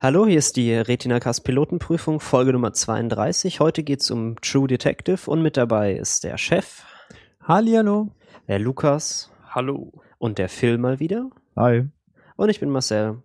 Hallo, 0.00 0.26
hier 0.26 0.38
ist 0.38 0.56
die 0.56 0.72
Retinacast 0.74 1.44
Pilotenprüfung, 1.44 2.20
Folge 2.20 2.52
Nummer 2.52 2.72
32. 2.72 3.60
Heute 3.60 3.82
geht's 3.82 4.10
um 4.10 4.36
True 4.40 4.66
Detective 4.66 5.30
und 5.30 5.42
mit 5.42 5.56
dabei 5.56 5.94
ist 5.94 6.24
der 6.24 6.38
Chef. 6.38 6.84
Hallihallo. 7.42 8.08
Der 8.48 8.58
Lukas. 8.58 9.30
Hallo. 9.50 9.92
Und 10.18 10.38
der 10.38 10.48
Phil 10.48 10.78
mal 10.78 11.00
wieder. 11.00 11.28
Hi. 11.56 11.86
Und 12.36 12.48
ich 12.48 12.60
bin 12.60 12.70
Marcel. 12.70 13.22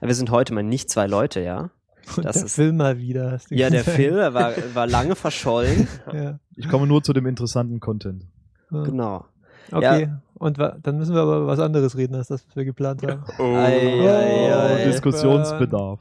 Wir 0.00 0.14
sind 0.14 0.30
heute 0.30 0.54
mal 0.54 0.62
nicht 0.62 0.90
zwei 0.90 1.06
Leute, 1.06 1.40
ja. 1.40 1.70
Und 2.16 2.24
Das 2.24 2.36
der 2.36 2.44
ist- 2.46 2.54
Phil 2.54 2.72
mal 2.72 2.98
wieder. 2.98 3.32
hast 3.32 3.50
du 3.50 3.56
Ja, 3.56 3.68
der. 3.68 3.82
Phil 3.82 4.16
er 4.16 4.32
war, 4.32 4.52
war 4.74 4.86
lange 4.86 5.16
verschollen. 5.16 5.88
Ja. 6.12 6.38
Ich 6.54 6.68
komme 6.68 6.86
nur 6.86 7.02
zu 7.02 7.12
dem 7.14 7.26
interessanten 7.26 7.80
Content. 7.80 8.24
Ja. 8.70 8.82
Genau. 8.84 9.24
Okay, 9.72 10.08
und 10.38 10.58
dann 10.58 10.98
müssen 10.98 11.14
wir 11.14 11.22
aber 11.22 11.36
über 11.38 11.46
was 11.46 11.60
anderes 11.60 11.96
reden, 11.96 12.14
als 12.14 12.28
das, 12.28 12.46
was 12.46 12.56
wir 12.56 12.64
geplant 12.64 13.02
haben. 13.02 13.24
Ei, 13.38 14.08
ei, 14.08 14.54
ei. 14.54 14.82
Oh, 14.82 14.90
Diskussionsbedarf. 14.90 16.00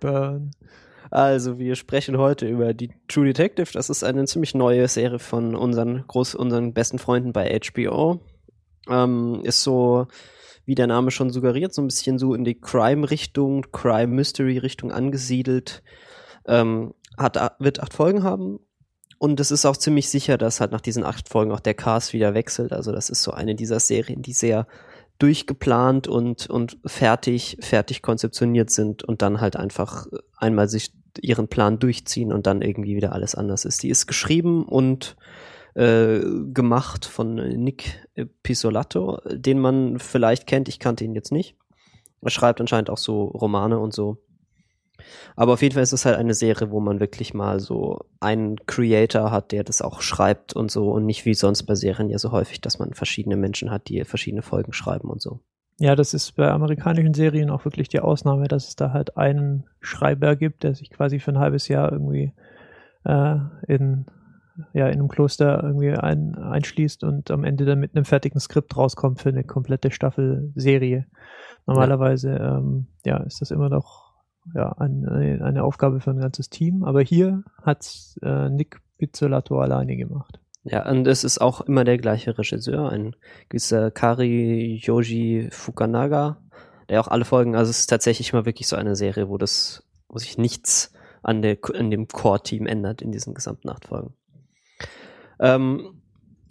Burn. 0.00 0.50
Also, 1.10 1.58
wir 1.58 1.74
sprechen 1.74 2.18
heute 2.18 2.46
über 2.46 2.74
die 2.74 2.90
True 3.08 3.26
Detective. 3.26 3.70
Das 3.72 3.88
ist 3.88 4.04
eine 4.04 4.26
ziemlich 4.26 4.54
neue 4.54 4.86
Serie 4.88 5.18
von 5.18 5.54
unseren 5.54 6.04
groß, 6.06 6.34
unseren 6.34 6.74
besten 6.74 6.98
Freunden 6.98 7.32
bei 7.32 7.58
HBO. 7.58 8.20
Ähm, 8.88 9.40
ist 9.44 9.62
so, 9.62 10.06
wie 10.66 10.74
der 10.74 10.86
Name 10.86 11.10
schon 11.10 11.30
suggeriert, 11.30 11.72
so 11.72 11.80
ein 11.82 11.88
bisschen 11.88 12.18
so 12.18 12.34
in 12.34 12.44
die 12.44 12.60
Crime-Richtung, 12.60 13.66
Crime-Mystery-Richtung 13.72 14.92
angesiedelt. 14.92 15.82
Ähm, 16.46 16.94
hat, 17.16 17.56
wird 17.58 17.80
acht 17.80 17.94
Folgen 17.94 18.22
haben. 18.22 18.60
Und 19.18 19.40
es 19.40 19.50
ist 19.50 19.66
auch 19.66 19.76
ziemlich 19.76 20.08
sicher, 20.08 20.38
dass 20.38 20.60
halt 20.60 20.70
nach 20.70 20.80
diesen 20.80 21.04
acht 21.04 21.28
Folgen 21.28 21.52
auch 21.52 21.60
der 21.60 21.74
Cast 21.74 22.12
wieder 22.12 22.34
wechselt. 22.34 22.72
Also, 22.72 22.92
das 22.92 23.10
ist 23.10 23.22
so 23.22 23.32
eine 23.32 23.54
dieser 23.54 23.80
Serien, 23.80 24.22
die 24.22 24.32
sehr 24.32 24.66
durchgeplant 25.18 26.06
und, 26.06 26.48
und 26.48 26.78
fertig, 26.86 27.58
fertig 27.60 28.02
konzeptioniert 28.02 28.70
sind 28.70 29.02
und 29.02 29.20
dann 29.20 29.40
halt 29.40 29.56
einfach 29.56 30.06
einmal 30.36 30.68
sich 30.68 30.92
ihren 31.20 31.48
Plan 31.48 31.80
durchziehen 31.80 32.32
und 32.32 32.46
dann 32.46 32.62
irgendwie 32.62 32.94
wieder 32.94 33.12
alles 33.12 33.34
anders 33.34 33.64
ist. 33.64 33.82
Die 33.82 33.88
ist 33.88 34.06
geschrieben 34.06 34.64
und 34.64 35.16
äh, 35.74 36.20
gemacht 36.52 37.04
von 37.04 37.34
Nick 37.34 38.06
Pisolato, 38.42 39.20
den 39.30 39.58
man 39.58 39.98
vielleicht 39.98 40.46
kennt, 40.46 40.68
ich 40.68 40.78
kannte 40.78 41.04
ihn 41.04 41.14
jetzt 41.14 41.32
nicht. 41.32 41.56
Er 42.20 42.30
schreibt 42.30 42.60
anscheinend 42.60 42.90
auch 42.90 42.98
so 42.98 43.24
Romane 43.24 43.78
und 43.78 43.92
so. 43.92 44.18
Aber 45.36 45.52
auf 45.52 45.62
jeden 45.62 45.74
Fall 45.74 45.82
ist 45.82 45.92
es 45.92 46.04
halt 46.04 46.16
eine 46.16 46.34
Serie, 46.34 46.70
wo 46.70 46.80
man 46.80 47.00
wirklich 47.00 47.34
mal 47.34 47.60
so 47.60 48.06
einen 48.20 48.56
Creator 48.66 49.30
hat, 49.30 49.52
der 49.52 49.64
das 49.64 49.82
auch 49.82 50.00
schreibt 50.00 50.54
und 50.54 50.70
so 50.70 50.90
und 50.90 51.06
nicht 51.06 51.24
wie 51.24 51.34
sonst 51.34 51.64
bei 51.64 51.74
Serien 51.74 52.10
ja 52.10 52.18
so 52.18 52.32
häufig, 52.32 52.60
dass 52.60 52.78
man 52.78 52.94
verschiedene 52.94 53.36
Menschen 53.36 53.70
hat, 53.70 53.88
die 53.88 54.04
verschiedene 54.04 54.42
Folgen 54.42 54.72
schreiben 54.72 55.08
und 55.08 55.22
so. 55.22 55.40
Ja, 55.80 55.94
das 55.94 56.12
ist 56.12 56.32
bei 56.32 56.50
amerikanischen 56.50 57.14
Serien 57.14 57.50
auch 57.50 57.64
wirklich 57.64 57.88
die 57.88 58.00
Ausnahme, 58.00 58.48
dass 58.48 58.66
es 58.66 58.74
da 58.74 58.92
halt 58.92 59.16
einen 59.16 59.64
Schreiber 59.80 60.34
gibt, 60.34 60.64
der 60.64 60.74
sich 60.74 60.90
quasi 60.90 61.20
für 61.20 61.30
ein 61.30 61.38
halbes 61.38 61.68
Jahr 61.68 61.92
irgendwie 61.92 62.32
äh, 63.04 63.36
in, 63.68 64.06
ja, 64.72 64.88
in 64.88 64.94
einem 64.94 65.08
Kloster 65.08 65.62
irgendwie 65.62 65.92
ein, 65.92 66.34
einschließt 66.34 67.04
und 67.04 67.30
am 67.30 67.44
Ende 67.44 67.64
dann 67.64 67.78
mit 67.78 67.94
einem 67.94 68.04
fertigen 68.04 68.40
Skript 68.40 68.76
rauskommt 68.76 69.20
für 69.20 69.28
eine 69.28 69.44
komplette 69.44 69.92
Staffel 69.92 70.50
Serie. 70.56 71.06
Normalerweise 71.66 72.30
ähm, 72.30 72.88
ja, 73.04 73.18
ist 73.18 73.40
das 73.40 73.52
immer 73.52 73.68
noch 73.68 74.07
ja, 74.54 74.72
ein, 74.78 75.06
eine, 75.06 75.44
eine 75.44 75.64
Aufgabe 75.64 76.00
für 76.00 76.10
ein 76.10 76.20
ganzes 76.20 76.50
Team, 76.50 76.84
aber 76.84 77.02
hier 77.02 77.44
hat 77.62 77.88
äh, 78.22 78.48
Nick 78.48 78.80
Pizzolato 78.98 79.60
alleine 79.60 79.96
gemacht. 79.96 80.40
Ja, 80.64 80.88
und 80.88 81.06
es 81.06 81.24
ist 81.24 81.40
auch 81.40 81.60
immer 81.62 81.84
der 81.84 81.98
gleiche 81.98 82.36
Regisseur, 82.36 82.90
ein 82.90 83.16
gewisser 83.48 83.90
Kari 83.90 84.80
Yoji 84.82 85.48
Fukunaga, 85.50 86.42
der 86.88 87.00
auch 87.00 87.08
alle 87.08 87.24
Folgen, 87.24 87.54
also 87.54 87.70
es 87.70 87.80
ist 87.80 87.86
tatsächlich 87.86 88.32
mal 88.32 88.44
wirklich 88.44 88.68
so 88.68 88.76
eine 88.76 88.96
Serie, 88.96 89.28
wo 89.28 89.38
das, 89.38 89.84
wo 90.08 90.18
sich 90.18 90.36
nichts 90.36 90.92
an 91.22 91.42
der, 91.42 91.58
an 91.74 91.90
dem 91.90 92.08
Core-Team 92.08 92.66
ändert 92.66 93.02
in 93.02 93.12
diesen 93.12 93.34
gesamten 93.34 93.68
acht 93.68 93.86
Folgen. 93.86 94.14
Ähm, 95.40 95.97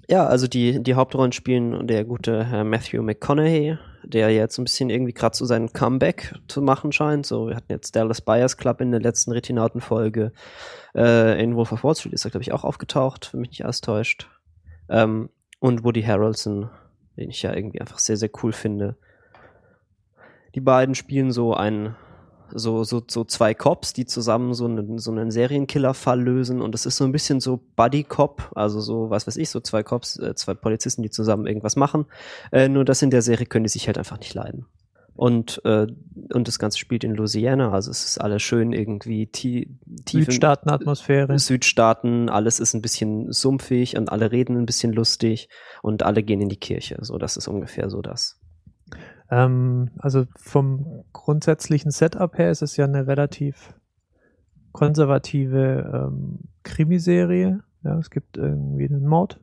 ja, 0.10 0.26
also 0.26 0.48
die, 0.48 0.82
die 0.82 0.96
Hauptrollen 0.96 1.34
spielen 1.34 1.86
der 1.86 2.06
gute 2.06 2.46
Herr 2.46 2.64
Matthew 2.64 3.02
McConaughey, 3.02 3.78
der 4.04 4.34
jetzt 4.34 4.58
ein 4.58 4.64
bisschen 4.64 4.90
irgendwie 4.90 5.14
gerade 5.14 5.36
so 5.36 5.46
seinen 5.46 5.74
Comeback 5.74 6.34
zu 6.48 6.62
machen 6.62 6.94
scheint. 6.94 7.26
So, 7.26 7.48
wir 7.48 7.56
hatten 7.56 7.72
jetzt 7.72 7.96
Dallas 7.96 8.22
Buyers 8.22 8.56
Club 8.56 8.80
in 8.80 8.92
der 8.92 9.02
letzten 9.02 9.34
Retinauten-Folge. 9.34 10.32
Äh, 10.96 11.44
in 11.44 11.56
Wolf 11.56 11.74
of 11.74 11.84
Wall 11.84 11.96
Street 11.96 12.14
ist 12.14 12.24
er, 12.24 12.32
glaube 12.32 12.44
ich, 12.44 12.54
auch 12.54 12.64
aufgetaucht, 12.64 13.34
wenn 13.34 13.42
mich 13.42 13.50
nicht 13.50 13.66
alles 13.66 13.82
täuscht. 13.82 14.30
Ähm, 14.90 15.30
und 15.60 15.84
Woody 15.84 16.04
Harrelson, 16.04 16.70
den 17.18 17.30
ich 17.30 17.42
ja 17.42 17.54
irgendwie 17.54 17.82
einfach 17.82 18.00
sehr, 18.00 18.16
sehr 18.16 18.30
cool 18.42 18.54
finde. 18.54 18.96
Die 20.56 20.62
beiden 20.62 20.96
spielen 20.96 21.32
so 21.32 21.54
ein, 21.54 21.96
so, 22.54 22.84
so, 22.84 23.02
so 23.08 23.24
zwei 23.24 23.54
Cops, 23.54 23.94
die 23.94 24.06
zusammen 24.06 24.54
so 24.54 24.66
einen, 24.66 25.00
so 25.00 25.12
einen 25.12 25.32
Serienkiller-Fall 25.32 26.22
lösen 26.22 26.62
und 26.62 26.76
es 26.76 26.86
ist 26.86 26.98
so 26.98 27.04
ein 27.04 27.12
bisschen 27.12 27.40
so 27.40 27.62
Buddy-Cop, 27.76 28.52
also 28.56 28.80
so, 28.82 29.10
was 29.10 29.28
weiß 29.28 29.38
ich, 29.38 29.50
so 29.50 29.60
zwei 29.60 29.84
Cops, 29.84 30.18
äh, 30.20 30.36
zwei 30.36 30.54
Polizisten, 30.54 31.04
die 31.04 31.10
zusammen 31.10 31.48
irgendwas 31.48 31.76
machen. 31.76 32.06
Äh, 32.52 32.70
nur 32.70 32.86
das 32.86 33.02
in 33.02 33.10
der 33.10 33.22
Serie 33.22 33.46
können 33.46 33.64
die 33.64 33.70
sich 33.70 33.88
halt 33.88 33.98
einfach 33.98 34.20
nicht 34.20 34.34
leiden. 34.34 34.66
Und, 35.18 35.62
äh, 35.66 35.88
und 36.32 36.48
das 36.48 36.60
Ganze 36.60 36.78
spielt 36.78 37.04
in 37.04 37.16
Louisiana, 37.16 37.72
also 37.72 37.90
es 37.90 38.06
ist 38.06 38.22
alles 38.22 38.44
schön 38.44 38.72
irgendwie 38.72 39.26
tie 39.26 39.68
tief 40.06 40.26
Südstaaten-Atmosphäre. 40.26 41.40
Südstaaten, 41.40 42.30
alles 42.30 42.60
ist 42.60 42.76
ein 42.76 42.84
bisschen 42.84 43.32
sumpfig 43.32 43.98
und 43.98 44.12
alle 44.12 44.32
reden 44.32 44.58
ein 44.58 44.68
bisschen 44.68 44.94
lustig 44.94 45.50
und 45.82 46.04
alle 46.04 46.22
gehen 46.22 46.40
in 46.40 46.50
die 46.50 46.60
Kirche. 46.60 47.00
So, 47.02 47.18
das 47.18 47.36
ist 47.36 47.48
ungefähr 47.48 47.90
so 47.90 48.04
das. 48.04 48.40
Ähm, 49.30 49.92
also 49.98 50.26
vom 50.36 51.04
grundsätzlichen 51.14 51.92
Setup 51.92 52.38
her 52.38 52.52
ist 52.52 52.62
es 52.62 52.78
ja 52.78 52.86
eine 52.86 53.08
relativ 53.08 53.74
konservative 54.72 56.10
ähm, 56.12 56.40
Krimiserie. 56.64 57.64
Ja, 57.84 57.98
es 57.98 58.10
gibt 58.10 58.38
irgendwie 58.38 58.88
einen 58.88 59.06
Mord 59.06 59.40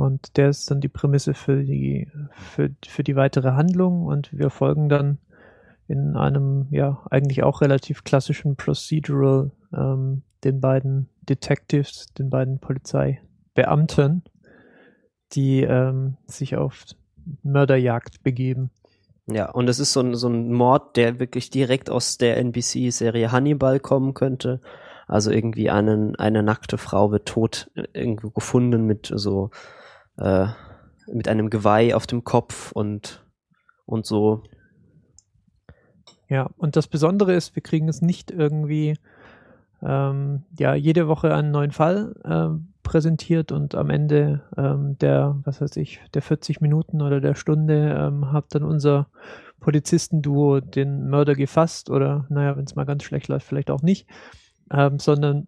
und 0.00 0.36
der 0.36 0.48
ist 0.48 0.70
dann 0.70 0.80
die 0.80 0.88
Prämisse 0.88 1.34
für 1.34 1.62
die 1.62 2.08
für, 2.32 2.70
für 2.86 3.04
die 3.04 3.16
weitere 3.16 3.52
Handlung 3.52 4.04
und 4.06 4.32
wir 4.32 4.50
folgen 4.50 4.88
dann 4.88 5.18
in 5.88 6.16
einem 6.16 6.68
ja 6.70 7.02
eigentlich 7.10 7.42
auch 7.42 7.60
relativ 7.60 8.04
klassischen 8.04 8.56
Procedural 8.56 9.50
ähm, 9.74 10.22
den 10.44 10.60
beiden 10.60 11.08
Detectives, 11.28 12.06
den 12.14 12.30
beiden 12.30 12.60
Polizeibeamten, 12.60 14.22
die 15.32 15.62
ähm, 15.62 16.16
sich 16.26 16.56
auf 16.56 16.84
Mörderjagd 17.42 18.22
begeben. 18.22 18.70
Ja, 19.26 19.50
und 19.50 19.68
es 19.68 19.78
ist 19.78 19.92
so 19.92 20.00
ein, 20.00 20.14
so 20.14 20.28
ein 20.28 20.52
Mord, 20.52 20.96
der 20.96 21.20
wirklich 21.20 21.50
direkt 21.50 21.90
aus 21.90 22.18
der 22.18 22.36
NBC-Serie 22.38 23.30
Hannibal 23.30 23.78
kommen 23.78 24.14
könnte. 24.14 24.60
Also 25.06 25.30
irgendwie 25.30 25.70
einen, 25.70 26.16
eine 26.16 26.42
nackte 26.42 26.78
Frau 26.78 27.10
wird 27.10 27.26
tot 27.26 27.70
äh, 27.74 27.84
irgendwo 27.92 28.30
gefunden 28.30 28.86
mit 28.86 29.10
so, 29.14 29.50
äh, 30.18 30.46
mit 31.12 31.28
einem 31.28 31.50
Geweih 31.50 31.94
auf 31.94 32.06
dem 32.06 32.24
Kopf 32.24 32.72
und, 32.72 33.24
und 33.86 34.06
so. 34.06 34.42
Ja, 36.28 36.50
und 36.56 36.76
das 36.76 36.86
Besondere 36.86 37.34
ist, 37.34 37.56
wir 37.56 37.62
kriegen 37.62 37.88
es 37.88 38.02
nicht 38.02 38.30
irgendwie 38.30 38.96
ähm, 39.82 40.44
ja 40.58 40.74
jede 40.74 41.08
Woche 41.08 41.34
einen 41.34 41.50
neuen 41.50 41.72
Fall 41.72 42.14
ähm, 42.24 42.69
präsentiert 42.90 43.52
und 43.52 43.76
am 43.76 43.88
Ende 43.88 44.42
ähm, 44.56 44.98
der, 44.98 45.38
was 45.44 45.60
weiß 45.60 45.76
ich, 45.76 46.00
der 46.12 46.22
40 46.22 46.60
Minuten 46.60 47.02
oder 47.02 47.20
der 47.20 47.36
Stunde 47.36 47.94
ähm, 47.96 48.32
hat 48.32 48.46
dann 48.48 48.64
unser 48.64 49.06
Polizistenduo 49.60 50.58
den 50.58 51.08
Mörder 51.08 51.36
gefasst 51.36 51.88
oder 51.88 52.26
naja, 52.30 52.56
wenn 52.56 52.64
es 52.64 52.74
mal 52.74 52.86
ganz 52.86 53.04
schlecht 53.04 53.28
läuft, 53.28 53.46
vielleicht 53.46 53.70
auch 53.70 53.82
nicht, 53.82 54.08
ähm, 54.72 54.98
sondern 54.98 55.46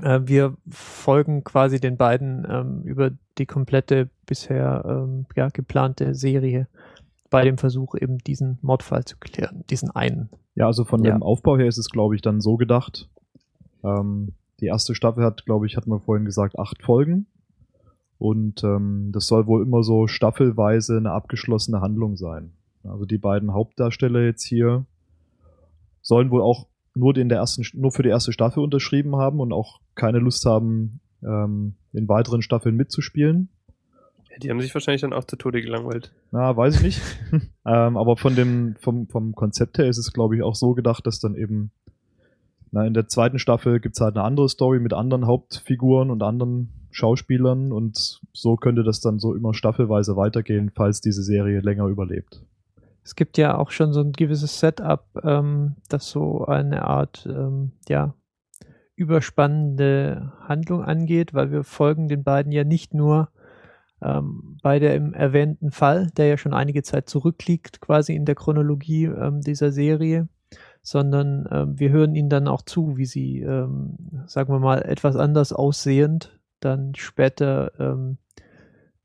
äh, 0.00 0.20
wir 0.22 0.54
folgen 0.70 1.42
quasi 1.42 1.80
den 1.80 1.96
beiden 1.96 2.46
ähm, 2.48 2.82
über 2.84 3.10
die 3.38 3.46
komplette 3.46 4.08
bisher 4.26 4.84
ähm, 4.86 5.26
ja, 5.34 5.48
geplante 5.48 6.14
Serie 6.14 6.68
bei 7.28 7.42
dem 7.42 7.58
Versuch, 7.58 7.96
eben 7.96 8.18
diesen 8.18 8.60
Mordfall 8.62 9.04
zu 9.04 9.16
klären, 9.16 9.64
diesen 9.68 9.90
einen. 9.90 10.30
Ja, 10.54 10.66
also 10.66 10.84
von 10.84 11.04
Ja. 11.04 11.14
dem 11.14 11.24
Aufbau 11.24 11.56
her 11.58 11.66
ist 11.66 11.78
es, 11.78 11.90
glaube 11.90 12.14
ich, 12.14 12.22
dann 12.22 12.40
so 12.40 12.56
gedacht. 12.56 13.08
Die 14.60 14.66
erste 14.66 14.94
Staffel 14.94 15.24
hat, 15.24 15.44
glaube 15.44 15.66
ich, 15.66 15.76
hatten 15.76 15.90
wir 15.90 16.00
vorhin 16.00 16.24
gesagt, 16.24 16.58
acht 16.58 16.82
Folgen. 16.82 17.26
Und 18.18 18.64
ähm, 18.64 19.10
das 19.12 19.26
soll 19.26 19.46
wohl 19.46 19.62
immer 19.62 19.82
so 19.82 20.06
staffelweise 20.06 20.96
eine 20.96 21.12
abgeschlossene 21.12 21.80
Handlung 21.80 22.16
sein. 22.16 22.52
Also 22.84 23.04
die 23.04 23.18
beiden 23.18 23.52
Hauptdarsteller 23.52 24.22
jetzt 24.22 24.44
hier 24.44 24.86
sollen 26.00 26.30
wohl 26.30 26.40
auch 26.40 26.66
nur, 26.94 27.16
in 27.16 27.28
der 27.28 27.38
ersten, 27.38 27.64
nur 27.74 27.92
für 27.92 28.02
die 28.02 28.08
erste 28.08 28.32
Staffel 28.32 28.62
unterschrieben 28.62 29.16
haben 29.16 29.40
und 29.40 29.52
auch 29.52 29.80
keine 29.94 30.18
Lust 30.18 30.46
haben, 30.46 31.00
ähm, 31.22 31.74
in 31.92 32.08
weiteren 32.08 32.42
Staffeln 32.42 32.76
mitzuspielen. 32.76 33.48
Ja, 34.30 34.38
die 34.38 34.50
haben 34.50 34.60
sich 34.60 34.72
wahrscheinlich 34.72 35.02
dann 35.02 35.12
auch 35.12 35.24
zu 35.24 35.36
Tode 35.36 35.60
gelangweilt. 35.60 36.12
Na, 36.30 36.56
weiß 36.56 36.76
ich 36.76 36.82
nicht. 36.82 37.02
ähm, 37.66 37.96
aber 37.96 38.16
von 38.16 38.34
dem, 38.34 38.76
vom, 38.80 39.08
vom 39.08 39.34
Konzept 39.34 39.78
her 39.78 39.88
ist 39.88 39.98
es, 39.98 40.12
glaube 40.12 40.36
ich, 40.36 40.42
auch 40.42 40.54
so 40.54 40.74
gedacht, 40.74 41.06
dass 41.06 41.20
dann 41.20 41.34
eben, 41.34 41.70
na, 42.76 42.86
in 42.86 42.92
der 42.92 43.08
zweiten 43.08 43.38
Staffel 43.38 43.80
gibt's 43.80 44.02
halt 44.02 44.16
eine 44.16 44.24
andere 44.24 44.50
Story 44.50 44.80
mit 44.80 44.92
anderen 44.92 45.26
Hauptfiguren 45.26 46.10
und 46.10 46.22
anderen 46.22 46.88
Schauspielern 46.90 47.72
und 47.72 48.20
so 48.34 48.56
könnte 48.56 48.84
das 48.84 49.00
dann 49.00 49.18
so 49.18 49.34
immer 49.34 49.54
staffelweise 49.54 50.14
weitergehen, 50.16 50.70
falls 50.74 51.00
diese 51.00 51.22
Serie 51.22 51.60
länger 51.60 51.86
überlebt. 51.86 52.44
Es 53.02 53.14
gibt 53.14 53.38
ja 53.38 53.56
auch 53.56 53.70
schon 53.70 53.94
so 53.94 54.00
ein 54.00 54.12
gewisses 54.12 54.60
Setup, 54.60 55.06
ähm, 55.24 55.76
das 55.88 56.10
so 56.10 56.44
eine 56.44 56.82
Art, 56.82 57.26
ähm, 57.26 57.72
ja, 57.88 58.14
überspannende 58.94 60.34
Handlung 60.42 60.82
angeht, 60.82 61.32
weil 61.32 61.50
wir 61.50 61.64
folgen 61.64 62.08
den 62.08 62.24
beiden 62.24 62.52
ja 62.52 62.64
nicht 62.64 62.92
nur 62.92 63.30
ähm, 64.02 64.58
bei 64.62 64.78
der 64.80 64.96
im 64.96 65.14
erwähnten 65.14 65.70
Fall, 65.70 66.10
der 66.18 66.26
ja 66.26 66.36
schon 66.36 66.52
einige 66.52 66.82
Zeit 66.82 67.08
zurückliegt, 67.08 67.80
quasi 67.80 68.14
in 68.14 68.26
der 68.26 68.34
Chronologie 68.34 69.04
ähm, 69.04 69.40
dieser 69.40 69.72
Serie, 69.72 70.28
sondern 70.86 71.48
ähm, 71.50 71.80
wir 71.80 71.90
hören 71.90 72.14
ihnen 72.14 72.28
dann 72.28 72.46
auch 72.46 72.62
zu, 72.62 72.96
wie 72.96 73.06
sie, 73.06 73.40
ähm, 73.40 73.96
sagen 74.26 74.52
wir 74.52 74.60
mal, 74.60 74.82
etwas 74.82 75.16
anders 75.16 75.52
aussehend 75.52 76.38
dann 76.60 76.94
später 76.94 77.72
ähm, 77.80 78.18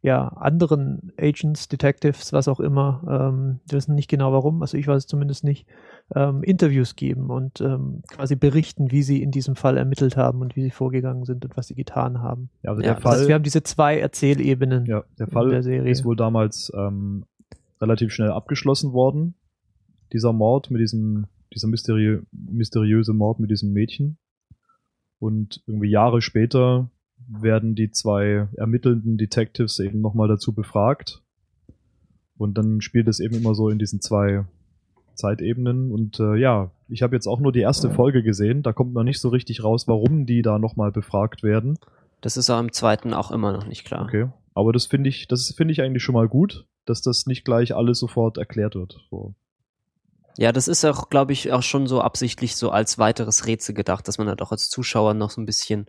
ja, 0.04 0.28
anderen 0.28 1.12
Agents, 1.20 1.70
Detectives, 1.70 2.34
was 2.34 2.48
auch 2.48 2.60
immer, 2.60 3.02
ähm, 3.10 3.60
wir 3.68 3.78
wissen 3.78 3.96
nicht 3.96 4.10
genau 4.12 4.32
warum, 4.32 4.62
also 4.62 4.78
ich 4.78 4.86
weiß 4.86 4.98
es 4.98 5.08
zumindest 5.08 5.44
nicht, 5.44 5.66
ähm, 6.16 6.44
Interviews 6.44 6.96
geben 6.96 7.32
und 7.32 7.62
ähm, 7.62 8.04
quasi 8.08 8.36
berichten, 8.36 8.92
wie 8.92 9.02
sie 9.02 9.24
in 9.24 9.32
diesem 9.32 9.56
Fall 9.56 9.78
ermittelt 9.78 10.18
haben 10.18 10.42
und 10.42 10.56
wie 10.56 10.62
sie 10.62 10.70
vorgegangen 10.72 11.26
sind 11.26 11.46
und 11.46 11.58
was 11.58 11.66
sie 11.68 11.76
getan 11.76 12.22
haben. 12.22 12.52
Ja, 12.62 12.72
also 12.72 12.82
Ja, 12.84 12.90
der 12.90 12.94
das 12.96 13.04
Das 13.04 13.12
heißt, 13.12 13.20
Fall, 13.22 13.28
wir 13.28 13.36
haben 13.36 13.44
diese 13.44 13.64
zwei 13.64 14.00
Erzählebenen. 14.00 14.86
ja, 14.86 15.04
der 15.18 15.28
in 15.28 15.34
Fall 15.34 15.50
der 15.50 15.64
Serie. 15.64 15.92
ist 15.92 16.06
wohl 16.06 16.16
damals 16.16 16.72
ähm, 16.76 17.26
relativ 17.82 18.12
schnell 18.12 18.30
abgeschlossen 18.30 18.94
worden. 18.94 19.34
Dieser 20.14 20.32
Mord 20.34 20.70
mit 20.72 20.82
diesem, 20.82 21.26
dieser 21.54 21.68
mysteriö 21.68 22.22
mysteriöse 22.32 23.14
Mord 23.14 23.40
mit 23.40 23.52
diesem 23.52 23.72
Mädchen. 23.74 24.18
Und 25.20 25.62
irgendwie 25.68 25.90
Jahre 25.90 26.22
später 26.22 26.90
werden 27.28 27.76
die 27.76 27.92
zwei 27.92 28.48
ermittelnden 28.58 29.18
Detectives 29.18 29.80
eben 29.80 30.02
nochmal 30.02 30.28
dazu 30.28 30.54
befragt. 30.54 31.22
Und 32.38 32.58
dann 32.58 32.82
spielt 32.82 33.08
es 33.08 33.20
eben 33.20 33.36
immer 33.36 33.54
so 33.54 33.70
in 33.70 33.78
diesen 33.78 34.02
zwei 34.02 34.46
Zeitebenen. 35.14 35.92
Und 35.92 36.20
äh, 36.20 36.36
ja, 36.36 36.72
ich 36.88 37.04
habe 37.04 37.16
jetzt 37.16 37.28
auch 37.28 37.40
nur 37.40 37.52
die 37.52 37.60
erste 37.60 37.92
Folge 37.92 38.24
gesehen. 38.24 38.64
Da 38.64 38.74
kommt 38.74 38.94
noch 38.94 39.04
nicht 39.04 39.20
so 39.20 39.30
richtig 39.30 39.64
raus, 39.64 39.88
warum 39.88 40.26
die 40.26 40.42
da 40.42 40.58
nochmal 40.58 40.92
befragt 40.92 41.44
werden. 41.44 41.78
Das 42.22 42.38
ist 42.38 42.50
auch 42.50 42.60
im 42.60 42.72
zweiten 42.72 43.14
auch 43.14 43.32
immer 43.32 43.52
noch 43.52 43.68
nicht 43.68 43.86
klar. 43.86 44.04
Okay. 44.04 44.30
Aber 44.54 44.74
das 44.74 44.86
finde 44.86 45.10
ich, 45.10 45.28
das 45.28 45.54
finde 45.56 45.72
ich 45.72 45.82
eigentlich 45.82 46.04
schon 46.04 46.14
mal 46.14 46.28
gut, 46.28 46.66
dass 46.86 47.02
das 47.02 47.26
nicht 47.26 47.46
gleich 47.46 47.76
alles 47.76 48.00
sofort 48.00 48.38
erklärt 48.38 48.76
wird. 48.76 49.00
So. 49.10 49.36
Ja, 50.38 50.52
das 50.52 50.68
ist 50.68 50.86
auch, 50.86 51.10
glaube 51.10 51.34
ich, 51.34 51.52
auch 51.52 51.64
schon 51.64 51.88
so 51.88 52.02
absichtlich 52.02 52.56
so 52.56 52.72
als 52.72 52.98
weiteres 52.98 53.46
Rätsel 53.46 53.76
gedacht, 53.76 54.08
dass 54.08 54.18
man 54.18 54.28
halt 54.28 54.42
auch 54.42 54.52
als 54.52 54.70
Zuschauer 54.70 55.14
noch 55.14 55.30
so 55.30 55.42
ein 55.42 55.46
bisschen, 55.46 55.88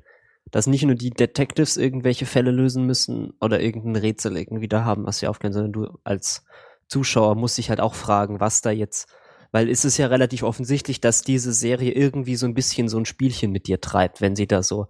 dass 0.50 0.66
nicht 0.66 0.84
nur 0.84 0.96
die 0.96 1.10
Detectives 1.10 1.76
irgendwelche 1.76 2.26
Fälle 2.26 2.50
lösen 2.50 2.84
müssen 2.84 3.34
oder 3.40 3.60
irgendein 3.60 3.96
Rätsel 3.96 4.36
irgendwie 4.36 4.68
da 4.68 4.84
haben, 4.84 5.06
was 5.06 5.18
sie 5.18 5.28
aufklären, 5.28 5.52
sondern 5.52 5.72
du 5.72 5.98
als 6.04 6.44
Zuschauer 6.88 7.36
musst 7.36 7.58
dich 7.58 7.70
halt 7.70 7.80
auch 7.80 7.94
fragen, 7.94 8.40
was 8.40 8.60
da 8.60 8.70
jetzt, 8.70 9.08
weil 9.52 9.70
es 9.70 9.84
ist 9.84 9.96
ja 9.96 10.08
relativ 10.08 10.42
offensichtlich, 10.42 11.00
dass 11.00 11.22
diese 11.22 11.52
Serie 11.52 11.92
irgendwie 11.92 12.36
so 12.36 12.46
ein 12.46 12.54
bisschen 12.54 12.88
so 12.88 12.98
ein 12.98 13.06
Spielchen 13.06 13.52
mit 13.52 13.66
dir 13.66 13.80
treibt, 13.80 14.20
wenn 14.20 14.36
sie 14.36 14.46
da 14.46 14.62
so 14.62 14.88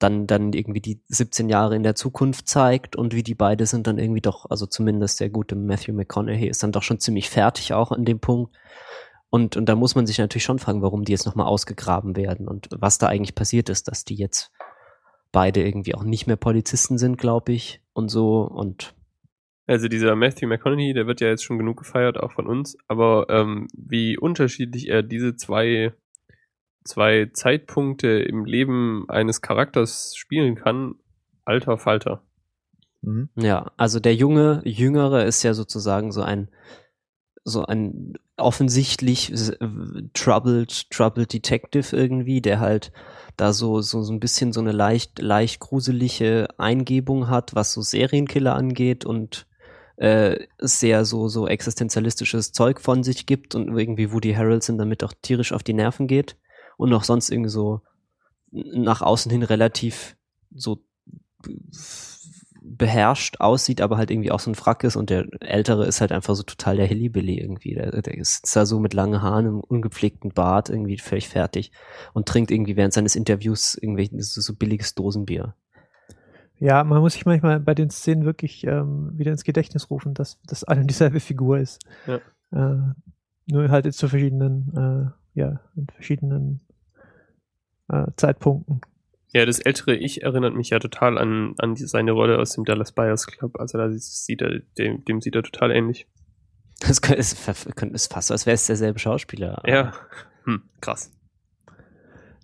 dann, 0.00 0.26
dann 0.26 0.52
irgendwie 0.52 0.80
die 0.80 1.02
17 1.08 1.48
Jahre 1.48 1.76
in 1.76 1.82
der 1.82 1.94
Zukunft 1.94 2.48
zeigt 2.48 2.96
und 2.96 3.14
wie 3.14 3.22
die 3.22 3.34
beide 3.34 3.66
sind 3.66 3.86
dann 3.86 3.98
irgendwie 3.98 4.22
doch, 4.22 4.46
also 4.48 4.66
zumindest 4.66 5.20
der 5.20 5.28
gute 5.28 5.56
Matthew 5.56 5.92
McConaughey 5.92 6.48
ist 6.48 6.62
dann 6.62 6.72
doch 6.72 6.82
schon 6.82 7.00
ziemlich 7.00 7.28
fertig 7.28 7.74
auch 7.74 7.92
an 7.92 8.04
dem 8.04 8.18
Punkt. 8.18 8.56
Und, 9.30 9.56
und 9.56 9.66
da 9.66 9.76
muss 9.76 9.94
man 9.94 10.06
sich 10.06 10.18
natürlich 10.18 10.44
schon 10.44 10.58
fragen, 10.58 10.82
warum 10.82 11.04
die 11.04 11.12
jetzt 11.12 11.26
nochmal 11.26 11.46
ausgegraben 11.46 12.16
werden 12.16 12.48
und 12.48 12.68
was 12.72 12.98
da 12.98 13.06
eigentlich 13.06 13.36
passiert 13.36 13.68
ist, 13.68 13.86
dass 13.86 14.04
die 14.04 14.16
jetzt 14.16 14.50
beide 15.32 15.62
irgendwie 15.64 15.94
auch 15.94 16.02
nicht 16.02 16.26
mehr 16.26 16.36
Polizisten 16.36 16.98
sind, 16.98 17.16
glaube 17.16 17.52
ich, 17.52 17.80
und 17.92 18.08
so. 18.08 18.42
Und 18.42 18.94
Also 19.66 19.86
dieser 19.86 20.16
Matthew 20.16 20.48
McConaughey, 20.48 20.92
der 20.94 21.06
wird 21.06 21.20
ja 21.20 21.28
jetzt 21.28 21.44
schon 21.44 21.58
genug 21.58 21.78
gefeiert, 21.78 22.18
auch 22.18 22.32
von 22.32 22.48
uns, 22.48 22.76
aber 22.88 23.26
ähm, 23.28 23.68
wie 23.72 24.18
unterschiedlich 24.18 24.88
er 24.88 25.04
diese 25.04 25.36
zwei, 25.36 25.94
zwei 26.84 27.30
Zeitpunkte 27.32 28.08
im 28.08 28.44
Leben 28.44 29.08
eines 29.08 29.40
Charakters 29.42 30.16
spielen 30.16 30.56
kann, 30.56 30.96
alter 31.44 31.78
Falter. 31.78 32.24
Mhm. 33.02 33.30
ja, 33.36 33.70
also 33.76 33.98
der 33.98 34.14
junge, 34.14 34.60
jüngere 34.64 35.24
ist 35.24 35.42
ja 35.42 35.54
sozusagen 35.54 36.12
so 36.12 36.20
ein, 36.20 36.50
so 37.44 37.64
ein 37.64 38.14
offensichtlich 38.36 39.32
w- 39.32 40.02
troubled, 40.14 40.90
troubled 40.90 41.32
Detective 41.32 41.96
irgendwie, 41.96 42.40
der 42.40 42.60
halt 42.60 42.92
da 43.36 43.52
so, 43.52 43.80
so, 43.80 44.02
so 44.02 44.12
ein 44.12 44.20
bisschen 44.20 44.52
so 44.52 44.60
eine 44.60 44.72
leicht, 44.72 45.18
leicht 45.18 45.60
gruselige 45.60 46.48
Eingebung 46.58 47.28
hat, 47.28 47.54
was 47.54 47.72
so 47.72 47.80
Serienkiller 47.82 48.54
angeht 48.54 49.04
und 49.04 49.46
äh, 49.96 50.46
sehr 50.58 51.04
so, 51.04 51.28
so 51.28 51.46
existenzialistisches 51.46 52.52
Zeug 52.52 52.80
von 52.80 53.02
sich 53.02 53.26
gibt 53.26 53.54
und 53.54 53.76
irgendwie 53.76 54.12
Woody 54.12 54.32
Harrelson 54.32 54.78
damit 54.78 55.04
auch 55.04 55.12
tierisch 55.20 55.52
auf 55.52 55.62
die 55.62 55.74
Nerven 55.74 56.06
geht 56.06 56.36
und 56.76 56.92
auch 56.94 57.04
sonst 57.04 57.30
irgendwie 57.30 57.50
so 57.50 57.82
nach 58.50 59.02
außen 59.02 59.30
hin 59.30 59.42
relativ 59.42 60.16
so 60.50 60.82
beherrscht 62.76 63.40
aussieht, 63.40 63.80
aber 63.80 63.96
halt 63.96 64.10
irgendwie 64.10 64.30
auch 64.30 64.40
so 64.40 64.50
ein 64.50 64.54
Frack 64.54 64.84
ist 64.84 64.96
und 64.96 65.10
der 65.10 65.26
Ältere 65.40 65.86
ist 65.86 66.00
halt 66.00 66.12
einfach 66.12 66.34
so 66.34 66.42
total 66.42 66.76
der 66.76 66.86
Hillybilly 66.86 67.38
irgendwie. 67.38 67.74
Der, 67.74 67.90
der 67.90 68.16
ist 68.16 68.54
da 68.54 68.64
so 68.64 68.78
mit 68.78 68.94
langen 68.94 69.22
Haaren, 69.22 69.46
einem 69.46 69.60
ungepflegten 69.60 70.32
Bart 70.32 70.70
irgendwie 70.70 70.98
völlig 70.98 71.28
fertig 71.28 71.72
und 72.12 72.26
trinkt 72.26 72.50
irgendwie 72.50 72.76
während 72.76 72.92
seines 72.92 73.16
Interviews 73.16 73.74
irgendwie 73.74 74.10
so, 74.22 74.40
so 74.40 74.54
billiges 74.54 74.94
Dosenbier. 74.94 75.54
Ja, 76.58 76.84
man 76.84 77.00
muss 77.00 77.14
sich 77.14 77.26
manchmal 77.26 77.58
bei 77.58 77.74
den 77.74 77.90
Szenen 77.90 78.24
wirklich 78.24 78.64
ähm, 78.66 79.18
wieder 79.18 79.32
ins 79.32 79.44
Gedächtnis 79.44 79.90
rufen, 79.90 80.14
dass 80.14 80.38
das 80.44 80.62
eine 80.62 80.82
und 80.82 80.86
dieselbe 80.86 81.18
Figur 81.18 81.58
ist. 81.58 81.80
Ja. 82.06 82.20
Äh, 82.52 82.94
nur 83.46 83.68
halt 83.70 83.92
zu 83.92 84.08
verschiedenen, 84.08 85.14
äh, 85.34 85.40
ja, 85.40 85.60
in 85.74 85.86
verschiedenen 85.92 86.60
äh, 87.88 88.06
Zeitpunkten. 88.16 88.82
Ja, 89.32 89.46
das 89.46 89.60
ältere 89.60 89.94
Ich 89.94 90.22
erinnert 90.22 90.54
mich 90.54 90.70
ja 90.70 90.78
total 90.80 91.16
an, 91.18 91.54
an 91.58 91.74
die, 91.74 91.86
seine 91.86 92.12
Rolle 92.12 92.38
aus 92.38 92.52
dem 92.54 92.64
Dallas 92.64 92.92
Buyers 92.92 93.26
Club. 93.26 93.60
Also 93.60 93.78
da 93.78 93.88
sieht 93.92 94.42
er, 94.42 94.60
dem, 94.78 95.04
dem 95.04 95.20
sieht 95.20 95.36
er 95.36 95.42
total 95.42 95.70
ähnlich. 95.70 96.08
Das 96.80 97.00
könnte- 97.00 97.20
ist, 97.20 97.46
könnte- 97.76 97.94
ist 97.94 98.12
fast 98.12 98.28
so, 98.28 98.34
als 98.34 98.46
wäre 98.46 98.54
es 98.54 98.66
derselbe 98.66 98.98
Schauspieler. 98.98 99.62
Ja, 99.66 99.92
hm, 100.44 100.62
krass. 100.80 101.12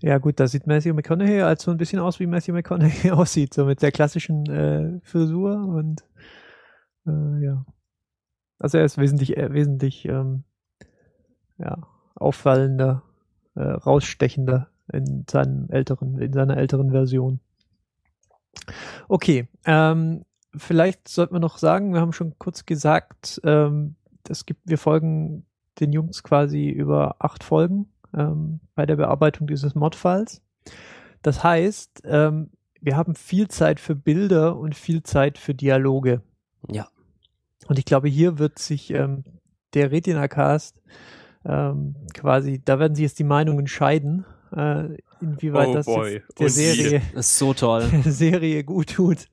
Ja, 0.02 0.18
gut, 0.18 0.38
da 0.38 0.46
sieht 0.46 0.66
Matthew 0.66 0.92
McConaughey 0.94 1.40
halt 1.40 1.60
so 1.60 1.70
ein 1.70 1.78
bisschen 1.78 1.98
aus, 1.98 2.20
wie 2.20 2.26
Matthew 2.26 2.52
McConaughey 2.52 3.10
aussieht, 3.12 3.54
so 3.54 3.64
mit 3.64 3.80
der 3.82 3.90
klassischen 3.92 4.44
äh, 4.46 5.00
Frisur 5.02 5.56
und 5.56 6.04
äh, 7.06 7.44
ja. 7.44 7.64
Also 8.58 8.78
er 8.78 8.84
ist 8.84 8.98
wesentlich, 8.98 9.36
äh, 9.36 9.52
wesentlich 9.52 10.04
ähm, 10.04 10.44
ja, 11.58 11.78
auffallender, 12.14 13.02
äh, 13.54 13.62
rausstechender 13.62 14.68
in 14.92 15.25
seinem 15.30 15.68
älteren, 15.70 16.18
in 16.18 16.32
seiner 16.32 16.56
älteren 16.56 16.90
Version. 16.90 17.40
Okay, 19.08 19.49
ähm, 19.64 20.25
vielleicht 20.54 21.08
sollten 21.08 21.34
wir 21.34 21.40
noch 21.40 21.58
sagen, 21.58 21.92
wir 21.92 22.00
haben 22.00 22.12
schon 22.12 22.38
kurz 22.38 22.66
gesagt, 22.66 23.40
ähm, 23.44 23.96
es 24.28 24.46
gibt, 24.46 24.61
wir 24.64 24.78
folgen 24.78 25.46
den 25.80 25.92
Jungs 25.92 26.22
quasi 26.22 26.68
über 26.68 27.16
acht 27.18 27.44
Folgen 27.44 27.92
ähm, 28.14 28.61
bei 28.75 28.87
der 28.87 28.96
Bearbeitung 28.96 29.46
dieses 29.46 29.75
Modfalls. 29.75 30.42
Das 31.22 31.44
heißt, 31.44 32.02
ähm, 32.04 32.50
wir 32.80 32.96
haben 32.96 33.14
viel 33.14 33.49
Zeit 33.49 33.80
für 33.80 33.94
Bilder 33.94 34.56
und 34.56 34.75
viel 34.75 35.02
Zeit 35.02 35.38
für 35.38 35.54
Dialoge. 35.54 36.22
Ja. 36.70 36.88
Und 37.68 37.78
ich 37.78 37.84
glaube, 37.84 38.08
hier 38.08 38.38
wird 38.38 38.58
sich 38.58 38.90
ähm, 38.90 39.25
der 39.75 39.90
Retina-Cast 39.90 40.80
ähm, 41.44 41.96
quasi, 42.14 42.62
da 42.64 42.78
werden 42.78 42.94
sich 42.94 43.04
jetzt 43.04 43.18
die 43.18 43.25
Meinungen 43.25 43.66
scheiden, 43.66 44.25
äh, 44.54 44.84
inwieweit 45.20 45.68
Oh 45.68 45.74
das 45.74 45.86
boy. 45.86 46.12
jetzt 46.14 46.38
der 46.38 46.46
Oh 46.46 46.48
Serie, 46.48 47.02
so 47.16 47.54
toll. 47.54 47.84
der 48.04 48.12
Serie 48.12 48.64
gut 48.64 48.90
tut 48.94 49.26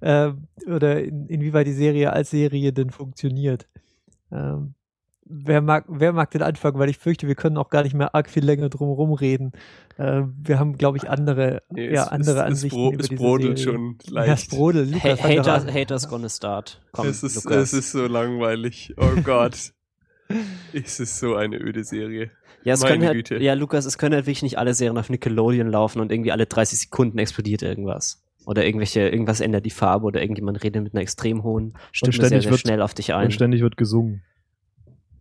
äh, 0.00 0.32
oder 0.66 1.02
in, 1.02 1.26
inwieweit 1.26 1.66
die 1.66 1.72
Serie 1.72 2.12
als 2.12 2.30
Serie 2.30 2.72
denn 2.72 2.90
funktioniert. 2.90 3.68
Ähm, 4.32 4.74
wer, 5.24 5.60
mag, 5.60 5.84
wer 5.88 6.12
mag 6.12 6.30
den 6.30 6.42
anfangen, 6.42 6.78
weil 6.78 6.88
ich 6.90 6.98
fürchte, 6.98 7.26
wir 7.26 7.34
können 7.34 7.56
auch 7.56 7.68
gar 7.70 7.82
nicht 7.82 7.94
mehr 7.94 8.14
arg 8.14 8.28
viel 8.30 8.44
länger 8.44 8.68
drum 8.68 8.90
rumreden. 8.90 9.52
Äh, 9.96 10.22
wir 10.40 10.58
haben, 10.58 10.76
glaube 10.76 10.98
ich, 10.98 11.08
andere, 11.10 11.62
Nee, 11.70 11.92
ja, 11.92 12.02
es- 12.04 12.08
andere 12.08 12.36
es, 12.36 12.42
Ansichten 12.42 12.78
es, 12.78 12.82
bro 12.82 12.92
über 12.92 13.00
es 13.02 13.08
diese 13.08 13.20
brodelt 13.22 13.58
Serie. 13.58 13.72
schon 13.74 13.98
Ja, 14.04 14.22
es 14.22 14.28
leicht. 14.28 14.50
brodelt. 14.50 14.90
Lukas, 14.90 15.22
Ha 15.22 15.28
Haters. 15.28 15.66
Haters 15.66 16.08
gonna 16.08 16.28
start. 16.28 16.80
Komm, 16.92 17.08
es, 17.08 17.22
ist, 17.22 17.36
Lukas. 17.44 17.56
es 17.56 17.72
ist 17.72 17.92
so 17.92 18.06
langweilig. 18.06 18.94
Oh 18.96 19.20
Gott. 19.24 19.72
es 20.72 21.00
ist 21.00 21.18
so 21.18 21.34
eine 21.36 21.58
öde 21.60 21.84
Serie. 21.84 22.30
ja, 22.64 22.74
es 22.74 22.80
meine 22.80 22.92
können 22.94 23.06
halt, 23.06 23.16
Güte. 23.16 23.42
ja, 23.42 23.54
Lukas, 23.54 23.84
es 23.84 23.98
können 23.98 24.14
halt 24.14 24.26
wirklich 24.26 24.42
nicht 24.42 24.58
alle 24.58 24.74
Serien 24.74 24.98
auf 24.98 25.10
Nickelodeon 25.10 25.68
laufen 25.68 26.00
und 26.00 26.10
irgendwie 26.12 26.32
alle 26.32 26.46
30 26.46 26.78
Sekunden 26.80 27.18
explodiert 27.18 27.62
irgendwas. 27.62 28.22
Oder 28.46 28.64
irgendwelche, 28.64 29.00
irgendwas 29.08 29.40
ändert 29.40 29.66
die 29.66 29.70
Farbe 29.70 30.06
oder 30.06 30.20
irgendjemand 30.22 30.62
redet 30.64 30.82
mit 30.82 30.94
einer 30.94 31.02
extrem 31.02 31.42
hohen 31.42 31.74
Stimme 31.92 32.12
sehr, 32.12 32.40
sehr 32.40 32.50
wird- 32.50 32.60
schnell 32.60 32.80
auf 32.82 32.94
dich 32.94 33.10
Und 33.10 33.16
ein. 33.16 33.30
ständig 33.30 33.60
wird 33.60 33.76
gesungen. 33.76 34.22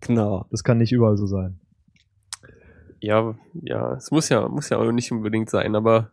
Genau. 0.01 0.45
Das 0.51 0.63
kann 0.63 0.77
nicht 0.77 0.91
überall 0.93 1.17
so 1.17 1.25
sein. 1.25 1.59
Ja, 3.01 3.35
ja, 3.61 3.93
es 3.93 4.11
muss 4.11 4.29
ja, 4.29 4.47
muss 4.47 4.69
ja 4.69 4.77
auch 4.77 4.91
nicht 4.91 5.11
unbedingt 5.11 5.49
sein, 5.49 5.75
aber 5.75 6.11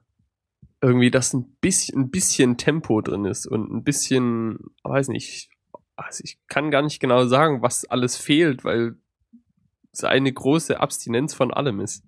irgendwie, 0.81 1.11
dass 1.11 1.33
ein 1.33 1.57
bisschen, 1.61 2.01
ein 2.03 2.11
bisschen 2.11 2.57
Tempo 2.59 3.01
drin 3.01 3.25
ist 3.25 3.47
und 3.47 3.71
ein 3.73 3.83
bisschen, 3.83 4.59
weiß 4.85 5.09
nicht, 5.09 5.49
also 5.97 6.23
ich 6.25 6.39
kann 6.47 6.71
gar 6.71 6.83
nicht 6.83 7.01
genau 7.01 7.27
sagen, 7.27 7.63
was 7.63 7.85
alles 7.87 8.17
fehlt, 8.17 8.65
weil 8.65 8.97
es 9.93 10.05
eine 10.05 10.33
große 10.33 10.79
Abstinenz 10.79 11.35
von 11.35 11.53
allem 11.53 11.81
ist. 11.81 12.05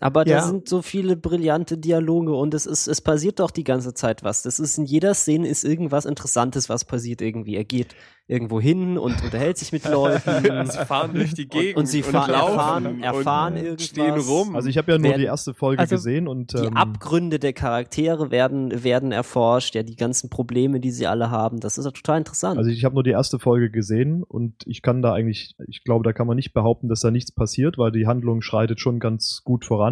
Aber 0.00 0.26
Ja. 0.26 0.36
da 0.38 0.42
sind 0.46 0.68
so 0.68 0.82
viele 0.82 1.16
brillante 1.16 1.78
Dialoge 1.78 2.34
und 2.34 2.54
es 2.54 2.66
ist, 2.66 2.86
es 2.86 3.00
passiert 3.00 3.40
doch 3.40 3.50
die 3.50 3.64
ganze 3.64 3.94
Zeit 3.94 4.22
was. 4.24 4.42
Das 4.42 4.58
ist 4.60 4.78
in 4.78 4.84
jeder 4.84 5.14
Szene 5.14 5.48
ist 5.48 5.64
irgendwas 5.64 6.04
Interessantes, 6.04 6.68
was 6.68 6.84
passiert 6.84 7.20
irgendwie. 7.20 7.56
Er 7.56 7.64
geht 7.64 7.94
irgendwo 8.30 8.60
hin 8.60 8.98
und 8.98 9.22
unterhält 9.24 9.56
sich 9.56 9.72
mit 9.72 9.84
Leuten. 9.90 10.66
Sie 10.66 10.78
fahren 10.84 11.14
durch 11.14 11.32
die 11.32 11.48
Gegend 11.48 11.78
und 11.78 11.86
sie 11.86 12.02
fahren- 12.02 12.30
laufen 12.30 12.52
erfahren- 12.58 13.02
erfahren 13.02 13.54
und 13.54 13.62
irgendwas. 13.64 13.86
stehen 13.86 14.18
rum. 14.20 14.54
Also 14.54 14.68
ich 14.68 14.76
habe 14.76 14.92
ja 14.92 14.98
nur 14.98 15.08
Werden- 15.08 15.20
die 15.20 15.26
erste 15.26 15.54
Folge 15.54 15.80
also 15.80 15.94
gesehen 15.96 16.28
und 16.28 16.52
Die 16.52 16.58
ähm, 16.66 16.76
Abgründe 16.76 17.38
der 17.38 17.54
Charaktere 17.54 18.30
werden, 18.30 18.84
werden 18.84 19.12
erforscht, 19.12 19.74
ja, 19.74 19.82
die 19.82 19.96
ganzen 19.96 20.28
Probleme, 20.28 20.78
die 20.78 20.90
sie 20.90 21.06
alle 21.06 21.30
haben. 21.30 21.58
Das 21.60 21.78
ist 21.78 21.86
ja 21.86 21.90
total 21.90 22.18
interessant. 22.18 22.58
Also 22.58 22.68
ich 22.68 22.84
habe 22.84 22.94
nur 22.94 23.02
die 23.02 23.12
erste 23.12 23.38
Folge 23.38 23.70
gesehen 23.70 24.22
und 24.24 24.52
ich 24.66 24.82
kann 24.82 25.00
da 25.00 25.14
eigentlich, 25.14 25.56
ich 25.66 25.82
glaube, 25.84 26.04
da 26.04 26.12
kann 26.12 26.26
man 26.26 26.36
nicht 26.36 26.52
behaupten, 26.52 26.88
dass 26.90 27.00
da 27.00 27.10
nichts 27.10 27.32
passiert, 27.32 27.78
weil 27.78 27.92
die 27.92 28.06
Handlung 28.06 28.42
schreitet 28.42 28.78
schon 28.78 28.98
ganz 29.00 29.40
gut 29.42 29.64
voran. 29.64 29.87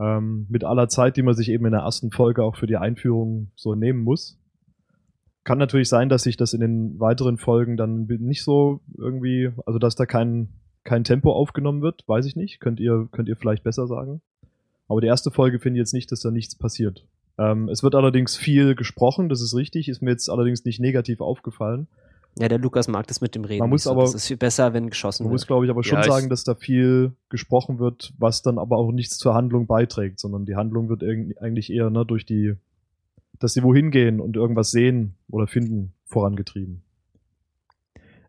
Ähm, 0.00 0.46
mit 0.48 0.64
aller 0.64 0.88
Zeit, 0.88 1.16
die 1.16 1.22
man 1.22 1.34
sich 1.34 1.48
eben 1.48 1.66
in 1.66 1.72
der 1.72 1.82
ersten 1.82 2.10
Folge 2.10 2.42
auch 2.42 2.56
für 2.56 2.66
die 2.66 2.76
Einführung 2.76 3.50
so 3.54 3.74
nehmen 3.74 4.02
muss. 4.02 4.38
Kann 5.44 5.58
natürlich 5.58 5.88
sein, 5.88 6.08
dass 6.08 6.22
sich 6.22 6.36
das 6.36 6.54
in 6.54 6.60
den 6.60 7.00
weiteren 7.00 7.36
Folgen 7.36 7.76
dann 7.76 8.06
nicht 8.06 8.44
so 8.44 8.80
irgendwie, 8.96 9.50
also 9.66 9.78
dass 9.78 9.96
da 9.96 10.06
kein, 10.06 10.48
kein 10.84 11.04
Tempo 11.04 11.32
aufgenommen 11.32 11.82
wird, 11.82 12.04
weiß 12.06 12.26
ich 12.26 12.36
nicht. 12.36 12.60
Könnt 12.60 12.80
ihr, 12.80 13.08
könnt 13.12 13.28
ihr 13.28 13.36
vielleicht 13.36 13.64
besser 13.64 13.86
sagen. 13.86 14.20
Aber 14.88 15.00
die 15.00 15.06
erste 15.06 15.30
Folge 15.30 15.58
finde 15.58 15.78
ich 15.78 15.82
jetzt 15.82 15.94
nicht, 15.94 16.12
dass 16.12 16.20
da 16.20 16.30
nichts 16.30 16.54
passiert. 16.54 17.04
Ähm, 17.38 17.68
es 17.68 17.82
wird 17.82 17.94
allerdings 17.94 18.36
viel 18.36 18.74
gesprochen, 18.74 19.28
das 19.28 19.40
ist 19.40 19.54
richtig, 19.54 19.88
ist 19.88 20.02
mir 20.02 20.10
jetzt 20.10 20.28
allerdings 20.28 20.64
nicht 20.64 20.80
negativ 20.80 21.20
aufgefallen. 21.20 21.88
Ja, 22.38 22.48
der 22.48 22.58
Lukas 22.58 22.88
mag 22.88 23.06
das 23.06 23.20
mit 23.20 23.34
dem 23.34 23.44
Reden. 23.44 23.60
Man 23.60 23.70
muss 23.70 23.84
so. 23.84 23.90
aber- 23.90 24.02
das 24.02 24.14
ist 24.14 24.26
viel 24.26 24.36
besser, 24.36 24.72
wenn 24.72 24.88
geschossen 24.90 25.24
Man 25.24 25.32
muss, 25.32 25.42
wird. 25.42 25.48
glaube 25.48 25.64
ich, 25.66 25.70
aber 25.70 25.82
schon 25.84 25.96
Ja, 25.98 26.00
ich- 26.00 26.06
sagen, 26.12 26.28
dass 26.28 26.44
da 26.44 26.54
viel 26.54 27.12
gesprochen 27.28 27.78
wird, 27.78 28.12
was 28.18 28.42
dann 28.42 28.58
aber 28.58 28.76
auch 28.78 28.90
nichts 28.92 29.18
zur 29.18 29.34
Handlung 29.34 29.66
beiträgt, 29.66 30.18
sondern 30.20 30.44
die 30.46 30.56
Handlung 30.56 30.88
wird 30.88 31.02
irgend- 31.02 31.40
eigentlich 31.40 31.70
eher 31.70 31.90
ne, 31.90 32.06
durch 32.06 32.24
die, 32.24 32.54
dass 33.38 33.52
sie 33.54 33.62
wohin 33.62 33.90
gehen 33.90 34.20
und 34.20 34.36
irgendwas 34.36 34.70
sehen 34.70 35.14
oder 35.30 35.46
finden, 35.46 35.92
vorangetrieben. 36.06 36.82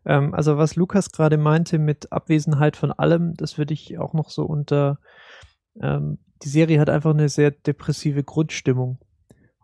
Ähm, 0.06 0.34
also 0.34 0.58
was 0.58 0.76
Lukas 0.76 1.10
gerade 1.12 1.38
meinte 1.38 1.78
mit 1.78 2.12
Abwesenheit 2.12 2.76
von 2.76 2.92
allem, 2.92 3.34
das 3.34 3.56
würde 3.58 3.72
ich 3.74 3.98
auch 3.98 4.12
noch 4.12 4.28
so 4.30 4.44
unter, 4.44 4.98
ähm, 5.80 6.18
die 6.42 6.48
Serie 6.48 6.78
hat 6.78 6.90
einfach 6.90 7.10
eine 7.14 7.28
sehr 7.30 7.50
depressive 7.52 8.22
Grundstimmung. 8.22 8.98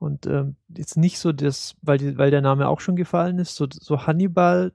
Und 0.01 0.27
ähm, 0.27 0.57
jetzt 0.75 0.97
nicht 0.97 1.19
so 1.19 1.31
das, 1.31 1.77
weil, 1.83 1.99
die, 1.99 2.17
weil 2.17 2.31
der 2.31 2.41
Name 2.41 2.69
auch 2.69 2.81
schon 2.81 2.97
gefallen 2.97 3.39
ist, 3.39 3.55
so, 3.55 3.67
so 3.71 4.07
Hannibal 4.07 4.73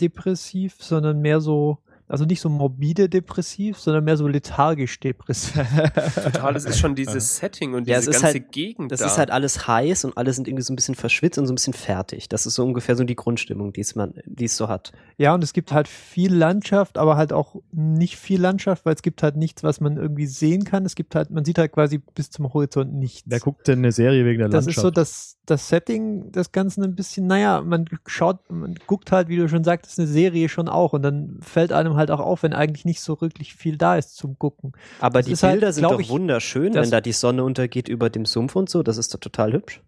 depressiv, 0.00 0.76
sondern 0.80 1.20
mehr 1.20 1.40
so, 1.40 1.78
also 2.10 2.24
nicht 2.24 2.40
so 2.40 2.48
morbide 2.48 3.08
depressiv, 3.08 3.78
sondern 3.78 4.04
mehr 4.04 4.16
so 4.16 4.26
lethargisch 4.28 4.98
depressiv. 5.00 5.54
Total, 6.22 6.52
das 6.52 6.64
ist 6.64 6.78
schon 6.78 6.94
dieses 6.94 7.36
Setting 7.36 7.74
und 7.74 7.86
Ja, 7.88 7.98
diese 7.98 8.10
es 8.10 8.16
ist 8.16 8.22
ganze 8.22 8.38
halt- 8.40 8.52
Gegend 8.52 8.92
Das 8.92 9.00
da. 9.00 9.06
ist 9.06 9.18
halt 9.18 9.30
alles 9.30 9.66
heiß 9.66 10.04
und 10.04 10.16
alle 10.16 10.32
sind 10.32 10.48
irgendwie 10.48 10.62
so 10.62 10.72
ein 10.72 10.76
bisschen 10.76 10.94
verschwitzt 10.94 11.38
und 11.38 11.46
so 11.46 11.52
ein 11.52 11.56
bisschen 11.56 11.72
fertig. 11.74 12.28
Das 12.28 12.46
ist 12.46 12.54
so 12.54 12.64
ungefähr 12.64 12.96
so 12.96 13.04
die 13.04 13.14
Grundstimmung, 13.16 13.72
die 13.72 13.80
es 13.80 13.94
man, 13.94 14.14
die 14.26 14.44
es 14.46 14.56
so 14.56 14.68
hat. 14.68 14.92
Ja, 15.18 15.34
und 15.34 15.44
es 15.44 15.52
gibt 15.52 15.72
halt 15.72 15.88
viel 15.88 16.34
Landschaft, 16.34 16.98
aber 16.98 17.16
halt 17.16 17.32
auch 17.32 17.56
nicht 17.72 18.16
viel 18.16 18.40
Landschaft, 18.40 18.84
weil 18.84 18.94
es 18.94 19.02
gibt 19.02 19.22
halt 19.22 19.36
nichts, 19.36 19.62
was 19.62 19.80
man 19.80 19.96
irgendwie 19.96 20.26
sehen 20.26 20.64
kann. 20.64 20.84
Es 20.84 20.94
gibt 20.94 21.14
halt, 21.14 21.30
man 21.30 21.44
sieht 21.44 21.58
halt 21.58 21.72
quasi 21.72 21.98
bis 21.98 22.30
zum 22.30 22.52
Horizont 22.52 22.92
nichts. 22.94 23.22
Wer 23.26 23.38
guckt 23.40 23.68
denn 23.68 23.78
eine 23.80 23.92
Serie 23.92 24.24
wegen 24.24 24.38
der 24.38 24.48
das 24.48 24.64
Landschaft? 24.64 24.76
ist 24.78 24.82
so 24.82 24.90
das, 24.90 25.36
das 25.46 25.68
Setting 25.68 26.32
des 26.32 26.50
Ganzen 26.52 26.82
ein 26.82 26.94
bisschen, 26.94 27.26
naja, 27.26 27.60
man 27.60 27.84
schaut, 28.06 28.50
man 28.50 28.74
guckt 28.86 29.12
halt, 29.12 29.28
wie 29.28 29.36
du 29.36 29.48
schon 29.48 29.62
sagtest, 29.64 29.98
eine 29.98 30.08
Serie 30.08 30.48
schon 30.48 30.68
auch 30.68 30.92
und 30.92 31.02
dann 31.02 31.38
fällt 31.42 31.72
einem 31.72 31.94
halt 31.96 31.99
auch 32.08 32.20
auf, 32.20 32.42
wenn 32.42 32.52
eigentlich 32.52 32.84
nicht 32.84 33.00
so 33.00 33.20
wirklich 33.20 33.54
viel 33.54 33.76
da 33.76 33.96
ist 33.96 34.16
zum 34.16 34.38
Gucken. 34.38 34.72
Aber 35.00 35.20
Das 35.20 35.26
die 35.26 35.34
halt, 35.46 35.54
Bilder 35.54 35.72
sind 35.72 35.82
glaub 35.82 35.92
doch 35.92 36.00
ich, 36.00 36.08
wunderschön, 36.08 36.72
wenn 36.74 36.90
da 36.90 37.00
die 37.00 37.12
Sonne 37.12 37.42
untergeht 37.42 37.88
über 37.88 38.08
dem 38.10 38.24
Sumpf 38.24 38.54
und 38.54 38.70
so. 38.70 38.82
Das 38.82 38.96
ist 38.96 39.12
doch 39.12 39.18
total 39.18 39.52
hübsch. 39.52 39.82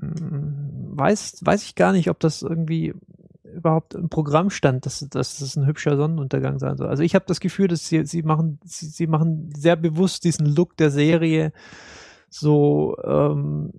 Hm, 0.00 0.90
Weiß, 0.98 1.38
weiß 1.42 1.62
ich 1.64 1.74
gar 1.74 1.92
nicht, 1.92 2.10
ob 2.10 2.20
das 2.20 2.42
irgendwie 2.42 2.94
überhaupt 3.44 3.94
im 3.94 4.08
Programm 4.08 4.50
stand, 4.50 4.86
dass, 4.86 5.06
dass 5.08 5.38
das 5.38 5.56
ein 5.56 5.66
hübscher 5.66 5.96
Sonnenuntergang 5.96 6.58
sein 6.58 6.76
soll. 6.76 6.88
Also 6.88 7.02
ich 7.02 7.14
habe 7.14 7.24
das 7.26 7.40
Gefühl, 7.40 7.68
dass 7.68 7.86
sie, 7.86 8.04
sie 8.04 8.22
machen, 8.22 8.58
sie, 8.64 8.86
sie 8.86 9.06
machen 9.06 9.52
sehr 9.56 9.76
bewusst 9.76 10.24
diesen 10.24 10.46
Look 10.46 10.76
der 10.76 10.90
Serie 10.90 11.52
so, 12.28 12.96
ähm, 13.04 13.72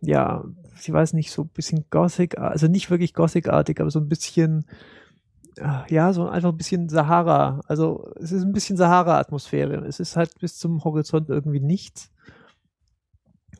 ja, 0.00 0.44
ich 0.80 0.92
weiß 0.92 1.14
nicht, 1.14 1.32
so 1.32 1.42
ein 1.42 1.48
bisschen 1.48 1.86
Gothic, 1.90 2.38
also 2.38 2.68
nicht 2.68 2.90
wirklich 2.90 3.14
Gothic-artig, 3.14 3.80
aber 3.80 3.90
so 3.90 3.98
ein 3.98 4.08
bisschen, 4.08 4.66
ja, 5.88 6.12
so 6.12 6.28
einfach 6.28 6.50
ein 6.50 6.56
bisschen 6.56 6.88
Sahara. 6.88 7.60
Also 7.66 8.12
es 8.16 8.32
ist 8.32 8.42
ein 8.42 8.52
bisschen 8.52 8.76
Sahara-Atmosphäre. 8.76 9.84
Es 9.86 10.00
ist 10.00 10.16
halt 10.16 10.38
bis 10.38 10.58
zum 10.58 10.84
Horizont 10.84 11.28
irgendwie 11.30 11.60
nichts. 11.60 12.10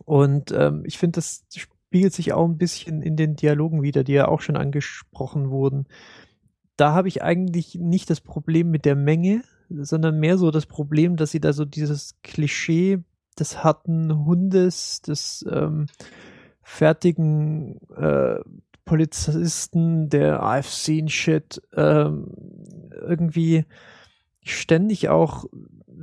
Und 0.04 0.52
ähm, 0.52 0.82
ich 0.84 0.98
finde, 0.98 1.16
das 1.16 1.44
spiegelt 1.54 2.12
sich 2.12 2.32
auch 2.32 2.46
ein 2.46 2.58
bisschen 2.58 3.02
in 3.02 3.16
den 3.16 3.36
Dialogen 3.36 3.82
wieder, 3.82 4.04
die 4.04 4.12
ja 4.12 4.28
auch 4.28 4.40
schon 4.40 4.56
angesprochen 4.56 5.50
wurden. 5.50 5.86
Da 6.76 6.92
habe 6.92 7.08
ich 7.08 7.22
eigentlich 7.22 7.76
nicht 7.76 8.10
das 8.10 8.20
Problem 8.20 8.70
mit 8.70 8.84
der 8.84 8.96
Menge, 8.96 9.42
sondern 9.70 10.20
mehr 10.20 10.36
so 10.36 10.50
das 10.50 10.66
Problem, 10.66 11.16
dass 11.16 11.30
sie 11.30 11.40
da 11.40 11.52
so 11.52 11.64
dieses 11.64 12.16
Klischee 12.22 12.98
des 13.38 13.64
harten 13.64 14.24
Hundes, 14.24 15.00
des 15.00 15.44
ähm, 15.50 15.86
fertigen 16.62 17.80
äh, 17.96 18.40
Polizisten, 18.86 20.08
der 20.08 20.42
I've 20.42 20.62
seen 20.62 21.08
shit, 21.08 21.60
ähm, 21.76 22.28
irgendwie 23.06 23.66
ständig 24.42 25.10
auch 25.10 25.44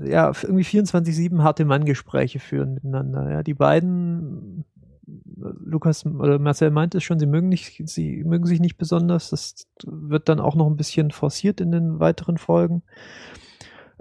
ja, 0.04 0.32
irgendwie 0.42 0.64
24-7 0.64 1.42
harte 1.42 1.66
Manngespräche 1.66 2.40
führen 2.40 2.74
miteinander. 2.74 3.30
Ja, 3.30 3.44
die 3.44 3.54
beiden, 3.54 4.66
Lukas 5.06 6.06
oder 6.06 6.40
Marcel 6.40 6.72
meint 6.72 6.96
es 6.96 7.04
schon, 7.04 7.20
sie 7.20 7.26
mögen 7.26 7.50
nicht, 7.50 7.82
sie 7.86 8.24
mögen 8.24 8.46
sich 8.46 8.60
nicht 8.60 8.78
besonders. 8.78 9.30
Das 9.30 9.68
wird 9.86 10.30
dann 10.30 10.40
auch 10.40 10.56
noch 10.56 10.68
ein 10.68 10.78
bisschen 10.78 11.12
forciert 11.12 11.62
in 11.62 11.72
den 11.72 12.00
weiteren 12.00 12.38
Folgen. 12.38 12.84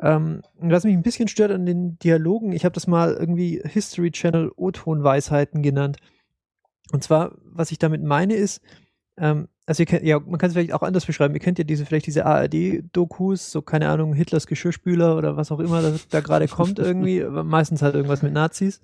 Ähm, 0.01 0.43
was 0.59 0.85
mich 0.85 0.95
ein 0.95 1.03
bisschen 1.03 1.29
stört 1.29 1.53
an 1.53 1.67
den 1.67 1.99
Dialogen, 1.99 2.53
ich 2.53 2.65
habe 2.65 2.73
das 2.73 2.87
mal 2.87 3.13
irgendwie 3.13 3.63
History 3.65 4.11
Channel 4.11 4.51
O-Ton-Weisheiten 4.57 5.63
genannt. 5.63 5.99
Und 6.93 7.03
zwar, 7.03 7.33
was 7.43 7.73
ich 7.73 7.79
damit 7.79 8.03
meine, 8.03 8.35
ist, 8.35 8.61
ähm, 9.17 9.49
also 9.67 9.83
ihr 9.83 9.87
kennt, 9.87 10.05
ja, 10.05 10.19
man 10.19 10.39
kann 10.39 10.49
es 10.49 10.55
vielleicht 10.55 10.73
auch 10.73 10.83
anders 10.83 11.07
beschreiben. 11.07 11.35
Ihr 11.35 11.41
kennt 11.41 11.59
ja 11.59 11.65
diese, 11.65 11.87
vielleicht 11.87 12.07
diese 12.07 12.27
ARD-Dokus, 12.27 13.51
so 13.51 13.63
keine 13.63 13.89
Ahnung, 13.89 14.13
Hitlers 14.15 14.47
Geschirrspüler 14.47 15.17
oder 15.17 15.37
was 15.37 15.53
auch 15.53 15.61
immer 15.61 15.83
da, 15.83 15.95
da 16.11 16.21
gerade 16.21 16.49
kommt 16.49 16.79
irgendwie. 16.79 17.23
Meistens 17.45 17.83
halt 17.83 17.95
irgendwas 17.95 18.23
mit 18.23 18.33
Nazis. 18.33 18.81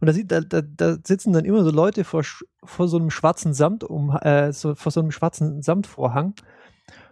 Und 0.00 0.06
da, 0.06 0.12
sieht, 0.12 0.32
da, 0.32 0.40
da, 0.40 0.62
da 0.62 0.96
sitzen 1.04 1.32
dann 1.32 1.44
immer 1.44 1.64
so 1.64 1.70
Leute 1.70 2.04
vor, 2.04 2.22
vor 2.64 2.88
so 2.88 2.96
einem 2.96 3.10
schwarzen 3.10 3.52
Samt 3.54 3.84
um, 3.84 4.16
äh, 4.22 4.52
so, 4.52 4.74
vor 4.74 4.90
so 4.90 5.00
einem 5.00 5.10
schwarzen 5.10 5.62
Samtvorhang 5.62 6.34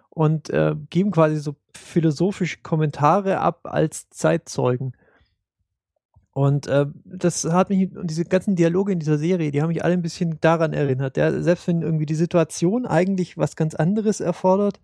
und 0.08 0.48
äh, 0.50 0.74
geben 0.90 1.10
quasi 1.10 1.36
so 1.36 1.56
philosophische 1.76 2.62
Kommentare 2.62 3.40
ab 3.40 3.60
als 3.64 4.08
Zeitzeugen. 4.10 4.96
Und 6.34 6.66
äh, 6.66 6.86
das 7.04 7.44
hat 7.44 7.70
mich, 7.70 7.96
und 7.96 8.10
diese 8.10 8.24
ganzen 8.24 8.56
Dialoge 8.56 8.92
in 8.92 8.98
dieser 8.98 9.18
Serie, 9.18 9.52
die 9.52 9.62
haben 9.62 9.68
mich 9.68 9.84
alle 9.84 9.94
ein 9.94 10.02
bisschen 10.02 10.38
daran 10.40 10.72
erinnert. 10.72 11.16
Ja, 11.16 11.30
selbst 11.40 11.68
wenn 11.68 11.80
irgendwie 11.80 12.06
die 12.06 12.16
Situation 12.16 12.86
eigentlich 12.86 13.38
was 13.38 13.54
ganz 13.54 13.76
anderes 13.76 14.20
erfordert, 14.20 14.80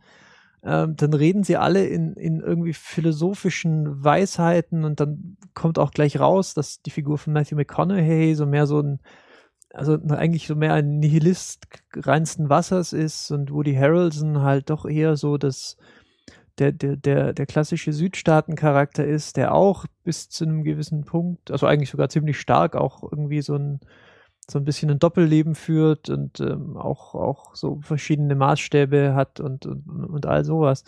ähm, 0.62 0.94
dann 0.96 1.12
reden 1.12 1.42
sie 1.42 1.56
alle 1.56 1.86
in, 1.86 2.14
in 2.14 2.40
irgendwie 2.40 2.72
philosophischen 2.72 4.04
Weisheiten 4.04 4.84
und 4.84 5.00
dann 5.00 5.38
kommt 5.54 5.78
auch 5.80 5.90
gleich 5.90 6.20
raus, 6.20 6.54
dass 6.54 6.82
die 6.82 6.90
Figur 6.90 7.18
von 7.18 7.32
Matthew 7.32 7.56
McConaughey 7.56 8.34
so 8.36 8.46
mehr 8.46 8.66
so 8.66 8.80
ein, 8.80 9.00
also 9.74 9.94
eigentlich 10.10 10.46
so 10.46 10.54
mehr 10.54 10.74
ein 10.74 10.98
Nihilist 11.00 11.66
reinsten 11.94 12.48
Wassers 12.48 12.92
ist 12.92 13.32
und 13.32 13.50
Woody 13.52 13.74
Harrelson 13.74 14.42
halt 14.42 14.70
doch 14.70 14.84
eher 14.84 15.16
so 15.16 15.36
das, 15.36 15.76
der, 16.60 16.72
der, 16.72 16.96
der, 16.96 17.32
der 17.32 17.46
klassische 17.46 17.92
Südstaaten-Charakter 17.92 19.04
ist, 19.04 19.36
der 19.36 19.54
auch 19.54 19.86
bis 20.04 20.28
zu 20.28 20.44
einem 20.44 20.62
gewissen 20.62 21.04
Punkt, 21.04 21.50
also 21.50 21.66
eigentlich 21.66 21.90
sogar 21.90 22.08
ziemlich 22.10 22.38
stark 22.38 22.76
auch 22.76 23.02
irgendwie 23.02 23.40
so 23.40 23.56
ein, 23.56 23.80
so 24.48 24.58
ein 24.58 24.64
bisschen 24.64 24.90
ein 24.90 24.98
Doppelleben 24.98 25.54
führt 25.54 26.10
und 26.10 26.40
ähm, 26.40 26.76
auch, 26.76 27.14
auch 27.14 27.54
so 27.54 27.80
verschiedene 27.80 28.34
Maßstäbe 28.34 29.14
hat 29.14 29.40
und, 29.40 29.64
und, 29.64 29.86
und 29.86 30.26
all 30.26 30.44
sowas. 30.44 30.84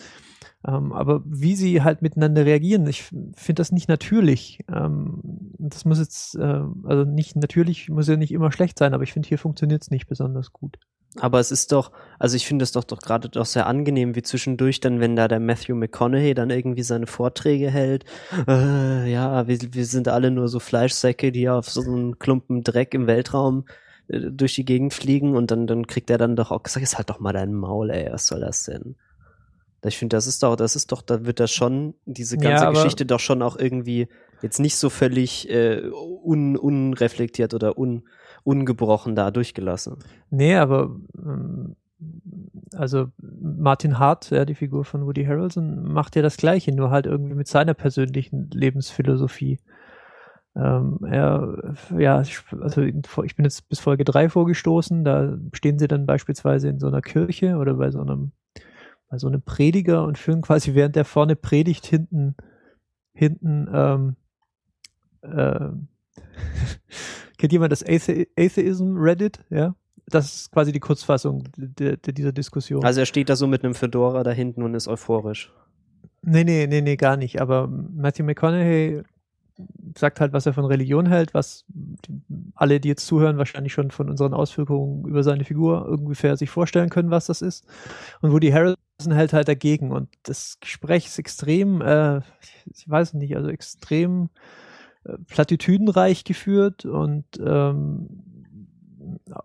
Ähm, 0.67 0.93
aber 0.93 1.23
wie 1.25 1.57
sie 1.57 1.83
halt 1.83 2.03
miteinander 2.03 2.45
reagieren, 2.45 2.87
ich 2.87 3.03
finde 3.03 3.61
das 3.61 3.73
nicht 3.73 3.89
natürlich. 3.89 4.65
Ähm, 4.69 5.21
das 5.59 5.85
muss 5.85 5.99
jetzt, 5.99 6.35
äh, 6.37 6.63
also 6.85 7.05
nicht 7.05 7.37
natürlich, 7.37 7.89
muss 7.89 8.09
ja 8.09 8.17
nicht 8.17 8.33
immer 8.33 8.53
schlecht 8.53 8.79
sein, 8.79 8.95
aber 8.95 9.05
ich 9.05 9.13
finde, 9.13 9.29
hier 9.29 9.39
funktioniert 9.39 9.83
es 9.83 9.91
nicht 9.91 10.07
besonders 10.07 10.53
gut. 10.53 10.79
Aber 11.17 11.41
es 11.41 11.51
ist 11.51 11.73
doch, 11.73 11.93
also 12.19 12.37
ich 12.37 12.47
finde 12.47 12.63
es 12.63 12.73
doch 12.73 12.85
doch 12.85 12.99
gerade 13.01 13.29
doch 13.29 13.45
sehr 13.45 13.67
angenehm, 13.67 14.15
wie 14.15 14.23
zwischendurch 14.23 14.81
dann, 14.81 14.99
wenn 15.01 15.15
da 15.15 15.29
der 15.29 15.41
Matthew 15.41 15.75
McConaughey 15.75 16.33
dann 16.35 16.49
irgendwie 16.51 16.83
seine 16.83 17.07
Vorträge 17.07 17.71
hält. 17.71 18.05
Äh, 18.49 19.13
ja, 19.13 19.47
wir, 19.47 19.59
wir 19.73 19.85
sind 19.85 20.09
alle 20.09 20.31
nur 20.31 20.49
so 20.49 20.59
Fleischsäcke, 20.59 21.31
die 21.31 21.51
auf 21.51 21.69
so 21.69 21.83
einen 21.83 22.19
Klumpen 22.19 22.63
Dreck 22.65 22.95
im 22.95 23.07
Weltraum 23.07 23.67
äh, 24.09 24.21
durch 24.31 24.55
die 24.55 24.65
Gegend 24.65 24.95
fliegen 24.95 25.37
und 25.37 25.51
dann, 25.51 25.67
dann 25.67 25.87
kriegt 25.87 26.09
er 26.09 26.17
dann 26.17 26.35
doch 26.35 26.51
auch 26.51 26.63
gesagt, 26.63 26.83
ist 26.83 26.97
halt 26.97 27.11
doch 27.11 27.21
mal 27.21 27.33
dein 27.35 27.53
Maul, 27.53 27.91
ey, 27.91 28.11
was 28.11 28.27
soll 28.27 28.41
das 28.41 28.65
denn? 28.65 28.97
Ich 29.85 29.99
finde, 29.99 30.17
das 30.17 30.29
ist 30.29 30.45
doch, 30.45 30.55
das 30.55 30.77
ist 30.77 30.93
doch, 30.93 31.03
da 31.03 31.27
wird 31.27 31.41
das 31.41 31.51
schon, 31.51 31.95
diese 32.07 32.37
Ja, 32.37 32.43
ganze 32.51 32.67
aber- 32.69 32.75
Geschichte 32.79 33.05
doch 33.05 33.19
schon 33.21 33.43
auch 33.43 33.57
irgendwie 33.59 34.07
jetzt 34.41 34.61
nicht 34.61 34.77
so 34.77 34.89
völlig 34.91 35.51
äh, 35.51 35.83
un, 36.25 36.57
unreflektiert 36.57 37.53
oder 37.53 37.77
un, 37.77 38.05
ungebrochen 38.45 39.15
da 39.15 39.31
durchgelassen. 39.31 39.97
Nee, 40.31 40.57
aber 40.57 40.97
ähm, 41.17 41.77
also 42.75 43.09
Martin 43.21 43.99
Hart, 43.99 44.31
ja, 44.31 44.45
die 44.45 44.55
Figur 44.55 44.85
von 44.85 45.07
Woody 45.07 45.25
Harrelson, 45.25 45.85
macht 45.85 46.17
ja 46.17 46.23
das 46.23 46.37
Gleiche, 46.37 46.75
nur 46.75 46.91
halt 46.91 47.07
irgendwie 47.07 47.35
mit 47.35 47.49
seiner 47.49 47.75
persönlichen 47.75 48.51
Lebensphilosophie. 48.51 49.59
Ähm, 50.55 50.99
er, 51.09 51.75
ja, 51.97 52.21
ich, 52.21 52.41
also 52.61 52.83
ich 52.83 53.37
bin 53.37 53.45
jetzt 53.45 53.69
bis 53.69 53.81
Folge 53.81 54.05
3 54.05 54.29
vorgestoßen, 54.29 55.05
da 55.05 55.39
stehen 55.53 55.79
sie 55.79 55.89
dann 55.89 56.07
beispielsweise 56.07 56.69
in 56.69 56.79
so 56.79 56.89
einer 56.89 57.01
Kirche 57.01 57.57
oder 57.57 57.75
bei 57.75 57.91
so 57.91 58.01
einem, 58.01 58.33
bei 59.09 59.19
so 59.19 59.29
einem 59.29 59.43
Prediger 59.43 60.05
und 60.05 60.19
führen 60.19 60.43
quasi 60.43 60.75
während 60.75 60.97
der 60.97 61.05
vorne 61.05 61.37
predigt 61.37 61.87
hinten, 61.87 62.37
hinten, 63.15 63.69
ähm, 63.73 64.17
ähm, 65.23 65.89
kennt 67.43 67.53
jemand 67.53 67.73
das 67.73 67.83
Athe 67.83 68.29
Atheism 68.39 68.97
Reddit? 68.97 69.41
Ja, 69.51 69.75
das 70.07 70.33
ist 70.33 70.53
quasi 70.53 70.71
die 70.71 70.79
Kurzfassung 70.79 71.43
dieser 71.57 72.31
Diskussion. 72.31 72.85
Also 72.85 73.01
er 73.01 73.07
steht 73.07 73.29
da 73.29 73.35
so 73.35 73.49
mit 73.49 73.65
einem 73.65 73.75
Fedora 73.75 74.23
da 74.23 74.31
hinten 74.31 74.63
und 74.63 74.77
ist 74.77 74.87
euphorisch. 74.87 75.53
Nee, 76.23 76.45
nee, 76.45 76.69
nee, 76.69 76.81
nee, 76.83 76.95
gar 76.95 77.17
nicht. 77.17 77.41
Aber 77.41 77.67
Matthew 77.67 78.23
McConaughey 78.23 79.03
sagt 79.99 80.21
halt, 80.21 80.33
was 80.33 80.47
er 80.47 80.53
von 80.53 80.67
Religion 80.67 81.07
hält, 81.07 81.35
was 81.35 81.65
alle, 82.55 82.79
die 82.79 82.89
jetzt 82.89 83.07
zuhören, 83.07 83.39
wahrscheinlich 83.39 83.73
schon 83.73 83.91
von 83.91 84.09
unseren 84.09 84.35
Auswirkungen 84.35 85.05
über 85.05 85.25
seine 85.25 85.45
Figur 85.45 85.89
ungefähr 85.89 86.37
sich 86.37 86.49
vorstellen 86.49 86.91
können, 86.91 87.11
was 87.11 87.27
das 87.27 87.43
ist. 87.43 87.67
Und 88.21 88.31
Woody 88.31 88.53
Harrelson 88.53 88.77
hält 89.11 89.33
halt 89.33 89.49
dagegen. 89.49 89.91
Und 89.91 90.09
das 90.23 90.59
Gespräch 90.61 91.07
ist 91.07 91.19
extrem, 91.19 91.83
äh, 91.83 92.21
ich 92.67 92.89
weiß 92.89 93.15
nicht, 93.15 93.35
also 93.37 93.49
extrem 93.49 94.31
platitüdenreich 95.27 96.25
geführt 96.25 96.85
und 96.85 97.25
ähm, 97.45 98.09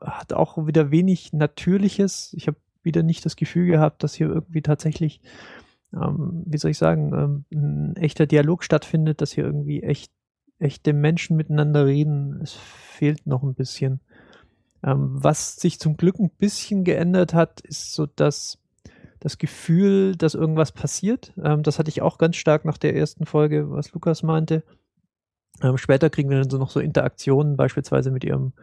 hat 0.02 0.34
auch 0.34 0.68
wieder 0.68 0.92
wenig 0.92 1.34
Natürliches. 1.34 2.34
Ich 2.38 2.48
habe 2.48 2.58
wieder 2.84 3.04
nicht 3.04 3.26
das 3.26 3.36
Gefühl 3.36 3.68
gehabt, 3.68 4.04
dass 4.04 4.14
hier 4.14 4.28
irgendwie 4.28 4.62
tatsächlich 4.62 5.22
ähm, 5.94 6.44
wie 6.46 6.58
soll 6.58 6.72
ich 6.72 6.78
sagen, 6.78 7.14
ähm, 7.14 7.46
ein 7.52 7.96
echter 7.96 8.26
Dialog 8.26 8.64
stattfindet, 8.64 9.22
dass 9.22 9.32
hier 9.32 9.46
irgendwie 9.46 9.84
echt, 9.84 10.12
echte 10.60 10.94
Menschen 10.94 11.38
miteinander 11.38 11.86
reden. 11.86 12.40
Es 12.42 12.54
fehlt 12.54 13.28
noch 13.28 13.44
ein 13.44 13.54
bisschen. 13.54 14.02
Ähm, 14.84 15.10
was 15.12 15.56
sich 15.56 15.80
zum 15.80 15.98
Glück 15.98 16.20
ein 16.20 16.30
bisschen 16.30 16.84
geändert 16.84 17.34
hat, 17.34 17.62
ist 17.62 17.94
so 17.94 18.06
dass 18.06 18.60
das 19.20 19.38
Gefühl, 19.38 20.16
dass 20.16 20.36
irgendwas 20.36 20.72
passiert. 20.72 21.34
Ähm, 21.44 21.64
das 21.64 21.80
hatte 21.80 21.90
ich 21.90 22.02
auch 22.02 22.18
ganz 22.18 22.36
stark 22.36 22.66
nach 22.66 22.78
der 22.78 22.96
ersten 22.96 23.26
Folge, 23.26 23.72
was 23.72 23.92
Lukas 23.94 24.24
meinte. 24.24 24.64
Ähm, 25.64 25.78
später 25.78 26.10
kriegen 26.10 26.30
wir 26.30 26.38
dann 26.40 26.50
so 26.50 26.58
noch 26.58 26.70
so 26.70 26.80
Interaktionen, 26.80 27.58
beispielsweise 27.58 28.12
mit 28.12 28.24
ihrem 28.24 28.54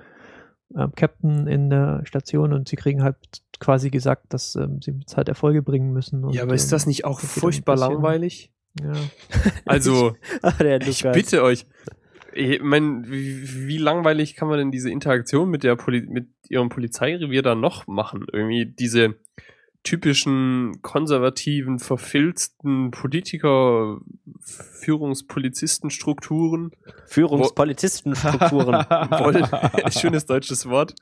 ähm, 0.77 0.93
Captain 0.97 1.47
in 1.47 1.71
der 1.71 2.03
Station 2.05 2.53
und 2.53 2.69
sie 2.69 2.77
kriegen 2.77 3.03
halt 3.03 3.17
quasi 3.61 3.91
gesagt, 3.91 4.33
dass 4.33 4.57
ähm, 4.57 4.81
sie 4.83 4.93
jetzt 4.93 5.17
halt 5.17 5.29
Erfolge 5.29 5.63
bringen 5.63 5.93
müssen. 5.93 6.25
Und, 6.25 6.35
Ja, 6.35 6.43
aber 6.43 6.55
ist 6.55 6.73
das 6.73 6.85
ähm, 6.85 6.89
nicht 6.89 7.05
auch 7.05 7.21
das 7.21 7.35
geht 7.35 7.39
ein 7.39 7.41
furchtbar 7.41 7.77
langweilig? 7.77 8.53
Ja. 8.81 8.93
Also, 9.67 10.17
Ah, 10.43 10.53
der 10.53 10.81
ich 10.83 11.03
bitte 11.03 11.43
euch. 11.43 11.67
Ich 12.33 12.61
mein, 12.61 13.09
wie, 13.09 13.69
wie 13.69 13.79
langweilig 13.79 14.35
kann 14.35 14.49
man 14.49 14.59
denn 14.59 14.73
diese 14.73 14.91
Interaktion 14.91 15.49
mit 15.49 15.63
der 15.63 15.77
Poli 15.77 16.03
mit 16.03 16.27
ihrem 16.49 16.69
Polizeirevier 16.69 17.43
da 17.43 17.55
noch 17.55 17.87
machen? 17.87 18.27
Irgendwie 18.33 18.67
diese 18.67 19.15
typischen 19.85 20.81
konservativen, 20.83 21.79
verfilzten 21.79 22.91
Politiker, 22.91 23.99
Führungspolizistenstrukturen 24.41 26.73
Führungspolizistenstrukturen. 27.07 28.75
wollen, 29.11 29.47
schönes 29.93 30.27
deutsches 30.27 30.69
Wort, 30.69 30.95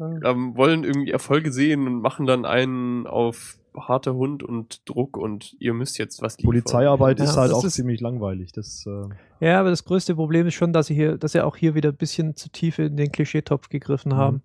ähm, 0.00 0.56
wollen 0.56 0.84
irgendwie 0.84 1.10
Erfolge 1.10 1.52
sehen 1.52 1.86
und 1.86 2.00
machen 2.00 2.26
dann 2.26 2.44
einen 2.44 3.06
auf 3.06 3.58
harter 3.78 4.14
Hund 4.14 4.42
und 4.42 4.88
Druck 4.88 5.18
und 5.18 5.54
ihr 5.60 5.74
müsst 5.74 5.98
jetzt 5.98 6.22
was 6.22 6.38
liefern. 6.38 6.48
Polizeiarbeit 6.50 7.18
Ja, 7.18 7.24
ist 7.26 7.36
halt 7.36 7.50
das 7.50 7.58
auch 7.58 7.64
ist- 7.64 7.74
ziemlich 7.74 8.00
langweilig. 8.00 8.52
Das, 8.52 8.84
äh, 8.86 9.46
ja, 9.46 9.60
aber 9.60 9.68
das 9.70 9.84
größte 9.84 10.14
Problem 10.14 10.46
ist 10.46 10.54
schon, 10.54 10.72
dass 10.72 10.86
sie 10.86 10.94
hier, 10.94 11.18
dass 11.18 11.32
sie 11.32 11.44
auch 11.44 11.56
hier 11.56 11.74
wieder 11.74 11.90
ein 11.90 11.96
bisschen 11.96 12.36
zu 12.36 12.48
tief 12.50 12.78
in 12.78 12.96
den 12.96 13.12
Klischeetopf 13.12 13.68
gegriffen 13.68 14.12
Mhm. 14.12 14.16
haben. 14.16 14.42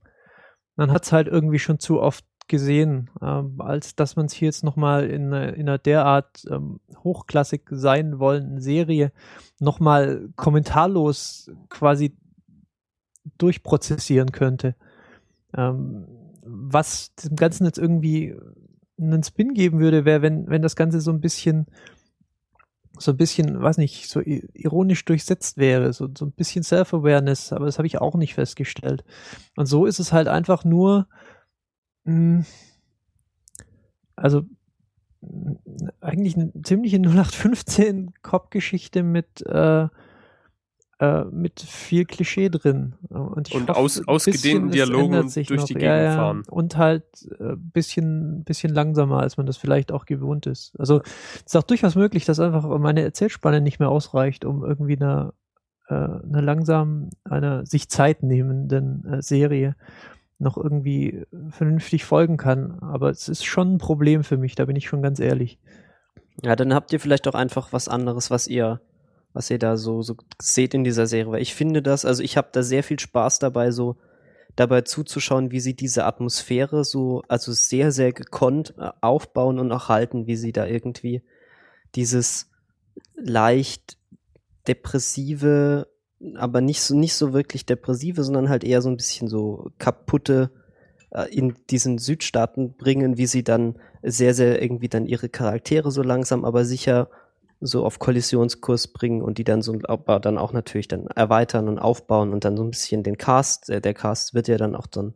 Man 0.76 0.92
hat 0.92 1.04
es 1.04 1.12
halt 1.14 1.28
irgendwie 1.28 1.60
schon 1.60 1.80
zu 1.80 2.02
oft 2.02 2.26
gesehen, 2.48 3.10
ähm, 3.22 3.60
als 3.60 3.96
dass 3.96 4.16
man 4.16 4.26
es 4.26 4.34
hier 4.34 4.48
jetzt 4.48 4.64
nochmal 4.64 5.10
in, 5.10 5.34
einer- 5.34 5.54
in 5.54 5.70
einer 5.70 5.78
derart 5.78 6.44
ähm, 6.50 6.80
hochklassig 7.04 7.64
sein 7.72 8.20
wollenden 8.20 8.60
Serie 8.62 9.12
nochmal 9.60 10.30
kommentarlos 10.36 11.52
quasi 11.70 12.18
durchprozessieren 13.38 14.32
könnte. 14.32 14.76
Ähm, 15.56 16.08
was 16.44 17.14
dem 17.16 17.36
Ganzen 17.36 17.66
jetzt 17.66 17.78
irgendwie 17.78 18.36
einen 19.00 19.24
Spin 19.24 19.54
geben 19.54 19.80
würde, 19.80 20.06
wäre, 20.06 20.22
wenn, 20.22 20.48
wenn 20.48 20.62
das 20.62 20.76
Ganze 20.76 21.02
so 21.02 21.12
ein 21.12 21.22
bisschen 21.22 21.68
so 23.00 23.12
ein 23.12 23.18
bisschen, 23.18 23.60
weiß 23.60 23.78
nicht, 23.78 24.10
so 24.10 24.20
ironisch 24.22 25.06
durchsetzt 25.06 25.58
wäre, 25.58 25.92
so, 25.94 26.08
so 26.16 26.26
ein 26.26 26.34
bisschen 26.34 26.62
Self-Awareness, 26.62 27.54
aber 27.54 27.66
das 27.66 27.78
habe 27.78 27.88
ich 27.88 28.00
auch 28.00 28.16
nicht 28.16 28.36
festgestellt. 28.36 29.04
Und 29.56 29.66
so 29.66 29.86
ist 29.86 30.00
es 30.00 30.14
halt 30.14 30.28
einfach 30.28 30.66
nur, 30.66 31.08
also 34.16 34.44
mh, 35.22 35.56
eigentlich 36.02 36.36
eine 36.36 36.52
ziemliche 36.64 36.98
0815 37.02 38.14
Cop-Geschichte 38.22 39.04
mit 39.04 39.46
äh, 39.46 39.88
äh, 41.00 41.26
mit 41.26 41.60
viel 41.60 42.06
Klischee 42.06 42.50
drin. 42.50 42.94
Und, 43.10 43.50
ich 43.50 43.56
Und 43.56 43.70
hoffe, 43.70 43.80
aus- 43.80 44.08
ausgedehnten 44.08 44.70
Dialogen 44.70 45.16
und 45.18 45.36
durch 45.36 45.50
noch. 45.50 45.66
die 45.66 45.74
ja, 45.74 45.80
Gegend 45.80 46.04
ja. 46.04 46.16
fahren. 46.16 46.44
Und 46.48 46.78
halt 46.78 47.04
ein 47.40 47.54
äh, 47.54 47.56
bisschen, 47.58 48.44
bisschen 48.44 48.72
langsamer, 48.72 49.20
als 49.20 49.36
man 49.36 49.48
das 49.48 49.58
vielleicht 49.58 49.92
auch 49.92 50.06
gewohnt 50.06 50.46
ist. 50.46 50.74
Also 50.78 51.02
es 51.04 51.42
ist 51.48 51.58
auch 51.58 51.64
durchaus 51.64 51.96
möglich, 51.96 52.26
dass 52.26 52.40
einfach 52.40 52.66
meine 52.78 53.02
Erzählspanne 53.02 53.62
nicht 53.62 53.80
mehr 53.80 53.90
ausreicht, 53.90 54.46
um 54.46 54.64
irgendwie 54.64 54.96
einer 54.96 55.34
äh, 55.88 55.96
einer 55.96 56.42
langsam, 56.44 57.10
einer 57.24 57.66
sich 57.66 57.90
Zeit 57.90 58.22
nehmenden 58.22 59.04
äh, 59.06 59.22
Serie 59.24 59.76
noch 60.42 60.58
irgendwie 60.58 61.26
vernünftig 61.50 62.04
folgen 62.04 62.38
kann. 62.38 62.80
Aber 62.80 63.10
es 63.10 63.30
ist 63.30 63.46
schon 63.46 63.76
ein 63.76 63.78
Problem 63.78 64.24
für 64.24 64.38
mich, 64.38 64.56
da 64.56 64.66
bin 64.66 64.76
ich 64.76 64.88
schon 64.88 65.02
ganz 65.02 65.20
ehrlich. 65.20 65.60
Ja, 66.44 66.56
dann 66.56 66.74
habt 66.74 66.92
ihr 66.92 67.00
vielleicht 67.00 67.28
auch 67.28 67.36
einfach 67.36 67.72
was 67.72 67.88
anderes, 67.88 68.32
was 68.32 68.48
ihr, 68.48 68.82
was 69.34 69.50
ihr 69.50 69.60
da 69.60 69.78
so, 69.78 70.02
so 70.02 70.16
seht 70.42 70.74
in 70.74 70.84
dieser 70.84 71.08
Serie. 71.08 71.32
Weil 71.32 71.42
ich 71.42 71.54
finde 71.54 71.82
das, 71.82 72.06
also 72.06 72.24
ich 72.24 72.38
habe 72.38 72.50
da 72.52 72.64
sehr 72.64 72.84
viel 72.84 73.00
Spaß 73.00 73.40
dabei, 73.40 73.72
so 73.72 73.98
dabei 74.56 74.82
zuzuschauen, 74.82 75.52
wie 75.52 75.60
sie 75.60 75.76
diese 75.76 76.06
Atmosphäre 76.06 76.84
so, 76.84 77.22
also 77.28 77.52
sehr, 77.54 77.92
sehr 77.92 78.12
gekonnt 78.12 78.74
äh, 78.78 78.90
aufbauen 79.02 79.60
und 79.60 79.72
auch 79.72 79.90
halten, 79.90 80.28
wie 80.28 80.36
sie 80.36 80.52
da 80.52 80.66
irgendwie 80.66 81.22
dieses 81.96 82.50
leicht 83.16 83.98
depressive, 84.68 85.88
aber 86.36 86.62
nicht 86.62 86.82
so, 86.82 86.96
nicht 86.96 87.16
so 87.16 87.34
wirklich 87.34 87.66
depressive, 87.66 88.24
sondern 88.24 88.50
halt 88.50 88.64
eher 88.64 88.82
so 88.82 88.90
ein 88.90 88.98
bisschen 88.98 89.28
so 89.28 89.72
kaputte 89.78 90.52
äh, 91.12 91.34
in 91.34 91.56
diesen 91.70 91.98
Südstaaten 91.98 92.76
bringen, 92.78 93.18
wie 93.18 93.28
sie 93.28 93.44
dann 93.44 93.76
sehr, 94.04 94.34
sehr 94.34 94.62
irgendwie 94.62 94.90
dann 94.90 95.06
ihre 95.06 95.30
Charaktere 95.30 95.92
so 95.92 96.04
langsam, 96.04 96.46
aber 96.46 96.66
sicher 96.66 97.10
so 97.60 97.86
auf 97.86 98.00
Kollisionskurs 98.00 98.88
bringen 98.88 99.22
und 99.22 99.38
die 99.38 99.44
dann 99.44 99.62
so 99.62 99.78
aber 99.84 100.20
dann 100.20 100.40
auch 100.40 100.52
natürlich 100.52 100.88
dann 100.88 101.06
erweitern 101.08 101.68
und 101.68 101.78
aufbauen 101.78 102.34
und 102.34 102.44
dann 102.44 102.58
so 102.58 102.64
ein 102.64 102.72
bisschen 102.72 103.04
den 103.04 103.18
Cast, 103.18 103.70
äh, 103.70 103.82
der 103.82 103.94
Cast 103.94 104.34
wird 104.34 104.48
ja 104.48 104.58
dann 104.58 104.76
auch 104.76 104.88
dann 104.88 105.14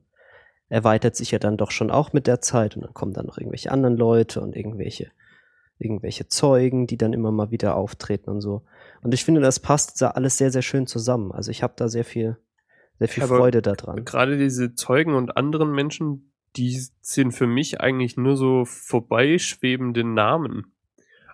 erweitert 0.69 1.15
sich 1.15 1.31
ja 1.31 1.39
dann 1.39 1.57
doch 1.57 1.71
schon 1.71 1.91
auch 1.91 2.13
mit 2.13 2.27
der 2.27 2.41
Zeit 2.41 2.75
und 2.75 2.83
dann 2.83 2.93
kommen 2.93 3.13
dann 3.13 3.25
noch 3.25 3.37
irgendwelche 3.37 3.71
anderen 3.71 3.97
Leute 3.97 4.41
und 4.41 4.55
irgendwelche 4.55 5.11
irgendwelche 5.77 6.27
Zeugen, 6.27 6.87
die 6.87 6.97
dann 6.97 7.13
immer 7.13 7.31
mal 7.31 7.51
wieder 7.51 7.75
auftreten 7.75 8.29
und 8.29 8.41
so. 8.41 8.63
Und 9.01 9.13
ich 9.13 9.25
finde, 9.25 9.41
das 9.41 9.59
passt 9.59 10.01
da 10.01 10.11
alles 10.11 10.37
sehr, 10.37 10.51
sehr 10.51 10.61
schön 10.61 10.87
zusammen. 10.87 11.31
Also 11.31 11.51
ich 11.51 11.63
habe 11.63 11.73
da 11.75 11.87
sehr 11.87 12.05
viel, 12.05 12.37
sehr 12.99 13.07
viel 13.07 13.23
Aber 13.23 13.37
Freude 13.37 13.61
daran. 13.61 14.05
Gerade 14.05 14.37
diese 14.37 14.73
Zeugen 14.73 15.13
und 15.13 15.35
anderen 15.37 15.73
Menschen, 15.73 16.31
die 16.55 16.81
sind 17.01 17.33
für 17.33 17.47
mich 17.47 17.81
eigentlich 17.81 18.15
nur 18.15 18.37
so 18.37 18.63
vorbeischwebende 18.65 20.03
Namen. 20.03 20.71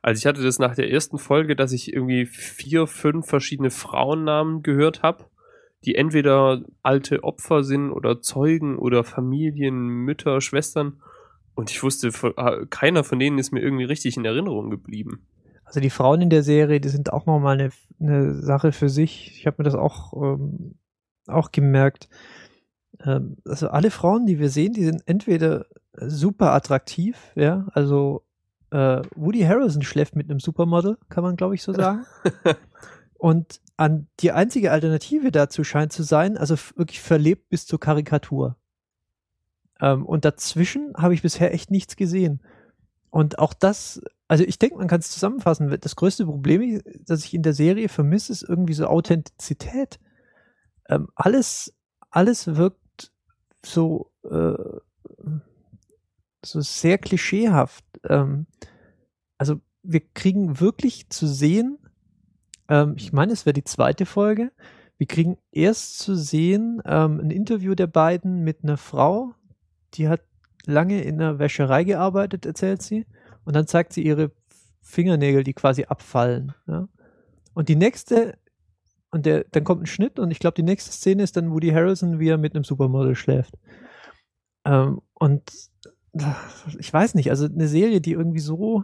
Also 0.01 0.19
ich 0.19 0.25
hatte 0.25 0.41
das 0.41 0.57
nach 0.57 0.75
der 0.75 0.89
ersten 0.89 1.19
Folge, 1.19 1.55
dass 1.55 1.71
ich 1.71 1.93
irgendwie 1.93 2.25
vier, 2.25 2.87
fünf 2.87 3.27
verschiedene 3.27 3.69
Frauennamen 3.69 4.63
gehört 4.63 5.03
habe, 5.03 5.25
die 5.85 5.95
entweder 5.95 6.63
alte 6.81 7.23
Opfer 7.23 7.63
sind 7.63 7.91
oder 7.91 8.21
Zeugen 8.21 8.77
oder 8.77 9.03
Familien, 9.03 9.87
Mütter, 9.87 10.41
Schwestern. 10.41 11.01
Und 11.61 11.69
ich 11.69 11.83
wusste, 11.83 12.09
ah, 12.37 12.65
keiner 12.71 13.03
von 13.03 13.19
denen 13.19 13.37
ist 13.37 13.51
mir 13.51 13.59
irgendwie 13.59 13.83
richtig 13.83 14.17
in 14.17 14.25
Erinnerung 14.25 14.71
geblieben. 14.71 15.27
Also 15.63 15.79
die 15.79 15.91
Frauen 15.91 16.19
in 16.21 16.31
der 16.31 16.41
Serie, 16.41 16.81
die 16.81 16.89
sind 16.89 17.13
auch 17.13 17.27
nochmal 17.27 17.53
eine, 17.53 17.69
eine 17.99 18.33
Sache 18.33 18.71
für 18.71 18.89
sich. 18.89 19.37
Ich 19.37 19.45
habe 19.45 19.57
mir 19.59 19.65
das 19.65 19.75
auch, 19.75 20.11
ähm, 20.13 20.79
auch 21.27 21.51
gemerkt. 21.51 22.09
Ähm, 23.05 23.37
also 23.45 23.67
alle 23.67 23.91
Frauen, 23.91 24.25
die 24.25 24.39
wir 24.39 24.49
sehen, 24.49 24.73
die 24.73 24.83
sind 24.83 25.03
entweder 25.05 25.67
super 25.93 26.51
attraktiv, 26.51 27.31
ja, 27.35 27.67
also 27.73 28.23
äh, 28.71 29.03
Woody 29.15 29.41
Harrelson 29.41 29.83
schläft 29.83 30.15
mit 30.15 30.31
einem 30.31 30.39
Supermodel, 30.39 30.97
kann 31.09 31.23
man 31.23 31.35
glaube 31.35 31.53
ich 31.53 31.61
so 31.61 31.73
sagen. 31.73 32.07
Und 33.19 33.61
an 33.77 34.07
die 34.19 34.31
einzige 34.31 34.71
Alternative 34.71 35.31
dazu 35.31 35.63
scheint 35.63 35.93
zu 35.93 36.01
sein, 36.01 36.37
also 36.37 36.55
wirklich 36.75 37.01
verlebt 37.01 37.49
bis 37.49 37.67
zur 37.67 37.79
Karikatur. 37.79 38.57
Ähm, 39.81 40.05
und 40.05 40.23
dazwischen 40.23 40.93
habe 40.95 41.13
ich 41.13 41.21
bisher 41.21 41.53
echt 41.53 41.71
nichts 41.71 41.95
gesehen. 41.95 42.41
Und 43.09 43.39
auch 43.39 43.53
das, 43.53 44.01
also 44.27 44.45
ich 44.45 44.57
denke, 44.57 44.77
man 44.77 44.87
kann 44.87 45.01
es 45.01 45.11
zusammenfassen. 45.11 45.75
Das 45.81 45.97
größte 45.97 46.25
Problem, 46.25 46.81
das 47.05 47.25
ich 47.25 47.33
in 47.33 47.43
der 47.43 47.53
Serie 47.53 47.89
vermisse, 47.89 48.31
ist 48.31 48.43
irgendwie 48.43 48.73
so 48.73 48.87
Authentizität. 48.87 49.99
Ähm, 50.87 51.09
alles, 51.15 51.73
alles 52.09 52.55
wirkt 52.55 53.11
so, 53.65 54.11
äh, 54.23 54.53
so 56.45 56.61
sehr 56.61 56.97
klischeehaft. 56.97 57.83
Ähm, 58.07 58.47
also 59.37 59.59
wir 59.83 60.01
kriegen 60.13 60.59
wirklich 60.59 61.09
zu 61.09 61.27
sehen, 61.27 61.79
ähm, 62.69 62.93
ich 62.97 63.11
meine, 63.11 63.33
es 63.33 63.45
wäre 63.45 63.53
die 63.53 63.65
zweite 63.65 64.05
Folge. 64.05 64.51
Wir 64.97 65.07
kriegen 65.07 65.37
erst 65.51 65.99
zu 65.99 66.15
sehen 66.15 66.81
ähm, 66.85 67.19
ein 67.19 67.31
Interview 67.31 67.75
der 67.75 67.87
beiden 67.87 68.43
mit 68.43 68.63
einer 68.63 68.77
Frau, 68.77 69.33
die 69.93 70.09
hat 70.09 70.21
lange 70.65 71.01
in 71.01 71.17
der 71.17 71.39
Wäscherei 71.39 71.83
gearbeitet, 71.83 72.45
erzählt 72.45 72.81
sie. 72.81 73.05
Und 73.43 73.55
dann 73.55 73.67
zeigt 73.67 73.93
sie 73.93 74.03
ihre 74.03 74.31
Fingernägel, 74.81 75.43
die 75.43 75.53
quasi 75.53 75.85
abfallen. 75.85 76.53
Ja? 76.67 76.87
Und 77.53 77.69
die 77.69 77.75
nächste, 77.75 78.37
und 79.11 79.25
der, 79.25 79.45
dann 79.51 79.63
kommt 79.63 79.83
ein 79.83 79.87
Schnitt 79.87 80.19
und 80.19 80.31
ich 80.31 80.39
glaube, 80.39 80.55
die 80.55 80.63
nächste 80.63 80.91
Szene 80.91 81.23
ist 81.23 81.37
dann 81.37 81.51
Woody 81.51 81.69
Harrelson, 81.69 82.19
wie 82.19 82.29
er 82.29 82.37
mit 82.37 82.55
einem 82.55 82.63
Supermodel 82.63 83.15
schläft. 83.15 83.57
Ähm, 84.65 85.01
und 85.13 85.51
ich 86.77 86.93
weiß 86.93 87.15
nicht, 87.15 87.29
also 87.29 87.45
eine 87.45 87.67
Serie, 87.67 88.01
die 88.01 88.11
irgendwie 88.11 88.39
so 88.39 88.83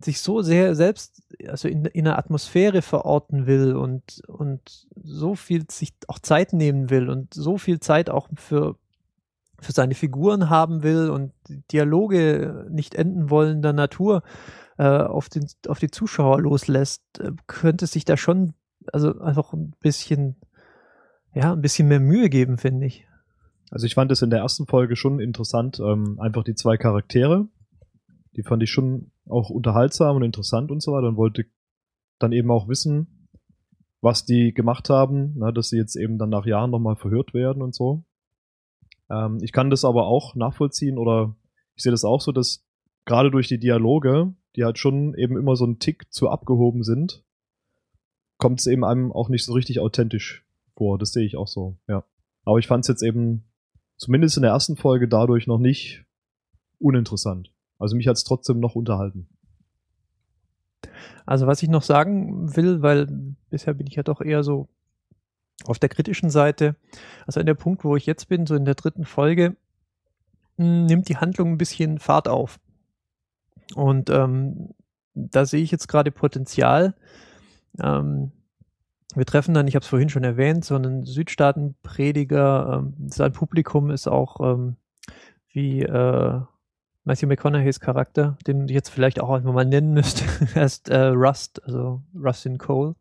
sich 0.00 0.20
so 0.20 0.42
sehr 0.42 0.76
selbst, 0.76 1.22
also 1.48 1.66
in, 1.66 1.84
in 1.86 2.06
einer 2.06 2.18
Atmosphäre 2.18 2.82
verorten 2.82 3.46
will 3.46 3.74
und, 3.74 4.22
und 4.28 4.86
so 4.94 5.34
viel 5.34 5.68
sich 5.68 5.92
auch 6.06 6.20
Zeit 6.20 6.52
nehmen 6.52 6.88
will 6.90 7.08
und 7.08 7.34
so 7.34 7.58
viel 7.58 7.80
Zeit 7.80 8.08
auch 8.08 8.28
für, 8.36 8.76
für 9.60 9.72
seine 9.72 9.94
Figuren 9.94 10.50
haben 10.50 10.82
will 10.82 11.10
und 11.10 11.32
Dialoge 11.72 12.66
nicht 12.70 12.94
enden 12.94 13.30
wollender 13.30 13.72
Natur 13.72 14.22
äh, 14.78 14.84
auf, 14.84 15.28
den, 15.28 15.46
auf 15.66 15.78
die 15.78 15.90
Zuschauer 15.90 16.40
loslässt, 16.40 17.02
äh, 17.18 17.32
könnte 17.46 17.86
sich 17.86 18.04
da 18.04 18.16
schon, 18.16 18.54
also 18.92 19.18
einfach 19.20 19.52
ein 19.52 19.74
bisschen, 19.80 20.36
ja, 21.34 21.52
ein 21.52 21.60
bisschen 21.60 21.88
mehr 21.88 22.00
Mühe 22.00 22.28
geben, 22.28 22.58
finde 22.58 22.86
ich. 22.86 23.06
Also 23.70 23.86
ich 23.86 23.94
fand 23.94 24.10
es 24.12 24.22
in 24.22 24.30
der 24.30 24.38
ersten 24.40 24.66
Folge 24.66 24.96
schon 24.96 25.20
interessant, 25.20 25.80
ähm, 25.80 26.18
einfach 26.20 26.44
die 26.44 26.54
zwei 26.54 26.76
Charaktere. 26.76 27.48
Die 28.36 28.42
fand 28.42 28.62
ich 28.62 28.70
schon 28.70 29.10
auch 29.26 29.50
unterhaltsam 29.50 30.16
und 30.16 30.22
interessant 30.22 30.70
und 30.70 30.80
so 30.82 30.92
weiter 30.92 31.08
und 31.08 31.16
wollte 31.16 31.44
dann 32.18 32.32
eben 32.32 32.50
auch 32.50 32.68
wissen, 32.68 33.28
was 34.00 34.24
die 34.24 34.54
gemacht 34.54 34.90
haben, 34.90 35.34
na, 35.36 35.52
dass 35.52 35.70
sie 35.70 35.76
jetzt 35.76 35.96
eben 35.96 36.18
dann 36.18 36.30
nach 36.30 36.46
Jahren 36.46 36.70
nochmal 36.70 36.96
verhört 36.96 37.34
werden 37.34 37.62
und 37.62 37.74
so. 37.74 38.04
Ähm, 39.10 39.38
ich 39.42 39.52
kann 39.52 39.70
das 39.70 39.84
aber 39.84 40.06
auch 40.06 40.34
nachvollziehen 40.34 40.98
oder 40.98 41.34
ich 41.74 41.82
sehe 41.82 41.92
das 41.92 42.04
auch 42.04 42.20
so, 42.20 42.32
dass 42.32 42.64
gerade 43.04 43.30
durch 43.30 43.48
die 43.48 43.58
Dialoge, 43.58 44.34
die 44.56 44.64
halt 44.64 44.78
schon 44.78 45.14
eben 45.14 45.36
immer 45.36 45.56
so 45.56 45.64
ein 45.64 45.78
Tick 45.78 46.12
zu 46.12 46.28
abgehoben 46.28 46.82
sind, 46.82 47.24
kommt 48.38 48.60
es 48.60 48.66
eben 48.66 48.84
einem 48.84 49.12
auch 49.12 49.28
nicht 49.28 49.44
so 49.44 49.52
richtig 49.52 49.80
authentisch 49.80 50.44
vor. 50.76 50.98
Das 50.98 51.12
sehe 51.12 51.24
ich 51.24 51.36
auch 51.36 51.48
so, 51.48 51.76
ja. 51.88 52.04
Aber 52.44 52.58
ich 52.58 52.66
fand 52.66 52.84
es 52.84 52.88
jetzt 52.88 53.02
eben 53.02 53.44
zumindest 53.96 54.36
in 54.36 54.42
der 54.42 54.52
ersten 54.52 54.76
Folge 54.76 55.08
dadurch 55.08 55.46
noch 55.46 55.58
nicht 55.58 56.04
uninteressant. 56.78 57.52
Also 57.78 57.96
mich 57.96 58.08
hat 58.08 58.16
es 58.16 58.24
trotzdem 58.24 58.60
noch 58.60 58.74
unterhalten. 58.74 59.28
Also 61.26 61.46
was 61.46 61.62
ich 61.62 61.68
noch 61.68 61.82
sagen 61.82 62.56
will, 62.56 62.80
weil 62.80 63.36
bisher 63.50 63.74
bin 63.74 63.86
ich 63.86 63.96
ja 63.96 64.02
doch 64.02 64.20
eher 64.20 64.42
so 64.42 64.68
auf 65.64 65.78
der 65.78 65.88
kritischen 65.88 66.30
Seite. 66.30 66.76
Also 67.26 67.40
an 67.40 67.46
der 67.46 67.54
Punkt, 67.54 67.84
wo 67.84 67.96
ich 67.96 68.06
jetzt 68.06 68.28
bin, 68.28 68.46
so 68.46 68.54
in 68.54 68.64
der 68.64 68.74
dritten 68.74 69.04
Folge, 69.04 69.56
hm, 70.56 70.86
nimmt 70.86 71.08
die 71.08 71.16
Handlung 71.16 71.52
ein 71.52 71.58
bisschen 71.58 71.98
Fahrt 71.98 72.28
auf. 72.28 72.58
Und 73.74 74.10
ähm, 74.10 74.74
da 75.14 75.44
sehe 75.44 75.62
ich 75.62 75.70
jetzt 75.70 75.88
gerade 75.88 76.10
Potenzial. 76.10 76.94
Ähm, 77.80 78.32
wir 79.14 79.26
treffen 79.26 79.54
dann, 79.54 79.66
ich 79.66 79.74
habe 79.74 79.82
es 79.82 79.88
vorhin 79.88 80.10
schon 80.10 80.24
erwähnt, 80.24 80.64
so 80.64 80.74
einen 80.74 81.04
Südstaatenprediger. 81.04 82.78
Ähm, 82.78 83.08
sein 83.08 83.32
Publikum 83.32 83.90
ist 83.90 84.06
auch 84.06 84.40
ähm, 84.40 84.76
wie 85.52 85.82
äh, 85.82 86.40
Matthew 87.04 87.26
McConaughey's 87.26 87.80
Charakter, 87.80 88.36
den 88.46 88.68
ich 88.68 88.74
jetzt 88.74 88.90
vielleicht 88.90 89.20
auch 89.20 89.30
einfach 89.30 89.52
mal 89.52 89.64
nennen 89.64 89.94
müsste. 89.94 90.24
er 90.54 90.64
ist 90.64 90.88
äh, 90.88 91.06
Rust, 91.06 91.62
also 91.64 92.02
Rustin 92.14 92.58
Cole. 92.58 92.94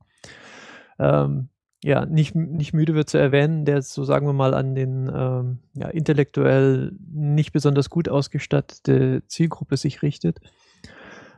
Ähm, 0.97 1.49
ja, 1.83 2.05
nicht, 2.05 2.35
nicht 2.35 2.73
müde 2.73 2.95
wird 2.95 3.09
zu 3.09 3.17
erwähnen, 3.17 3.65
der 3.65 3.81
so 3.81 4.03
sagen 4.03 4.25
wir 4.25 4.33
mal 4.33 4.53
an 4.53 4.73
den 4.73 5.11
ähm, 5.13 5.59
ja, 5.75 5.87
intellektuell 5.89 6.91
nicht 7.11 7.51
besonders 7.53 7.89
gut 7.89 8.09
ausgestattete 8.09 9.23
Zielgruppe 9.27 9.77
sich 9.77 10.01
richtet. 10.01 10.39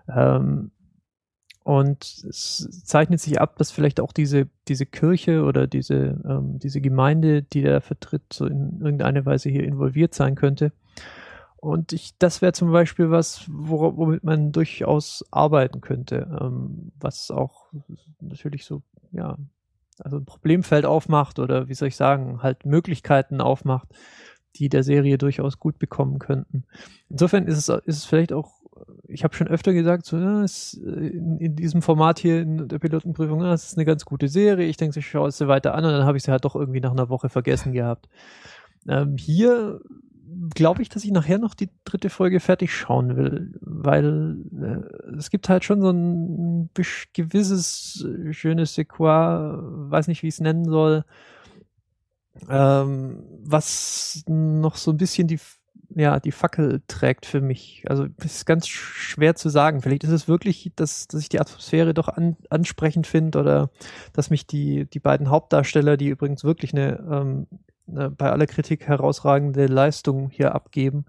Ähm, 0.08 0.72
und 1.64 2.04
es 2.28 2.68
zeichnet 2.86 3.20
sich 3.20 3.40
ab, 3.40 3.58
dass 3.58 3.70
vielleicht 3.70 4.00
auch 4.00 4.14
diese, 4.14 4.48
diese 4.68 4.86
Kirche 4.86 5.44
oder 5.44 5.68
diese, 5.68 6.20
ähm, 6.26 6.58
diese 6.58 6.82
Gemeinde, 6.82 7.44
die 7.44 7.62
der 7.62 7.82
vertritt, 7.82 8.34
so 8.34 8.46
in 8.46 8.80
irgendeiner 8.82 9.26
Weise 9.26 9.50
hier 9.50 9.66
involviert 9.66 10.16
sein 10.16 10.36
könnte. 10.36 10.72
Und 11.58 11.92
ich, 11.92 12.18
das 12.18 12.42
wäre 12.42 12.54
zum 12.54 12.72
Beispiel 12.72 13.12
was, 13.12 13.46
womit 13.50 14.24
man 14.24 14.54
durchaus 14.54 15.26
arbeiten 15.30 15.82
könnte, 15.82 16.40
ähm, 16.42 16.94
was 16.98 17.30
auch 17.30 17.68
natürlich 18.22 18.64
so, 18.64 18.82
ja, 19.12 19.38
also 20.00 20.18
ein 20.18 20.26
Problemfeld 20.26 20.86
aufmacht 20.86 21.40
oder 21.40 21.68
wie 21.68 21.74
soll 21.74 21.88
ich 21.88 21.96
sagen, 21.96 22.42
halt 22.42 22.66
Möglichkeiten 22.66 23.42
aufmacht, 23.42 23.88
die 24.56 24.70
der 24.70 24.84
Serie 24.84 25.18
durchaus 25.18 25.60
gut 25.60 25.80
bekommen 25.80 26.20
könnten. 26.20 26.66
Insofern 27.10 27.46
ist 27.48 27.58
es, 27.58 27.70
ist 27.86 27.98
es 27.98 28.06
vielleicht 28.06 28.34
auch, 28.34 28.52
ich 29.08 29.24
habe 29.24 29.36
schon 29.36 29.48
öfter 29.48 29.74
gesagt, 29.74 30.06
so, 30.06 30.18
ja, 30.18 30.44
es, 30.44 30.74
in, 30.74 31.38
in, 31.40 31.56
diesem 31.56 31.82
Format 31.82 32.20
hier 32.20 32.42
in 32.42 32.68
der 32.68 32.80
Pilotenprüfung, 32.80 33.42
ja, 33.42 33.54
es 33.54 33.66
ist 33.66 33.78
eine 33.78 33.86
ganz 33.86 34.06
gute 34.06 34.28
Serie, 34.28 34.68
ich 34.68 34.78
denke, 34.78 35.00
ich 35.00 35.08
schaue 35.08 35.32
sie 35.32 35.48
weiter 35.48 35.76
an 35.76 35.86
und 35.86 35.92
dann 35.92 36.06
habe 36.06 36.18
ich 36.18 36.24
sie 36.24 36.32
halt 36.32 36.46
doch 36.46 36.56
irgendwie 36.56 36.82
nach 36.82 36.92
einer 36.92 37.10
Woche 37.10 37.30
vergessen 37.30 37.74
gehabt. 37.74 38.08
Ähm, 38.88 39.18
hier 39.18 39.82
glaube 40.54 40.82
ich, 40.82 40.90
dass 40.90 41.04
ich 41.04 41.12
nachher 41.12 41.38
noch 41.38 41.54
die 41.54 41.70
dritte 41.86 42.10
Folge 42.10 42.40
fertig 42.40 42.74
schauen 42.74 43.16
will, 43.16 43.58
weil 43.62 44.38
äh, 44.62 45.16
es 45.18 45.30
gibt 45.30 45.50
halt 45.50 45.64
schon 45.64 45.82
so 45.82 45.90
ein 45.92 46.70
gewisses 47.14 48.06
schönes 48.32 48.76
Sequoia, 48.76 49.60
weiß 49.62 50.08
nicht, 50.08 50.24
wie 50.24 50.28
ich 50.28 50.36
es 50.36 50.42
nennen 50.42 50.66
soll, 50.66 51.06
ähm, 52.50 53.24
was 53.44 54.24
noch 54.28 54.76
so 54.76 54.92
ein 54.92 54.98
bisschen 54.98 55.28
die 55.28 55.40
ja, 55.96 56.20
die 56.20 56.32
Fackel 56.32 56.82
trägt 56.88 57.26
für 57.26 57.42
mich. 57.42 57.84
Also 57.88 58.06
ist 58.24 58.46
ganz 58.46 58.68
schwer 58.68 59.36
zu 59.36 59.50
sagen. 59.50 59.82
Vielleicht 59.82 60.04
ist 60.04 60.12
es 60.12 60.28
wirklich, 60.28 60.72
dass, 60.76 61.08
dass 61.08 61.22
ich 61.22 61.30
die 61.30 61.40
Atmosphäre 61.40 61.94
doch 61.94 62.08
an, 62.08 62.38
ansprechend 62.50 63.08
finde 63.08 63.40
oder 63.40 63.72
dass 64.14 64.30
mich 64.30 64.46
die, 64.46 64.86
die 64.86 65.00
beiden 65.00 65.30
Hauptdarsteller, 65.30 65.98
die 65.98 66.10
übrigens 66.10 66.44
wirklich 66.44 66.74
eine 66.74 67.00
ähm, 67.12 67.48
äh, 67.96 68.10
bei 68.10 68.32
aller 68.32 68.48
Kritik 68.48 68.88
herausragende 68.88 69.68
Leistung 69.68 70.30
hier 70.30 70.56
abgeben, 70.56 71.06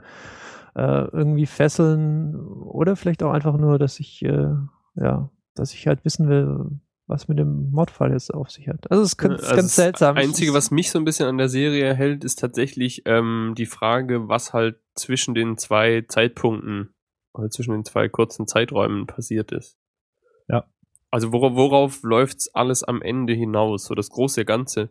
äh, 0.75 1.05
irgendwie 1.11 1.47
fesseln 1.47 2.37
oder 2.37 2.97
vielleicht 2.97 3.23
auch 3.23 3.33
einfach 3.33 3.57
nur, 3.57 3.79
dass 3.79 4.01
ich, 4.01 4.23
äh, 4.23 4.55
ja, 4.97 5.31
dass 5.55 5.75
ich 5.75 5.87
halt 5.87 6.05
wissen 6.05 6.29
will, 6.29 6.81
was 7.11 7.29
mit 7.29 7.38
dem 7.38 7.71
Mordfall 7.71 8.12
jetzt 8.12 8.33
auf 8.33 8.51
sich 8.51 8.69
hat. 8.69 8.90
Also 8.90 9.03
es 9.03 9.11
ist 9.11 9.16
ganz, 9.16 9.43
also 9.43 9.57
ganz 9.57 9.75
seltsam. 9.75 10.14
Das 10.14 10.25
Einzige, 10.25 10.55
was 10.55 10.71
mich 10.71 10.90
so 10.90 10.99
ein 10.99 11.05
bisschen 11.05 11.27
an 11.27 11.38
der 11.38 11.49
Serie 11.49 11.93
hält, 11.93 12.25
ist 12.25 12.38
tatsächlich 12.38 13.03
ähm, 13.05 13.55
die 13.59 13.66
Frage, 13.66 14.29
was 14.29 14.53
halt 14.53 14.77
zwischen 14.95 15.35
den 15.35 15.59
zwei 15.59 16.05
Zeitpunkten 16.09 16.95
oder 17.35 17.51
zwischen 17.51 17.73
den 17.73 17.85
zwei 17.85 18.09
kurzen 18.09 18.47
Zeiträumen 18.47 19.07
passiert 19.07 19.53
ist. 19.53 19.77
Ja. 20.49 20.64
Also 21.11 21.33
worauf, 21.33 21.55
worauf 21.57 22.03
läuft's 22.03 22.55
alles 22.55 22.85
am 22.85 23.03
Ende 23.03 23.33
hinaus, 23.33 23.85
so 23.85 23.95
das 23.95 24.11
große 24.11 24.45
Ganze. 24.45 24.90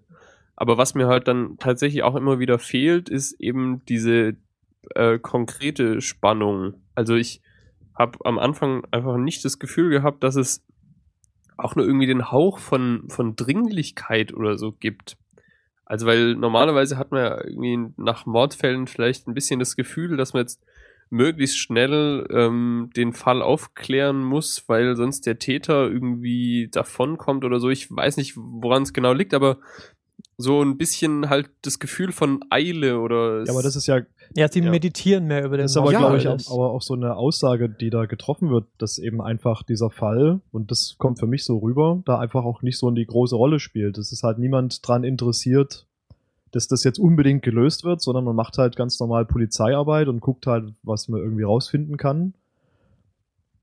Aber 0.60 0.78
was 0.78 0.94
mir 0.94 1.08
halt 1.08 1.30
dann 1.30 1.58
tatsächlich 1.58 2.04
auch 2.04 2.18
immer 2.18 2.38
wieder 2.38 2.60
fehlt, 2.60 3.08
ist 3.08 3.32
eben 3.40 3.82
diese 3.86 4.36
äh, 4.94 5.18
konkrete 5.18 6.02
Spannung. 6.02 6.74
Also 6.96 7.16
ich 7.16 7.42
habe 7.98 8.18
am 8.26 8.38
Anfang 8.38 8.86
einfach 8.92 9.16
nicht 9.16 9.46
das 9.46 9.60
Gefühl 9.60 9.90
gehabt, 9.90 10.22
dass 10.22 10.36
es 10.36 10.66
auch 11.56 11.78
nur 11.78 11.86
irgendwie 11.86 12.08
den 12.08 12.30
Hauch 12.30 12.60
von, 12.60 13.06
von 13.08 13.38
Dringlichkeit 13.38 14.34
oder 14.34 14.58
so 14.58 14.74
gibt. 14.74 15.16
Also 15.86 16.06
weil 16.06 16.36
normalerweise 16.36 16.98
hat 16.98 17.14
man 17.14 17.24
ja 17.24 17.42
irgendwie 17.42 17.94
nach 17.96 18.26
Mordfällen 18.26 18.88
vielleicht 18.88 19.30
ein 19.30 19.34
bisschen 19.34 19.62
das 19.62 19.78
Gefühl, 19.78 20.18
dass 20.18 20.34
man 20.34 20.42
jetzt 20.42 20.62
möglichst 21.10 21.58
schnell 21.58 22.28
ähm, 22.32 22.90
den 22.98 23.14
Fall 23.14 23.42
aufklären 23.42 24.26
muss, 24.26 24.66
weil 24.68 24.98
sonst 24.98 25.26
der 25.26 25.40
Täter 25.40 25.90
irgendwie 25.90 26.68
davonkommt 26.70 27.46
oder 27.46 27.62
so. 27.62 27.70
Ich 27.70 27.90
weiß 27.90 28.18
nicht, 28.18 28.34
woran 28.36 28.84
es 28.84 28.92
genau 28.92 29.14
liegt, 29.14 29.34
aber 29.34 29.60
so 30.42 30.62
ein 30.64 30.78
bisschen 30.78 31.30
halt 31.30 31.50
das 31.64 31.80
Gefühl 31.80 32.14
von 32.14 32.40
Eile 32.50 33.00
oder. 33.02 33.44
Ja, 33.44 33.52
aber 33.52 33.62
das 33.62 33.76
ist 33.76 33.88
ja. 33.88 34.00
Ja, 34.36 34.48
sie 34.48 34.62
Ja. 34.62 34.70
meditieren 34.72 35.26
mehr 35.26 35.44
über 35.44 35.58
den 35.58 35.64
Das 35.66 35.72
ist 35.72 35.78
aber, 35.78 35.92
Mord. 35.92 35.98
glaube 36.00 36.18
ich, 36.18 36.24
Ja, 36.24 36.32
auch, 36.32 36.38
das- 36.38 36.50
aber 36.52 36.70
auch 36.72 36.82
so 36.82 36.94
eine 36.94 37.16
Aussage, 37.18 37.68
die 37.68 37.90
da 37.90 38.06
getroffen 38.06 38.50
wird, 38.50 38.66
dass 38.78 39.00
eben 39.00 39.22
einfach 39.22 39.64
dieser 39.64 39.90
Fall, 39.90 40.40
und 40.52 40.72
das 40.72 40.96
kommt 40.98 41.20
für 41.20 41.28
mich 41.28 41.44
so 41.44 41.58
rüber, 41.58 42.02
da 42.06 42.20
einfach 42.20 42.46
auch 42.46 42.62
nicht 42.62 42.78
so 42.78 42.88
in 42.88 42.96
die 42.96 43.06
große 43.06 43.36
Rolle 43.36 43.60
spielt. 43.60 43.98
Es 43.98 44.12
ist 44.14 44.24
halt 44.24 44.38
niemand 44.40 44.88
dran 44.88 45.04
interessiert, 45.04 45.86
dass 46.52 46.68
das 46.68 46.84
jetzt 46.84 47.00
unbedingt 47.00 47.44
gelöst 47.44 47.84
wird, 47.84 48.02
sondern 48.02 48.24
man 48.24 48.36
macht 48.36 48.58
halt 48.58 48.76
ganz 48.76 49.00
normal 49.00 49.26
Polizeiarbeit 49.26 50.08
und 50.08 50.20
guckt 50.22 50.48
halt, 50.48 50.74
was 50.84 51.08
man 51.10 51.20
irgendwie 51.22 51.44
rausfinden 51.44 51.98
kann. 51.98 52.34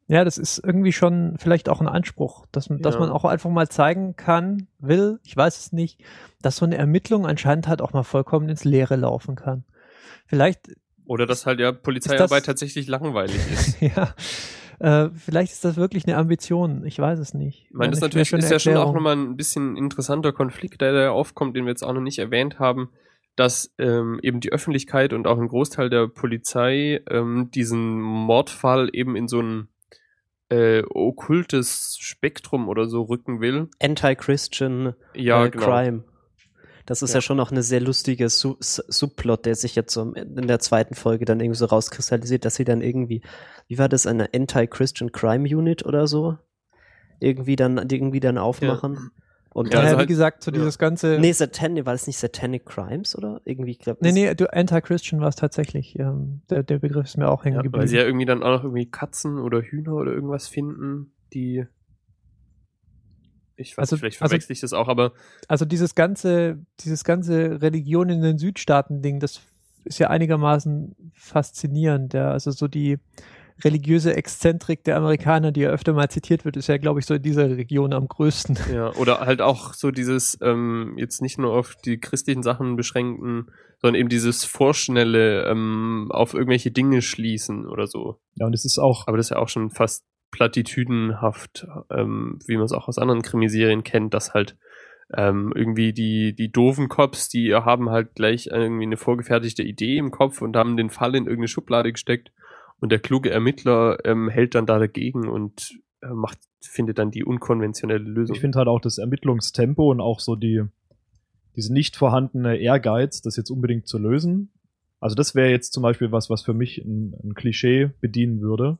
Ja, 0.09 0.25
das 0.25 0.38
ist 0.38 0.62
irgendwie 0.64 0.92
schon 0.92 1.35
vielleicht 1.38 1.69
auch 1.69 1.81
ein 1.81 1.88
Anspruch, 1.88 2.47
dass, 2.53 2.71
man- 2.71 2.81
dass 2.81 2.95
Ja. 2.95 3.01
man 3.01 3.11
auch 3.11 3.25
einfach 3.25 3.51
mal 3.51 3.69
zeigen 3.69 4.14
kann, 4.16 4.69
will, 4.79 5.19
ich 5.25 5.37
weiß 5.37 5.59
es 5.59 5.73
nicht, 5.73 6.01
dass 6.42 6.57
so 6.57 6.64
eine 6.64 6.77
Ermittlung 6.77 7.27
anscheinend 7.27 7.66
halt 7.66 7.83
auch 7.83 7.92
mal 7.92 8.05
vollkommen 8.05 8.49
ins 8.49 8.64
Leere 8.64 8.95
laufen 8.97 9.35
kann. 9.35 9.64
Vielleicht, 10.27 10.71
Oder 11.07 11.27
dass 11.27 11.45
halt 11.47 11.59
ja 11.61 11.73
Polizeiarbeit 11.73 12.31
das- 12.42 12.47
tatsächlich 12.47 12.87
langweilig 12.87 13.35
ist. 13.53 13.81
ja, 13.81 14.14
äh, 14.79 15.11
vielleicht 15.11 15.53
ist 15.53 15.64
das 15.64 15.77
wirklich 15.77 16.07
eine 16.07 16.16
Ambition. 16.19 16.85
Ich 16.87 16.99
weiß 16.99 17.19
es 17.19 17.35
nicht. 17.35 17.66
Ich 17.69 17.75
meine, 17.75 17.90
das 17.90 18.01
Wäre 18.01 18.09
natürlich 18.11 18.33
ist 18.33 18.51
ja 18.51 18.59
schon 18.61 18.77
auch 18.77 18.92
nochmal 18.95 19.16
ein 19.16 19.37
bisschen 19.37 19.77
interessanter 19.77 20.33
Konflikt, 20.33 20.81
der 20.83 20.92
da 20.92 21.11
aufkommt, 21.11 21.57
den 21.57 21.64
wir 21.64 21.71
jetzt 21.71 21.83
auch 21.83 21.92
noch 21.95 22.01
nicht 22.01 22.19
erwähnt 22.21 22.59
haben, 22.61 22.90
dass 23.35 23.73
ähm, 23.79 24.21
eben 24.23 24.40
die 24.40 24.53
Öffentlichkeit 24.53 25.12
und 25.12 25.27
auch 25.27 25.38
ein 25.38 25.49
Großteil 25.49 25.90
der 25.90 26.07
Polizei 26.09 27.03
ähm, 27.11 27.51
diesen 27.53 28.01
Mordfall 28.01 28.88
eben 28.92 29.16
in 29.16 29.27
so 29.29 29.40
ein 29.40 29.69
äh, 30.48 30.82
okkultes 30.88 31.96
Spektrum 32.00 32.68
oder 32.68 32.88
so 32.88 33.02
rücken 33.02 33.40
will. 33.40 33.68
Anti-Christian 33.80 34.94
Ja, 35.14 35.44
äh, 35.44 35.50
genau. 35.50 35.64
Crime. 35.66 36.04
Das 36.87 37.02
ist 37.02 37.11
ja. 37.11 37.16
Ja. 37.16 37.20
schon 37.22 37.37
noch 37.37 37.50
eine 37.50 37.64
sehr 37.64 37.80
lustige 37.80 38.28
Su 38.28 38.56
S- 38.61 38.85
Subplot, 38.87 39.44
der 39.44 39.56
sich 39.56 39.74
jetzt 39.74 39.92
so 39.92 40.12
in 40.12 40.46
der 40.46 40.61
zweiten 40.61 40.94
Folge 40.94 41.24
dann 41.24 41.40
irgendwie 41.40 41.59
so 41.59 41.64
rauskristallisiert, 41.66 42.44
dass 42.44 42.54
sie 42.54 42.64
dann 42.64 42.80
irgendwie, 42.80 43.22
wie 43.66 43.78
war 43.78 43.88
das, 43.88 44.06
eine 44.06 44.32
Anti-Christian 44.32 45.11
Crime 45.11 45.48
Unit 45.48 45.85
oder 45.85 46.06
so? 46.06 46.38
Irgendwie 47.18 47.56
dann, 47.56 47.88
irgendwie 47.90 48.20
dann 48.20 48.38
aufmachen. 48.38 49.11
Und 49.57 49.73
Ja, 49.73 49.79
Ja, 49.79 49.85
also 49.85 49.95
wie 49.95 49.99
halt- 50.01 50.09
gesagt, 50.09 50.42
so 50.42 50.51
ja. 50.51 50.59
dieses 50.59 50.77
ganze. 50.79 51.19
nee, 51.19 51.33
Satanic, 51.33 51.87
war 51.87 51.95
das 51.95 52.07
nicht 52.07 52.19
Satanic 52.19 52.66
Crimes 52.66 53.16
oder? 53.16 53.40
Irgendwie, 53.47 53.71
ich 53.71 53.79
glaube, 53.79 54.01
nee, 54.03 54.12
nee, 54.12 54.35
du, 54.35 54.53
Anti-Christian 54.53 55.19
war 55.23 55.29
es 55.29 55.37
tatsächlich. 55.37 55.99
Ähm, 55.99 56.42
der, 56.51 56.62
der 56.62 56.79
Begriff 56.79 57.07
ist 57.07 57.16
mir 57.16 57.29
auch 57.31 57.45
hängen 57.45 57.55
Ja, 57.55 57.61
weil 57.61 57.71
geblieben. 57.71 57.88
sie 57.88 57.97
ja 57.97 58.05
irgendwie 58.05 58.27
dann 58.27 58.42
auch 58.42 58.51
noch 58.59 58.64
irgendwie 58.64 58.90
Katzen 58.90 59.38
oder 59.38 59.62
Hühner 59.62 59.95
oder 59.95 60.12
irgendwas 60.12 60.47
finden, 60.49 61.12
die 61.33 61.64
ich 63.57 63.73
weiß 63.79 63.85
Also- 63.85 63.95
nicht, 63.97 64.01
vielleicht 64.01 64.21
also- 64.23 64.29
verwechsel 64.33 64.53
ich 64.53 64.61
das 64.61 64.75
auch, 64.75 64.88
aber 64.88 65.12
Also 65.49 65.64
dieses 65.64 65.95
ganze, 65.95 66.59
dieses 66.81 67.05
ganze 67.05 67.62
Religion 67.62 68.11
in 68.11 68.21
den 68.21 68.37
Südstaaten-Ding, 68.37 69.21
das 69.21 69.40
ist 69.85 69.99
ja 69.99 70.11
einigermaßen 70.11 70.95
faszinierend. 71.14 72.12
Ja. 72.12 72.31
Also 72.33 72.51
so 72.51 72.69
die 72.69 72.99
religiöse 73.64 74.14
Exzentrik 74.14 74.85
der 74.85 74.97
Amerikaner, 74.97 75.53
die 75.53 75.61
ja 75.62 75.71
öfter 75.71 75.92
mal 75.92 76.11
zitiert 76.11 76.45
wird, 76.45 76.57
ist 76.57 76.66
ja, 76.66 76.77
glaube 76.77 77.01
ich, 77.01 77.07
so 77.07 77.14
in 77.14 77.23
dieser 77.23 77.57
Region 77.57 77.92
am 77.92 78.09
größten. 78.09 78.59
Ja, 78.73 78.95
oder 78.97 79.21
halt 79.21 79.40
auch 79.40 79.73
so 79.73 79.90
dieses, 79.90 80.38
ähm, 80.42 80.95
jetzt 80.97 81.23
nicht 81.23 81.38
nur 81.38 81.53
auf 81.53 81.75
die 81.85 81.99
christlichen 81.99 82.42
Sachen 82.42 82.77
beschränkten, 82.77 83.51
sondern 83.81 84.01
eben 84.01 84.09
dieses 84.09 84.45
vorschnelle 84.45 85.45
ähm, 85.45 86.09
auf 86.11 86.35
irgendwelche 86.35 86.71
Dinge 86.71 87.03
schließen 87.03 87.66
oder 87.66 87.87
so. 87.87 88.21
Ja, 88.35 88.47
und 88.47 88.55
es 88.55 88.64
ist 88.64 88.79
auch, 88.79 89.07
Aber 89.07 89.16
das 89.16 89.27
ist 89.27 89.31
ja 89.31 89.38
auch 89.38 89.49
schon 89.49 89.71
fast 89.71 90.05
platitüdenhaft, 90.31 91.66
ähm, 91.90 92.38
wie 92.47 92.57
man 92.57 92.66
es 92.66 92.73
auch 92.73 92.88
aus 92.88 92.99
anderen 92.99 93.23
Krimiserien 93.23 93.85
kennt, 93.85 94.12
dass 94.12 94.35
halt 94.35 94.57
ähm, 95.14 95.53
irgendwie 95.55 95.92
die, 95.92 96.35
die 96.35 96.51
doofen 96.51 96.88
Cops, 96.88 97.29
die 97.29 97.55
haben 97.55 97.90
halt 97.90 98.14
gleich 98.14 98.49
irgendwie 98.49 98.85
eine 98.85 98.97
vorgefertigte 98.97 99.62
Idee 99.62 99.99
im 99.99 100.11
Kopf 100.11 100.42
und 100.42 100.57
haben 100.57 100.77
den 100.77 100.90
Fall 100.90 101.14
in 101.14 101.25
irgendeine 101.25 101.49
Schublade 101.49 101.92
gesteckt 101.92 102.33
und 102.81 102.93
der 102.93 102.99
kluge 102.99 103.31
Ermittler 103.31 103.99
ähm, 104.05 104.29
hält 104.29 104.55
dann 104.55 104.67
da 104.67 104.79
dagegen 104.79 105.29
und 105.29 105.79
äh, 106.03 106.09
macht, 106.09 106.39
findet 106.61 106.99
dann 106.99 107.11
die 107.11 107.25
unkonventionelle 107.25 108.05
Lösung. 108.05 108.35
ich 108.35 108.41
finde 108.41 108.59
halt 108.59 108.69
auch 108.69 108.81
das 108.81 108.99
Ermittlungstempo 108.99 109.91
und 109.91 110.01
auch 110.01 110.21
so 110.21 110.37
die, 110.37 110.62
diese 111.55 111.73
nicht 111.73 111.97
vorhandene 111.97 112.59
Ehrgeiz, 112.59 113.23
das 113.23 113.37
jetzt 113.37 113.51
unbedingt 113.51 113.87
zu 113.89 113.99
lösen. 113.99 114.53
Also 115.01 115.15
das 115.15 115.35
wäre 115.35 115.51
jetzt 115.51 115.73
zum 115.73 115.83
Beispiel 115.83 116.12
was, 116.12 116.31
was 116.31 116.43
für 116.43 116.55
mich 116.55 116.79
ein, 116.79 117.15
ein 117.23 117.35
Klischee 117.35 117.91
bedienen 118.01 118.41
würde. 118.41 118.79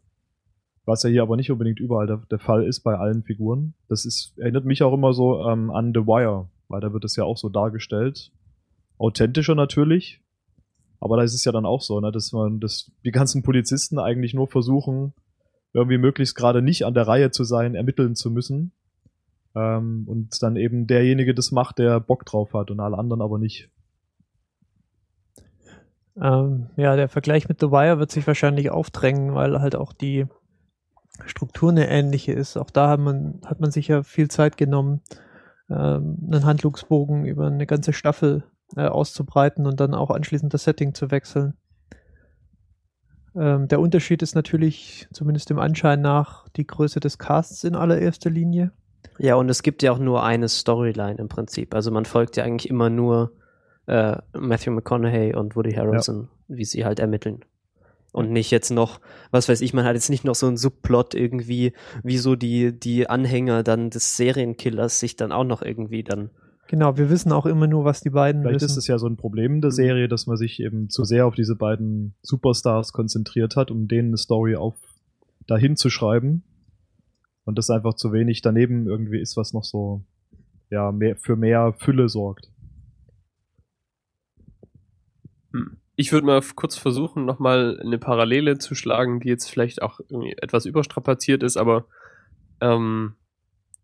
Was 0.85 1.03
ja 1.03 1.11
hier 1.11 1.23
aber 1.23 1.37
nicht 1.37 1.51
unbedingt 1.51 1.81
überall 1.81 2.07
der, 2.07 2.19
der 2.31 2.39
Fall 2.39 2.65
ist 2.65 2.81
bei 2.81 2.97
allen 2.97 3.25
Figuren. 3.25 3.75
Das 3.89 4.05
ist, 4.05 4.39
erinnert 4.39 4.65
mich 4.65 4.83
auch 4.83 4.95
immer 4.95 5.13
so 5.13 5.45
ähm, 5.45 5.71
an 5.71 5.93
The 5.93 6.07
Wire, 6.07 6.49
weil 6.69 6.81
da 6.81 6.93
wird 6.93 7.05
es 7.05 7.17
ja 7.17 7.25
auch 7.25 7.37
so 7.37 7.49
dargestellt. 7.49 8.31
Authentischer 8.99 9.55
natürlich. 9.55 10.23
Aber 11.07 11.16
da 11.16 11.23
ist 11.23 11.35
es 11.35 11.45
ja 11.45 11.53
dann 11.53 11.64
auch 11.64 11.83
so, 11.83 12.01
ne, 12.01 12.11
dass 12.11 12.33
man, 12.33 12.59
dass 12.59 12.90
die 13.05 13.12
ganzen 13.12 13.45
Polizisten 13.45 14.01
eigentlich 14.01 14.35
nur 14.35 14.49
versuchen, 14.49 15.14
irgendwie 15.73 15.99
möglichst 15.99 16.35
gerade 16.35 16.62
nicht 16.62 16.85
an 16.85 16.95
der 16.95 17.07
Reihe 17.07 17.31
zu 17.31 17.45
sein, 17.45 17.77
ermitteln 17.77 18.16
zu 18.16 18.29
müssen. 18.29 18.73
Ähm, 19.55 20.03
und 20.09 20.42
dann 20.42 20.57
eben 20.57 20.88
derjenige 20.88 21.33
das 21.33 21.53
macht, 21.53 21.79
der 21.79 22.01
Bock 22.01 22.27
drauf 22.27 22.55
hat 22.55 22.73
und 22.73 22.81
alle 22.81 22.99
anderen 22.99 23.23
aber 23.23 23.38
nicht. 23.38 23.71
Ähm, 26.21 26.71
ja, 26.77 26.97
der 26.97 27.09
Vergleich 27.09 27.49
mit 27.49 27.61
The 27.61 27.71
Wire 27.71 28.01
wird 28.01 28.11
sich 28.11 28.27
wahrscheinlich 28.27 28.71
aufdrängen, 28.71 29.35
weil 29.35 29.61
halt 29.61 29.77
auch 29.77 29.92
die 29.92 30.27
Struktur 31.25 31.71
eine 31.71 31.88
ähnliche 31.88 32.33
ist. 32.33 32.57
Auch 32.57 32.71
da 32.71 32.88
hat 32.88 33.01
man, 33.01 33.40
hat 33.45 33.61
man 33.61 33.71
sich 33.71 33.87
ja 33.87 34.03
viel 34.03 34.29
Zeit 34.29 34.57
genommen, 34.57 35.03
ähm, 35.71 36.19
einen 36.27 36.45
Handlungsbogen 36.45 37.27
über 37.27 37.47
eine 37.47 37.66
ganze 37.66 37.92
Staffel 37.92 38.42
äh, 38.74 38.87
auszubreiten 38.87 39.66
und 39.66 39.79
dann 39.81 39.94
auch 39.94 40.11
anschließend 40.11 40.52
das 40.52 40.64
Setting 40.64 40.94
zu 40.94 41.11
wechseln. 41.11 41.55
Ähm, 43.37 43.68
der 43.68 43.81
Unterschied 43.81 44.22
ist 44.22 44.35
natürlich, 44.35 45.07
zumindest 45.12 45.50
dem 45.50 45.59
Anschein 45.59 46.00
nach, 46.00 46.48
die 46.57 46.66
Größe 46.66 47.00
des 47.00 47.18
Casts 47.18 47.64
in 47.64 47.74
allererster 47.76 48.31
Linie. 48.31 48.72
Ja, 49.18 49.37
und 49.37 49.48
es 49.48 49.62
gibt 49.62 49.83
ja 49.83 49.92
auch 49.92 49.98
nur 49.98 50.24
eine 50.24 50.48
Storyline 50.48 51.18
im 51.18 51.29
Prinzip. 51.29 51.74
Also 51.74 51.90
man 51.90 52.05
folgt 52.05 52.37
ja 52.37 52.44
eigentlich 52.44 52.68
immer 52.70 52.90
nur 52.90 53.33
äh, 53.87 54.16
Matthew 54.33 54.72
McConaughey 54.72 55.35
und 55.35 55.55
Woody 55.55 55.72
Harrelson, 55.72 56.29
wie 56.48 56.64
sie 56.64 56.85
halt 56.85 56.98
ermitteln. 56.98 57.44
Und 58.12 58.31
nicht 58.31 58.50
jetzt 58.50 58.70
noch, 58.70 59.00
was 59.31 59.48
weiß 59.48 59.61
ich, 59.61 59.74
man 59.74 59.85
hat 59.85 59.94
jetzt 59.94 60.09
nicht 60.09 60.24
noch 60.24 60.35
so 60.35 60.46
einen 60.46 60.57
Subplot 60.57 61.14
irgendwie, 61.14 61.74
wie 62.02 62.16
so 62.16 62.35
die, 62.35 62.79
die 62.79 63.11
Anhänger 63.11 63.62
dann 63.62 63.90
des 63.90 64.16
Serienkillers 64.16 65.00
sich 65.00 65.16
dann 65.16 65.33
auch 65.33 65.44
noch 65.44 65.61
irgendwie 65.61 66.02
dann. 66.02 66.31
Genau, 66.68 66.96
wir 66.96 67.11
wissen 67.11 67.31
auch 67.33 67.46
immer 67.46 67.66
nur, 67.66 67.85
was 67.85 68.00
die 68.00 68.11
beiden 68.11 68.42
Vielleicht 68.42 68.57
wissen. 68.57 68.72
ist 68.72 68.76
es 68.76 68.87
ja 68.88 68.98
so 68.98 69.07
ein 69.07 69.16
Problem 69.16 69.61
der 69.61 69.70
Serie, 69.70 70.09
dass 70.09 70.26
man 70.26 70.37
sich 70.37 70.61
eben 70.61 70.90
zu 70.90 71.05
sehr 71.05 71.26
auf 71.26 71.35
diese 71.35 71.55
beiden 71.55 72.14
Superstars 72.22 72.92
konzentriert 72.92 73.57
hat, 73.57 73.70
um 73.70 73.87
denen 73.87 74.09
eine 74.09 74.16
Story 74.16 74.57
auf 74.57 74.74
dahin 75.46 75.76
zu 75.76 75.90
schreiben. 75.90 76.42
Und 77.44 77.57
das 77.59 77.70
einfach 77.70 77.94
zu 77.94 78.12
wenig 78.12 78.42
daneben 78.42 78.88
irgendwie 78.88 79.20
ist, 79.20 79.37
was 79.37 79.52
noch 79.52 79.62
so 79.62 80.05
ja, 80.70 80.90
mehr, 80.90 81.16
für 81.16 81.37
mehr 81.37 81.74
Fülle 81.79 82.09
sorgt. 82.09 82.50
Hm. 85.52 85.76
Ich 85.94 86.11
würde 86.11 86.26
mal 86.26 86.42
kurz 86.57 86.76
versuchen, 86.76 87.24
nochmal 87.24 87.81
eine 87.81 87.98
Parallele 87.98 88.59
zu 88.59 88.74
schlagen, 88.74 89.20
die 89.20 89.29
jetzt 89.29 89.48
vielleicht 89.48 89.81
auch 89.81 90.00
irgendwie 90.00 90.35
etwas 90.42 90.66
überstrapaziert 90.66 91.44
ist, 91.44 91.57
aber 91.57 91.87
ähm, 92.61 93.14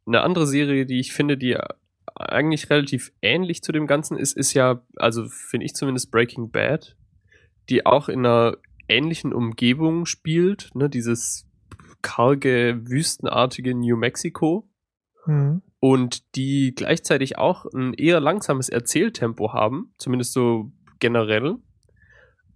eine 0.06 0.22
andere 0.22 0.46
Serie, 0.46 0.84
die 0.84 0.98
ich 0.98 1.12
finde, 1.12 1.38
die 1.38 1.56
eigentlich 2.14 2.70
relativ 2.70 3.12
ähnlich 3.22 3.62
zu 3.62 3.72
dem 3.72 3.87
Ganzen 3.87 4.16
ist, 4.16 4.37
ist 4.37 4.55
ja, 4.55 4.83
also 4.96 5.29
finde 5.29 5.66
ich 5.66 5.75
zumindest 5.75 6.11
Breaking 6.11 6.51
Bad, 6.51 6.96
die 7.68 7.87
auch 7.87 8.09
in 8.09 8.20
einer 8.27 8.57
ähnlichen 8.88 9.33
Umgebung 9.33 10.07
spielt, 10.07 10.70
ne, 10.75 10.88
dieses 10.88 11.46
karge, 12.03 12.81
wüstenartige 12.85 13.75
New 13.75 13.96
Mexico 13.96 14.68
Mhm. 15.27 15.62
und 15.79 16.35
die 16.35 16.75
gleichzeitig 16.75 17.38
auch 17.38 17.64
ein 17.72 17.94
eher 17.94 18.18
langsames 18.18 18.68
Erzähltempo 18.68 19.53
haben, 19.53 19.94
zumindest 19.96 20.33
so 20.33 20.72
generell, 20.98 21.59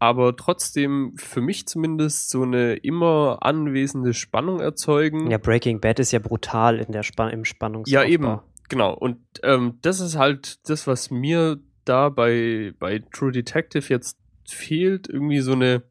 aber 0.00 0.36
trotzdem 0.36 1.12
für 1.16 1.40
mich 1.40 1.68
zumindest 1.68 2.28
so 2.28 2.42
eine 2.42 2.74
immer 2.74 3.38
anwesende 3.42 4.14
Spannung 4.14 4.58
erzeugen. 4.58 5.30
Ja, 5.30 5.38
Breaking 5.38 5.80
Bad 5.80 6.00
ist 6.00 6.10
ja 6.10 6.18
brutal 6.18 6.80
in 6.80 6.90
der 6.92 7.04
Span 7.04 7.30
im 7.30 7.44
Spannungsaufbau. 7.44 8.02
Ja, 8.02 8.08
eben, 8.08 8.40
genau. 8.68 8.94
Und 8.94 9.18
ähm, 9.42 9.78
das 9.82 10.00
ist 10.00 10.16
halt 10.16 10.68
das, 10.68 10.86
was 10.86 11.10
mir 11.10 11.58
da 11.84 12.08
bei, 12.08 12.72
bei 12.78 12.98
True 13.12 13.32
Detective 13.32 13.88
jetzt 13.88 14.18
fehlt. 14.44 15.08
Irgendwie 15.08 15.40
so 15.40 15.52
eine, 15.52 15.82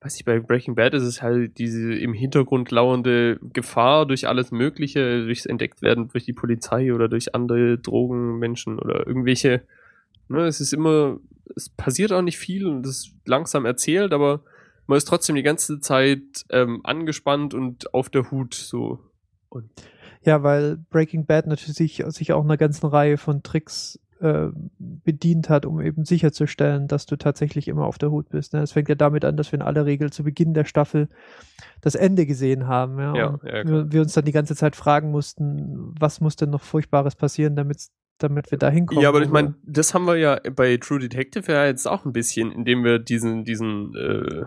weiß 0.00 0.16
ich, 0.16 0.24
bei 0.24 0.40
Breaking 0.40 0.74
Bad 0.74 0.94
ist 0.94 1.02
es 1.02 1.22
halt 1.22 1.58
diese 1.58 1.94
im 1.94 2.12
Hintergrund 2.12 2.70
lauernde 2.70 3.38
Gefahr 3.52 4.06
durch 4.06 4.26
alles 4.28 4.50
Mögliche, 4.50 5.24
durchs 5.24 5.46
Entdecktwerden 5.46 6.08
durch 6.08 6.24
die 6.24 6.32
Polizei 6.32 6.92
oder 6.92 7.08
durch 7.08 7.34
andere 7.34 7.78
Drogenmenschen 7.78 8.78
oder 8.78 9.06
irgendwelche. 9.06 9.62
Ne, 10.28 10.46
es 10.46 10.60
ist 10.60 10.72
immer, 10.72 11.18
es 11.56 11.68
passiert 11.68 12.12
auch 12.12 12.22
nicht 12.22 12.38
viel 12.38 12.66
und 12.66 12.86
es 12.86 12.98
ist 12.98 13.12
langsam 13.26 13.66
erzählt, 13.66 14.12
aber 14.12 14.42
man 14.86 14.96
ist 14.96 15.06
trotzdem 15.06 15.36
die 15.36 15.42
ganze 15.42 15.80
Zeit 15.80 16.44
ähm, 16.50 16.80
angespannt 16.84 17.52
und 17.52 17.92
auf 17.94 18.10
der 18.10 18.30
Hut 18.30 18.54
so. 18.54 19.00
Und 19.48 19.70
Ja, 20.22 20.42
weil 20.42 20.76
Breaking 20.90 21.26
Bad 21.26 21.46
natürlich 21.46 21.76
sich, 21.76 22.04
sich 22.08 22.32
auch 22.32 22.44
einer 22.44 22.56
ganzen 22.56 22.86
Reihe 22.86 23.16
von 23.16 23.42
Tricks 23.42 23.98
äh, 24.20 24.48
bedient 24.78 25.48
hat, 25.48 25.64
um 25.64 25.80
eben 25.80 26.04
sicherzustellen, 26.04 26.88
dass 26.88 27.06
du 27.06 27.16
tatsächlich 27.16 27.68
immer 27.68 27.86
auf 27.86 27.96
der 27.96 28.10
Hut 28.10 28.28
bist. 28.28 28.52
Ne? 28.52 28.60
Es 28.60 28.72
fängt 28.72 28.90
ja 28.90 28.94
damit 28.94 29.24
an, 29.24 29.36
dass 29.38 29.50
wir 29.50 29.58
in 29.58 29.64
aller 29.64 29.86
Regel 29.86 30.12
zu 30.12 30.24
Beginn 30.24 30.52
der 30.52 30.66
Staffel 30.66 31.08
das 31.80 31.94
Ende 31.94 32.26
gesehen 32.26 32.66
haben. 32.66 32.98
Ja, 32.98 33.16
Ja, 33.16 33.38
ja, 33.44 33.66
wir, 33.66 33.92
wir 33.92 34.02
uns 34.02 34.12
dann 34.12 34.26
die 34.26 34.32
ganze 34.32 34.54
Zeit 34.54 34.76
fragen 34.76 35.10
mussten, 35.10 35.94
was 35.98 36.20
muss 36.20 36.36
denn 36.36 36.50
noch 36.50 36.60
Furchtbares 36.60 37.16
passieren, 37.16 37.56
damit, 37.56 37.86
damit 38.18 38.50
wir 38.50 38.58
da 38.58 38.68
hinkommen. 38.68 39.02
Ja, 39.02 39.08
aber 39.08 39.22
ich 39.22 39.30
meine, 39.30 39.54
das 39.64 39.94
haben 39.94 40.04
wir 40.04 40.16
ja 40.16 40.38
bei 40.54 40.76
True 40.76 40.98
Detective 40.98 41.50
ja 41.50 41.64
jetzt 41.64 41.86
auch 41.86 42.04
ein 42.04 42.12
bisschen, 42.12 42.52
indem 42.52 42.84
wir 42.84 42.98
diesen, 42.98 43.44
diesen, 43.44 43.94
äh, 43.96 44.44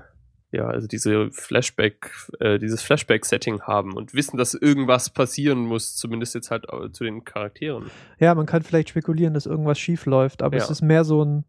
ja, 0.53 0.67
also 0.67 0.87
diese 0.87 1.31
Flashback, 1.31 2.11
äh, 2.39 2.59
dieses 2.59 2.81
Flashback-Setting 2.83 3.61
haben 3.63 3.93
und 3.93 4.13
wissen, 4.13 4.37
dass 4.37 4.53
irgendwas 4.53 5.09
passieren 5.09 5.65
muss, 5.65 5.95
zumindest 5.95 6.35
jetzt 6.35 6.51
halt 6.51 6.65
äh, 6.71 6.91
zu 6.91 7.03
den 7.03 7.25
Charakteren. 7.25 7.89
Ja, 8.19 8.35
man 8.35 8.45
kann 8.45 8.61
vielleicht 8.61 8.89
spekulieren, 8.89 9.33
dass 9.33 9.47
irgendwas 9.47 9.79
schief 9.79 10.05
läuft, 10.05 10.43
aber 10.43 10.57
Ja. 10.57 10.63
es 10.63 10.69
ist 10.69 10.81
mehr 10.81 11.03
so 11.03 11.25
ein, 11.25 11.45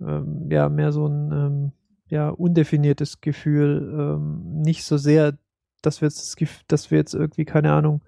ähm, 0.00 0.48
ja, 0.50 0.68
mehr 0.70 0.90
so 0.90 1.06
ein, 1.06 1.30
ähm, 1.32 1.72
ja, 2.08 2.30
undefiniertes 2.30 3.20
Gefühl. 3.20 4.16
Ähm, 4.16 4.62
nicht 4.62 4.84
so 4.84 4.96
sehr, 4.96 5.36
dass 5.82 6.00
wir 6.00 6.08
jetzt, 6.08 6.40
das 6.40 6.48
dass 6.66 6.90
wir 6.90 6.98
jetzt 6.98 7.14
irgendwie, 7.14 7.44
keine 7.44 7.72
Ahnung, 7.72 8.02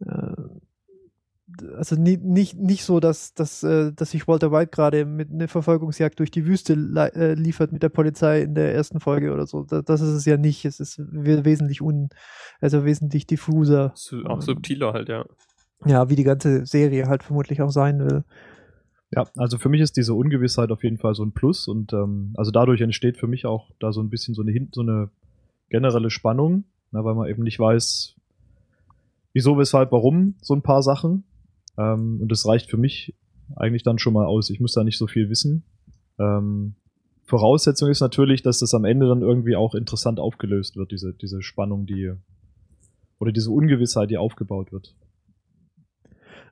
äh, 0.00 0.32
also 1.76 1.96
nie, 1.96 2.16
nicht, 2.16 2.58
nicht 2.58 2.84
so, 2.84 3.00
dass, 3.00 3.34
dass, 3.34 3.62
äh, 3.62 3.92
dass 3.92 4.10
sich 4.10 4.28
Walter 4.28 4.52
White 4.52 4.70
gerade 4.70 5.04
mit 5.04 5.30
einer 5.30 5.48
Verfolgungsjagd 5.48 6.18
durch 6.18 6.30
die 6.30 6.46
Wüste 6.46 6.74
äh, 6.74 7.34
liefert 7.34 7.72
mit 7.72 7.82
der 7.82 7.88
Polizei 7.88 8.42
in 8.42 8.54
der 8.54 8.74
ersten 8.74 9.00
Folge 9.00 9.32
oder 9.32 9.46
so. 9.46 9.64
Das, 9.64 10.00
ist 10.00 10.08
es 10.08 10.24
ja 10.24 10.36
nicht. 10.36 10.64
Es 10.64 10.80
ist 10.80 10.98
we- 10.98 11.44
wesentlich 11.44 11.82
un, 11.82 12.10
also 12.60 12.84
wesentlich 12.84 13.26
diffuser. 13.26 13.94
Auch 14.24 14.42
subtiler 14.42 14.92
halt, 14.92 15.08
ja. 15.08 15.24
Ja, 15.86 16.10
wie 16.10 16.16
die 16.16 16.24
ganze 16.24 16.66
Serie 16.66 17.06
halt 17.06 17.22
vermutlich 17.22 17.62
auch 17.62 17.70
sein 17.70 18.00
will. 18.00 18.24
Ja, 19.12 19.26
also 19.36 19.58
für 19.58 19.68
mich 19.68 19.80
ist 19.80 19.96
diese 19.96 20.14
Ungewissheit 20.14 20.70
auf 20.70 20.84
jeden 20.84 20.98
Fall 20.98 21.14
so 21.14 21.24
ein 21.24 21.32
Plus 21.32 21.66
und 21.66 21.92
ähm, 21.92 22.32
also 22.36 22.50
dadurch 22.50 22.80
entsteht 22.80 23.16
für 23.16 23.26
mich 23.26 23.44
auch 23.44 23.70
da 23.80 23.92
so 23.92 24.00
ein 24.00 24.08
bisschen 24.10 24.34
so 24.34 24.42
eine, 24.42 24.68
so 24.72 24.82
eine 24.82 25.10
generelle 25.68 26.10
Spannung, 26.10 26.64
na, 26.92 27.04
weil 27.04 27.14
man 27.14 27.28
eben 27.28 27.42
nicht 27.42 27.58
weiß, 27.58 28.14
wieso, 29.32 29.58
weshalb, 29.58 29.90
warum 29.90 30.34
so 30.40 30.54
ein 30.54 30.62
paar 30.62 30.82
Sachen. 30.82 31.24
Ähm, 31.78 32.18
und 32.20 32.30
das 32.30 32.46
reicht 32.46 32.70
für 32.70 32.76
mich 32.76 33.14
eigentlich 33.56 33.82
dann 33.82 33.98
schon 33.98 34.12
mal 34.12 34.26
aus. 34.26 34.50
Ich 34.50 34.60
muss 34.60 34.72
da 34.72 34.84
nicht 34.84 34.98
so 34.98 35.06
viel 35.06 35.28
wissen. 35.28 35.64
Ähm, 36.18 36.74
Voraussetzung 37.24 37.88
ist 37.90 38.00
natürlich, 38.00 38.42
dass 38.42 38.58
das 38.58 38.74
am 38.74 38.84
Ende 38.84 39.08
dann 39.08 39.22
irgendwie 39.22 39.56
auch 39.56 39.74
interessant 39.74 40.18
aufgelöst 40.18 40.76
wird, 40.76 40.90
diese, 40.90 41.14
diese 41.14 41.42
Spannung, 41.42 41.86
die 41.86 42.12
oder 43.18 43.32
diese 43.32 43.50
Ungewissheit, 43.50 44.10
die 44.10 44.18
aufgebaut 44.18 44.72
wird. 44.72 44.94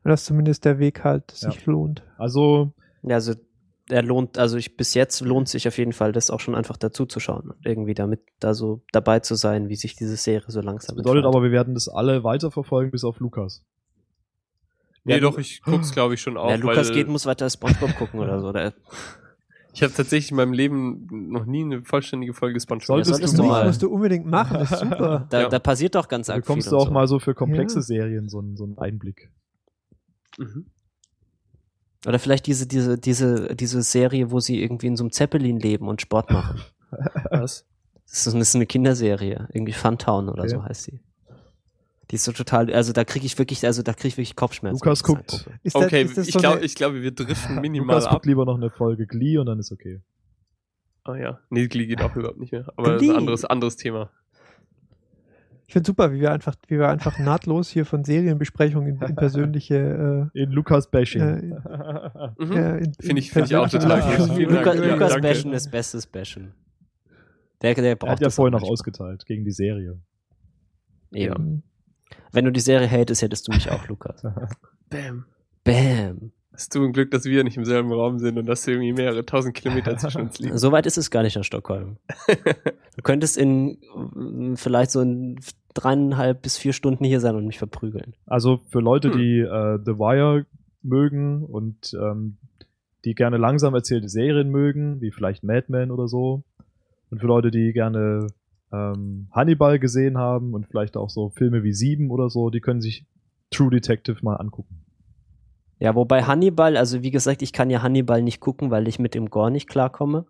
Und 0.05 0.11
dass 0.11 0.25
zumindest 0.25 0.65
der 0.65 0.79
Weg 0.79 1.03
halt 1.05 1.33
Ja. 1.41 1.51
sich 1.51 1.67
lohnt. 1.67 2.03
Also 2.17 2.73
Ja, 3.03 3.17
also 3.17 3.35
er 3.91 4.03
lohnt, 4.03 4.39
also 4.39 4.57
ich 4.57 4.77
bis 4.77 4.95
jetzt 4.95 5.21
lohnt 5.23 5.49
sich 5.49 5.67
auf 5.67 5.79
jeden 5.79 5.93
Fall, 5.93 6.13
das 6.13 6.31
auch 6.31 6.41
schon 6.41 6.55
einfach 6.55 6.77
dazu 6.77 7.07
zu 7.07 7.21
schauen 7.21 7.51
und 7.51 7.65
irgendwie 7.65 7.95
damit 7.95 8.21
da 8.39 8.53
so 8.55 8.83
dabei 8.93 9.21
zu 9.21 9.35
sein, 9.35 9.69
wie 9.71 9.77
sich 9.77 9.97
diese 9.97 10.17
Serie 10.17 10.51
so 10.51 10.61
langsam 10.61 10.95
das 10.95 10.97
bedeutet 10.97 11.25
entfaltet. 11.25 11.37
aber, 11.37 11.43
wir 11.45 11.53
werden 11.53 11.75
das 11.75 11.89
alle 11.89 12.23
weiterverfolgen 12.23 12.91
bis 12.91 13.03
auf 13.05 13.19
Lukas. 13.19 13.65
Nee, 15.09 15.15
Ja, 15.15 15.21
doch, 15.21 15.39
ich 15.39 15.63
guck's, 15.63 15.93
glaube 15.93 16.15
ich, 16.15 16.21
schon 16.21 16.37
auch. 16.37 16.49
Ja, 16.51 16.57
Lukas 16.57 16.89
weil 16.89 16.95
geht, 16.95 17.09
muss 17.09 17.27
weiter 17.27 17.49
SpongeBob 17.51 17.97
gucken 17.97 18.21
oder 18.21 18.41
so. 18.41 18.53
Der, 18.53 18.73
ich 19.75 19.83
habe 19.83 19.93
tatsächlich 19.93 20.31
in 20.31 20.37
meinem 20.37 20.53
Leben 20.53 21.07
noch 21.31 21.45
nie 21.47 21.63
eine 21.65 21.83
vollständige 21.85 22.35
Folge 22.35 22.61
SpongeBob 22.61 22.87
Solltest 22.87 23.11
solltest 23.13 23.39
du 23.39 23.43
du 23.43 23.49
mal. 23.49 23.67
musst 23.67 23.83
du 23.83 23.91
unbedingt 23.91 24.27
machen, 24.27 24.59
das 24.59 24.73
ist 24.73 24.81
super. 24.81 25.27
da, 25.31 25.41
Ja. 25.43 25.49
da 25.49 25.59
passiert 25.59 25.95
doch 25.95 26.09
ganz 26.09 26.27
Da 26.29 26.35
arg 26.35 26.43
bekommst 26.43 26.67
viel 26.69 26.71
du 26.71 26.77
und 26.77 26.83
auch 26.83 26.87
so. 26.87 26.93
mal 26.93 27.07
so 27.09 27.19
für 27.19 27.35
komplexe 27.35 27.77
Ja. 27.79 27.83
Serien 27.83 28.29
so, 28.29 28.39
einen- 28.41 28.57
so 28.57 28.65
einen 28.65 28.79
Einblick. 28.79 29.31
Mhm. 30.39 30.67
Oder 32.07 32.19
vielleicht 32.19 32.47
diese, 32.47 32.67
diese, 32.67 32.97
diese, 32.99 33.57
diese 33.57 33.83
Serie, 33.83 34.31
wo 34.31 34.39
sie 34.41 34.63
irgendwie 34.63 34.87
in 34.87 34.97
so 34.97 35.03
einem 35.05 35.11
Zeppelin 35.13 35.59
leben 35.59 35.89
und 35.89 36.01
Sport 36.01 36.31
machen. 36.31 36.61
Was? 37.31 37.67
Das 38.07 38.27
ist, 38.27 38.55
eine 38.55 38.67
Kinderserie. 38.67 39.49
Irgendwie 39.53 39.73
Funtown 39.73 40.29
oder 40.29 40.43
Okay. 40.45 40.51
so 40.53 40.65
heißt 40.65 40.87
die. 40.87 41.01
Die 42.11 42.15
ist 42.15 42.25
so 42.25 42.33
total, 42.33 42.73
also 42.73 42.93
da 42.95 43.05
kriege 43.05 43.27
ich 43.27 43.39
wirklich, 43.39 43.65
also 43.67 43.83
da 43.83 43.93
kriege 43.93 44.09
ich 44.09 44.17
wirklich 44.17 44.35
Kopfschmerzen. 44.35 44.79
Lukas 44.83 45.03
guckt. 45.03 45.47
Ist 45.63 45.75
das- 45.77 45.85
Okay, 45.85 46.03
ist 46.03 46.17
das 46.17 46.27
ich 46.29 46.33
so 46.33 46.41
glaube, 46.41 46.67
glaube, 46.67 47.03
wir 47.03 47.11
driften 47.13 47.57
minimal 47.61 47.97
Lukas 47.97 48.07
ab. 48.07 48.13
guckt 48.13 48.27
lieber 48.27 48.45
noch 48.47 48.57
eine 48.57 48.71
Folge 48.71 49.07
Glee 49.07 49.37
und 49.39 49.47
dann 49.47 49.59
ist 49.59 49.71
okay. 49.73 50.01
Ah 51.05 51.17
ja, 51.17 51.39
nee, 51.51 51.67
Glee 51.69 51.87
geht 51.87 52.01
auch 52.01 52.15
überhaupt 52.17 52.39
nicht 52.39 52.53
mehr. 52.53 52.67
Aber 52.77 52.93
das 52.93 52.97
ist 53.03 53.07
Glee. 53.09 53.11
ein 53.15 53.19
anderes, 53.19 53.45
anderes 53.45 53.77
Thema. 53.77 54.11
Ich 55.67 55.75
finde 55.75 55.87
super, 55.87 56.13
wie 56.13 56.21
wir 56.21 56.33
einfach, 56.33 56.55
wie 56.69 56.79
wir 56.79 56.89
einfach 56.89 57.19
nahtlos 57.19 57.69
hier 57.69 57.85
von 57.85 58.03
Serienbesprechungen 58.05 58.97
in, 58.97 59.03
in 59.07 59.15
persönliche 59.17 60.31
In 60.33 60.51
Lukas 60.51 60.91
Bashing. 60.91 61.21
Äh, 61.21 61.43
Mhm. 62.39 62.53
äh, 62.53 62.79
in- 62.79 62.95
Finde 62.95 63.21
ich- 63.21 63.27
in 63.29 63.33
finde 63.35 63.49
ich 63.49 63.57
auch 63.57 63.69
total. 63.69 63.99
Lukas, 63.99 64.39
Ja, 64.79 64.93
Lukas 64.95 65.13
danke. 65.13 65.29
Bashen 65.29 65.53
ist 65.53 65.71
bestes 65.71 66.07
Bashen. 66.07 66.55
Der, 67.61 67.75
der 67.75 67.97
braucht 67.97 68.09
er 68.09 68.13
hat 68.13 68.21
ja 68.21 68.29
auch 68.29 68.37
noch 68.45 68.51
manchmal. 68.53 68.71
ausgeteilt 68.71 69.27
gegen 69.27 69.45
die 69.45 69.51
Serie. 69.53 69.99
Eben. 71.13 71.63
Wenn 72.33 72.45
du 72.45 72.53
die 72.53 72.61
Serie 72.61 72.89
hatest, 72.91 73.23
hättest 73.23 73.49
du 73.49 73.53
mich 73.53 73.71
auch, 73.71 73.87
Lukas. 73.89 74.23
Bam. 74.91 75.25
Bam. 75.65 76.33
Hast 76.53 76.75
du 76.75 76.85
ein 76.85 76.93
Glück, 76.93 77.11
dass 77.13 77.25
wir 77.25 77.45
nicht 77.45 77.57
im 77.57 77.65
selben 77.65 77.93
Raum 77.93 78.19
sind 78.19 78.37
und 78.37 78.47
dass 78.47 78.67
irgendwie 78.67 78.93
mehrere 78.93 79.25
tausend 79.25 79.55
Kilometer 79.55 79.97
zwischen 79.97 80.23
uns 80.23 80.39
liegen. 80.41 80.57
So 80.59 80.73
weit 80.73 80.87
ist 80.87 80.99
es 80.99 81.11
gar 81.11 81.23
nicht 81.23 81.37
nach 81.37 81.45
Stockholm. 81.45 81.99
Du 82.97 83.03
könntest 83.03 83.37
in 83.39 83.79
äh, 83.81 84.57
vielleicht 84.57 84.91
so 84.91 85.01
in 85.01 85.39
dreieinhalb 85.75 86.43
bis 86.43 86.59
vier 86.59 86.73
Stunden 86.73 87.05
hier 87.05 87.21
sein 87.21 87.37
und 87.37 87.47
mich 87.47 87.59
verprügeln. 87.59 88.15
Also 88.27 88.59
für 88.71 88.81
Leute, 88.81 89.13
Hm. 89.13 89.17
die 89.19 89.39
äh, 89.39 89.79
The 89.85 89.93
Wire 89.99 90.47
mögen 90.83 91.45
und 91.45 91.95
ähm, 91.95 92.39
die 93.05 93.15
gerne 93.15 93.37
langsam 93.37 93.75
erzählte 93.75 94.09
Serien 94.09 94.51
mögen, 94.51 95.01
wie 95.01 95.13
vielleicht 95.13 95.45
Mad 95.45 95.67
Men 95.69 95.93
oder 95.93 96.09
so, 96.09 96.43
und 97.11 97.21
für 97.21 97.27
Leute, 97.29 97.53
die 97.53 97.73
gerne 97.73 98.27
ähm, 98.73 99.29
Hannibal 99.33 99.79
gesehen 99.79 100.19
haben 100.19 100.55
und 100.55 100.67
vielleicht 100.67 100.97
auch 100.97 101.11
so 101.11 101.31
Filme 101.31 101.63
wie 101.63 101.73
Sieben 101.73 102.11
oder 102.11 102.29
so, 102.31 102.51
die 102.51 102.61
können 102.61 102.81
sich 102.81 103.07
True 103.51 103.71
Detective 103.71 104.19
mal 104.23 104.37
angucken. 104.37 104.85
Ja, 105.79 105.95
wobei 105.95 106.25
Hannibal, 106.25 106.77
also 106.77 107.03
wie 107.03 107.11
gesagt, 107.11 107.41
ich 107.43 107.53
kann 107.53 107.71
ja 107.71 107.83
Hannibal 107.83 108.21
nicht 108.21 108.41
gucken, 108.41 108.71
weil 108.71 108.89
ich 108.89 108.99
mit 108.99 109.15
dem 109.15 109.31
Gore 109.31 109.51
nicht 109.51 109.69
klarkomme. 109.69 110.27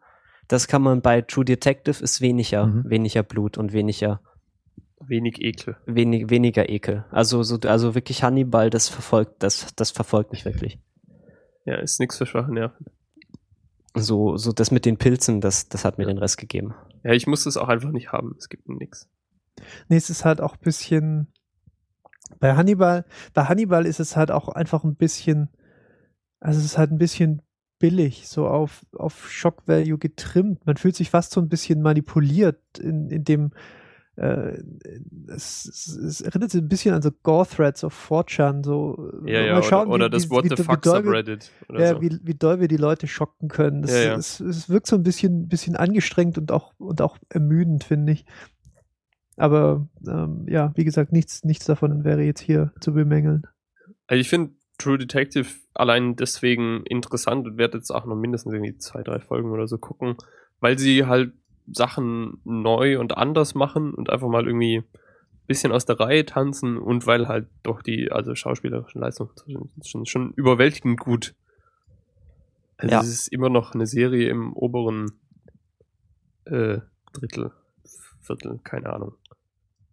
Das 0.47 0.69
kann 0.69 0.83
man 0.83 1.01
bei 1.03 1.23
True 1.23 1.45
Detective 1.45 2.03
ist 2.03 2.21
weniger, 2.21 2.67
Mhm. 2.67 2.85
weniger 2.89 3.23
Blut 3.23 3.59
und 3.59 3.73
weniger, 3.73 4.21
Wenig 5.01 5.41
Ekel. 5.41 5.77
wenig, 5.87 6.29
weniger 6.31 6.69
Ekel. 6.69 7.05
Also 7.11 7.43
so, 7.43 7.59
also 7.67 7.95
wirklich 7.95 8.23
Hannibal, 8.23 8.69
das 8.71 8.89
verfolgt, 8.89 9.43
das, 9.43 9.75
das 9.75 9.91
verfolgt 9.91 10.33
mich 10.33 10.45
wirklich. 10.45 10.79
Ja, 11.65 11.77
ist 11.77 11.99
nix 12.01 12.19
für 12.19 12.27
schwache 12.27 12.53
Nerven. 12.53 12.87
So, 13.95 14.37
so 14.37 14.53
das 14.53 14.71
mit 14.71 14.85
den 14.85 14.97
Pilzen, 14.97 15.41
das, 15.41 15.69
das 15.69 15.85
hat 15.85 15.99
mir 15.99 16.07
den 16.07 16.19
Rest 16.19 16.37
gegeben. 16.39 16.75
Ja, 17.05 17.13
ich 17.13 17.27
muss 17.27 17.45
das 17.45 17.57
auch 17.57 17.69
einfach 17.69 17.91
nicht 17.91 18.13
haben. 18.13 18.35
Es 18.39 18.49
gibt 18.49 18.69
nix. 18.69 19.09
Nee, 19.89 19.97
es 19.97 20.11
ist 20.11 20.25
halt 20.25 20.41
auch 20.41 20.55
ein 20.55 20.63
bisschen. 20.63 21.29
Bei 22.41 22.55
Hannibal, 22.55 23.05
bei 23.33 23.45
Hannibal 23.45 23.87
ist 23.87 24.01
es 24.01 24.15
halt 24.15 24.31
auch 24.31 24.49
einfach 24.51 24.85
ein 24.85 24.97
bisschen, 24.97 25.49
also 26.41 26.61
es 26.61 26.67
ist 26.67 26.79
halt 26.79 26.91
ein 26.91 26.99
bisschen 26.99 27.43
billig, 27.79 28.29
so 28.29 28.47
auf, 28.47 28.85
auf 28.93 29.31
Shock 29.31 29.67
Value 29.67 29.99
getrimmt. 29.99 30.67
Man 30.67 30.77
fühlt 30.77 30.95
sich 30.95 31.11
fast 31.11 31.33
so 31.33 31.41
ein 31.41 31.49
bisschen 31.49 31.81
manipuliert 31.81 32.61
in, 32.79 33.09
in 33.09 33.25
dem, 33.25 33.53
äh, 34.19 34.63
es, 35.29 35.65
es, 35.67 35.87
es 35.97 36.21
erinnert 36.21 36.51
sich 36.51 36.61
ein 36.61 36.69
bisschen 36.69 36.95
an 36.95 37.03
so 37.03 37.11
Gore-Threads 37.23 37.85
auf 37.85 38.11
4chan, 38.11 38.65
so. 38.65 39.13
Ja, 39.25 39.41
mal 39.41 39.47
ja, 39.47 39.63
schauen, 39.63 39.87
oder, 39.89 39.95
oder 39.95 40.07
wie- 40.07 40.11
das 40.11 40.25
wie- 40.27 40.31
What 40.31 40.45
wie- 40.45 40.57
the 40.57 40.63
fuck 40.63 40.83
doll 40.83 40.95
wir- 41.05 41.05
Subreddit. 41.05 41.51
Oder 41.69 41.81
ja, 41.81 41.95
so. 41.95 42.01
wie, 42.03 42.19
wie 42.23 42.35
doll 42.35 42.61
wir 42.61 42.69
die 42.69 42.77
Leute 42.77 43.07
schocken 43.07 43.49
können. 43.49 43.85
Ja, 43.87 43.97
ja. 43.99 44.15
Es, 44.17 44.41
es 44.41 44.69
wirkt 44.69 44.87
so 44.89 44.97
ein 44.97 45.03
bisschen, 45.03 45.49
bisschen 45.49 45.77
angestrengt 45.77 46.37
und 46.39 46.51
auch, 46.53 46.73
und 46.79 47.01
auch 47.01 47.17
ermüdend, 47.29 47.85
finde 47.85 48.13
ich. 48.13 48.25
Aber 49.37 49.89
ähm, 50.07 50.47
ja, 50.49 50.73
wie 50.75 50.85
gesagt, 50.85 51.13
nichts, 51.13 51.45
nichts 51.45 51.65
davon 51.67 52.03
wäre 52.05 52.23
jetzt 52.23 52.41
hier 52.41 52.73
zu 52.81 52.93
bemängeln. 52.93 53.43
Also 54.09 54.21
ich 54.21 54.29
finde 54.29 54.53
True 54.79 54.99
Detective 54.99 55.47
allein 55.75 56.17
deswegen 56.17 56.83
interessant 56.87 57.47
und 57.47 57.57
werde 57.57 57.79
jetzt 57.79 57.91
auch 57.91 58.05
noch 58.05 58.17
mindestens 58.17 58.53
irgendwie 58.53 58.77
zwei, 58.79 59.03
drei 59.03 59.21
Folgen 59.21 59.51
oder 59.53 59.69
so 59.69 59.79
gucken, 59.79 60.17
weil 60.61 60.79
sie 60.79 61.07
halt 61.07 61.33
Sachen 61.73 62.41
neu 62.45 62.99
und 62.99 63.17
anders 63.17 63.55
machen 63.55 63.95
und 63.95 64.11
einfach 64.11 64.29
mal 64.29 64.47
irgendwie 64.47 64.79
ein 64.79 65.47
bisschen 65.47 65.73
aus 65.73 65.85
der 65.85 65.99
Reihe 66.01 66.25
tanzen 66.25 66.79
und 66.79 67.07
weil 67.07 67.29
halt 67.29 67.49
doch 67.63 67.83
die 67.83 68.11
also 68.13 68.35
schauspielerischen 68.35 69.01
Leistungen 69.01 69.31
schon, 69.85 70.07
schon 70.07 70.33
überwältigend 70.33 71.01
gut. 71.01 71.35
Also 72.77 72.95
Ja. 72.95 73.01
es 73.01 73.09
ist 73.09 73.29
immer 73.29 73.49
noch 73.49 73.75
eine 73.75 73.87
Serie 73.87 74.29
im 74.29 74.53
oberen 74.53 75.21
äh, 76.45 76.79
Drittel, 77.13 77.53
Viertel, 78.21 78.61
keine 78.63 78.93
Ahnung. 78.93 79.15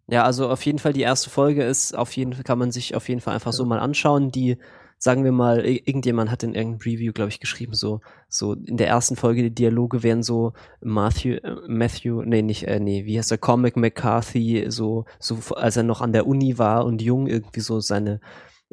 Ja, 0.07 0.23
also 0.23 0.49
auf 0.49 0.63
jeden 0.65 0.78
Fall 0.78 0.93
die 0.93 1.01
erste 1.01 1.30
Folge 1.30 1.63
ist 1.63 1.95
auf 1.97 2.15
jeden 2.15 2.34
Fall 2.34 2.43
kann 2.43 2.59
man 2.59 2.71
sich 2.71 2.95
auf 2.95 3.09
jeden 3.09 3.21
Fall 3.21 3.34
einfach 3.34 3.53
so 3.53 3.65
mal 3.65 3.80
anschauen. 3.80 4.30
Die 4.32 4.57
sagen 4.97 5.23
wir 5.23 5.31
mal 5.31 5.65
irgendjemand 5.65 6.31
hat 6.31 6.43
in 6.43 6.55
irgendeinem 6.55 6.93
Review 6.93 7.13
glaube 7.13 7.29
ich 7.29 7.39
geschrieben 7.39 7.73
so 7.73 8.01
so 8.29 8.53
in 8.53 8.77
der 8.77 8.87
ersten 8.87 9.15
Folge 9.15 9.43
die 9.43 9.53
Dialoge 9.53 10.03
wären 10.03 10.23
so 10.23 10.53
Matthew 10.81 11.35
äh, 11.43 11.55
Matthew 11.67 12.23
nee 12.23 12.41
nicht 12.41 12.63
äh, 12.67 12.79
nee 12.79 13.05
wie 13.05 13.17
heißt 13.17 13.31
der 13.31 13.37
Comic 13.37 13.77
McCarthy 13.77 14.65
so 14.69 15.05
so 15.19 15.37
als 15.55 15.77
er 15.77 15.83
noch 15.83 16.01
an 16.01 16.13
der 16.13 16.25
Uni 16.27 16.57
war 16.57 16.85
und 16.85 17.01
jung 17.01 17.27
irgendwie 17.27 17.59
so 17.59 17.79
seine 17.79 18.19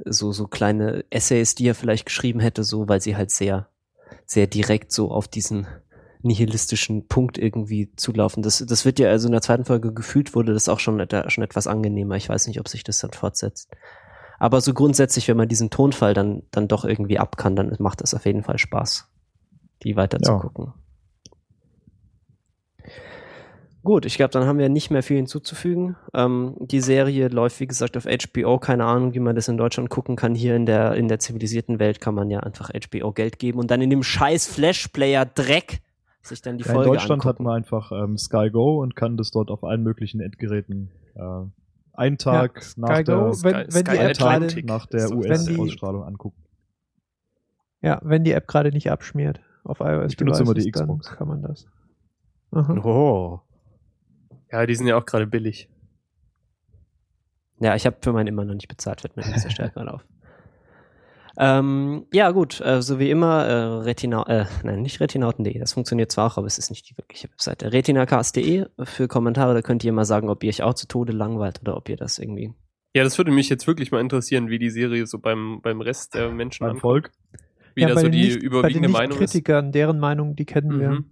so, 0.06 0.32
so 0.32 0.46
kleine 0.46 1.04
Essays, 1.10 1.54
die 1.54 1.66
er 1.66 1.74
vielleicht 1.74 2.06
geschrieben 2.06 2.40
hätte, 2.40 2.64
so, 2.64 2.88
weil 2.88 3.00
sie 3.00 3.14
halt 3.16 3.30
sehr, 3.30 3.68
sehr 4.24 4.46
direkt 4.46 4.92
so 4.92 5.10
auf 5.10 5.28
diesen 5.28 5.66
nihilistischen 6.22 7.08
Punkt 7.08 7.36
irgendwie 7.36 7.92
zulaufen. 7.96 8.42
Das, 8.42 8.64
das 8.66 8.84
wird 8.84 8.98
ja 8.98 9.10
also 9.10 9.26
in 9.28 9.32
der 9.32 9.42
zweiten 9.42 9.64
Folge 9.64 9.92
gefühlt 9.92 10.34
wurde 10.34 10.54
das 10.54 10.68
auch 10.68 10.78
schon, 10.78 10.98
et- 11.00 11.30
schon 11.32 11.44
etwas 11.44 11.66
angenehmer. 11.66 12.16
Ich 12.16 12.28
weiß 12.28 12.46
nicht, 12.46 12.60
ob 12.60 12.68
sich 12.68 12.84
das 12.84 12.98
dann 12.98 13.12
fortsetzt. 13.12 13.70
Aber 14.42 14.60
so 14.60 14.74
grundsätzlich, 14.74 15.28
wenn 15.28 15.36
man 15.36 15.46
diesen 15.48 15.70
Tonfall 15.70 16.14
dann, 16.14 16.42
dann 16.50 16.66
doch 16.66 16.84
irgendwie 16.84 17.16
ab 17.16 17.36
kann, 17.36 17.54
dann 17.54 17.76
macht 17.78 18.02
es 18.02 18.12
auf 18.12 18.26
jeden 18.26 18.42
Fall 18.42 18.58
Spaß, 18.58 19.08
die 19.84 19.94
weiter 19.94 20.18
zu 20.18 20.32
Ja. 20.32 20.38
gucken. 20.40 20.72
Gut, 23.84 24.04
ich 24.04 24.16
glaube, 24.16 24.32
dann 24.32 24.44
haben 24.46 24.58
wir 24.58 24.68
nicht 24.68 24.90
mehr 24.90 25.04
viel 25.04 25.16
hinzuzufügen. 25.16 25.94
Ähm, 26.12 26.56
die 26.58 26.80
Serie 26.80 27.28
läuft, 27.28 27.60
wie 27.60 27.68
gesagt, 27.68 27.96
auf 27.96 28.04
HBO. 28.06 28.58
Keine 28.58 28.84
Ahnung, 28.84 29.14
wie 29.14 29.20
man 29.20 29.36
das 29.36 29.46
in 29.46 29.56
Deutschland 29.56 29.90
gucken 29.90 30.16
kann. 30.16 30.34
Hier 30.34 30.56
in 30.56 30.66
der, 30.66 30.94
in 30.94 31.06
der 31.06 31.20
zivilisierten 31.20 31.78
Welt 31.78 32.00
kann 32.00 32.14
man 32.16 32.28
ja 32.28 32.40
einfach 32.40 32.70
HBO 32.70 33.12
Geld 33.12 33.38
geben 33.38 33.60
und 33.60 33.70
dann 33.70 33.80
in 33.80 33.90
dem 33.90 34.02
scheiß 34.02 34.48
Flash-Player 34.48 35.24
Dreck 35.24 35.80
sich 36.22 36.42
dann 36.42 36.58
die 36.58 36.64
Ja, 36.64 36.70
in 36.70 36.74
Folge 36.76 36.90
Deutschland 36.90 37.24
hat 37.24 37.38
angucken. 37.38 37.44
man 37.44 37.56
einfach 37.56 37.92
ähm, 37.92 38.18
Sky 38.18 38.50
Go 38.50 38.80
und 38.82 38.96
kann 38.96 39.16
das 39.16 39.30
dort 39.30 39.50
auf 39.52 39.62
allen 39.64 39.82
möglichen 39.84 40.20
Endgeräten 40.20 40.90
äh, 41.14 41.44
einen 41.94 42.18
Tag 42.18 42.60
Ja, 42.62 42.72
nach 42.76 43.02
der, 43.02 43.16
wenn, 43.18 43.74
wenn 43.74 43.84
die 43.84 43.96
App 43.98 44.16
gerade 44.16 44.64
nach 44.64 44.86
der 44.86 45.10
US-Ausstrahlung 45.12 46.04
angucken. 46.04 46.42
ja, 47.80 48.00
wenn 48.02 48.24
die 48.24 48.32
App 48.32 48.46
gerade 48.48 48.70
nicht 48.70 48.90
abschmiert 48.90 49.40
auf 49.64 49.80
iOS 49.80 50.12
Ich 50.12 50.16
benutze 50.16 50.42
immer 50.42 50.54
die 50.54 50.70
Xbox. 50.70 51.10
kann 51.10 51.28
man 51.28 51.42
das. 51.42 51.66
Aha. 52.52 52.74
Oh. 52.84 53.40
Ja, 54.50 54.66
die 54.66 54.74
sind 54.74 54.86
ja 54.86 54.96
auch 54.98 55.06
gerade 55.06 55.26
billig. 55.26 55.68
Ja, 57.60 57.74
ich 57.76 57.86
habe 57.86 57.96
für 58.00 58.12
meinen 58.12 58.26
immer 58.26 58.44
noch 58.44 58.54
nicht 58.54 58.68
bezahlt, 58.68 59.00
fällt 59.02 59.16
mir 59.16 59.26
nicht 59.26 59.40
so 59.40 59.48
stark 59.48 59.76
mal 59.76 59.88
auf. 59.88 60.04
Ähm, 61.38 62.06
ja, 62.12 62.30
gut, 62.30 62.60
äh, 62.60 62.82
so 62.82 62.98
wie 62.98 63.10
immer, 63.10 63.44
äh, 63.44 63.64
Retina, 63.82 64.26
äh, 64.28 64.46
nein, 64.64 64.82
nicht 64.82 65.00
retinauten.de, 65.00 65.58
das 65.58 65.72
funktioniert 65.72 66.12
zwar 66.12 66.26
auch, 66.26 66.38
aber 66.38 66.46
es 66.46 66.58
ist 66.58 66.70
nicht 66.70 66.90
die 66.90 66.98
wirkliche 66.98 67.30
Webseite. 67.30 67.72
retinacast.de 67.72 68.66
für 68.84 69.08
Kommentare, 69.08 69.54
da 69.54 69.62
könnt 69.62 69.82
ihr 69.84 69.92
mal 69.92 70.04
sagen, 70.04 70.28
ob 70.28 70.44
ihr 70.44 70.50
euch 70.50 70.62
auch 70.62 70.74
zu 70.74 70.86
Tode 70.86 71.12
langweilt 71.12 71.60
oder 71.62 71.76
ob 71.76 71.88
ihr 71.88 71.96
das 71.96 72.18
irgendwie. 72.18 72.52
Ja, 72.94 73.04
das 73.04 73.16
würde 73.16 73.30
mich 73.30 73.48
jetzt 73.48 73.66
wirklich 73.66 73.90
mal 73.90 74.00
interessieren, 74.00 74.50
wie 74.50 74.58
die 74.58 74.68
Serie 74.68 75.06
so 75.06 75.18
beim, 75.18 75.60
beim 75.62 75.80
Rest 75.80 76.14
der 76.14 76.30
Menschen 76.30 76.66
Beim. 76.66 76.76
Volk. 76.76 77.10
Wie 77.74 77.82
ja, 77.82 77.88
da 77.88 77.98
so 77.98 78.08
die 78.08 78.18
nicht, 78.18 78.34
bei 78.34 78.38
den 78.40 78.46
überwiegende 78.46 78.88
Meinung 78.88 79.18
ist. 79.18 79.32
Kritikern, 79.32 79.72
deren 79.72 79.98
Meinung, 79.98 80.36
die 80.36 80.44
kennen 80.44 80.78
wir. 80.78 80.90
Mhm. 80.90 81.04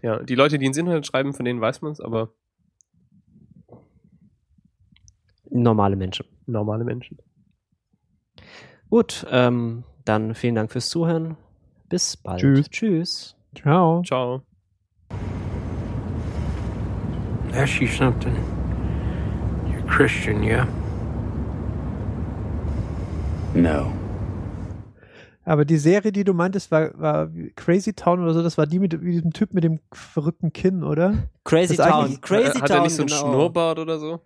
Ja, 0.00 0.22
die 0.22 0.36
Leute, 0.36 0.58
die 0.58 0.66
ins 0.66 0.76
Internet 0.76 1.04
schreiben, 1.06 1.32
von 1.32 1.44
denen 1.44 1.60
weiß 1.60 1.82
man 1.82 1.90
es, 1.90 2.00
aber 2.00 2.32
Normale 5.50 5.96
Menschen. 5.96 6.26
normale 6.46 6.84
Menschen. 6.84 7.18
Gut, 8.92 9.26
ähm, 9.30 9.84
dann 10.04 10.34
vielen 10.34 10.54
Dank 10.54 10.70
fürs 10.70 10.90
Zuhören. 10.90 11.38
Bis 11.88 12.14
bald. 12.14 12.42
Tschüss. 12.42 12.68
Tschüss. 12.68 13.36
Ciao. 13.54 14.02
Ciao. 14.02 14.42
Ask 17.54 17.80
you 17.80 17.88
something. 17.88 18.34
You're 19.66 19.86
Christian, 19.86 20.42
yeah? 20.42 20.68
No. 23.54 23.90
Aber 25.46 25.64
die 25.64 25.78
Serie, 25.78 26.12
die 26.12 26.24
du 26.24 26.34
meintest, 26.34 26.70
war, 26.70 26.90
war 27.00 27.30
Crazy 27.56 27.94
Town 27.94 28.22
oder 28.22 28.34
so, 28.34 28.42
das 28.42 28.58
war 28.58 28.66
die 28.66 28.78
mit 28.78 28.92
diesem 28.92 29.32
Typ 29.32 29.54
mit 29.54 29.64
dem 29.64 29.80
verrückten 29.90 30.52
Kinn, 30.52 30.84
oder? 30.84 31.14
Crazy 31.44 31.78
Town. 31.78 32.20
Crazy 32.20 32.58
Hat 32.58 32.68
Town. 32.68 32.76
er 32.76 32.82
nicht 32.82 32.94
so 32.94 33.04
einen 33.04 33.08
genau. 33.08 33.20
Schnurrbart 33.20 33.78
oder 33.78 33.98
so? 33.98 34.20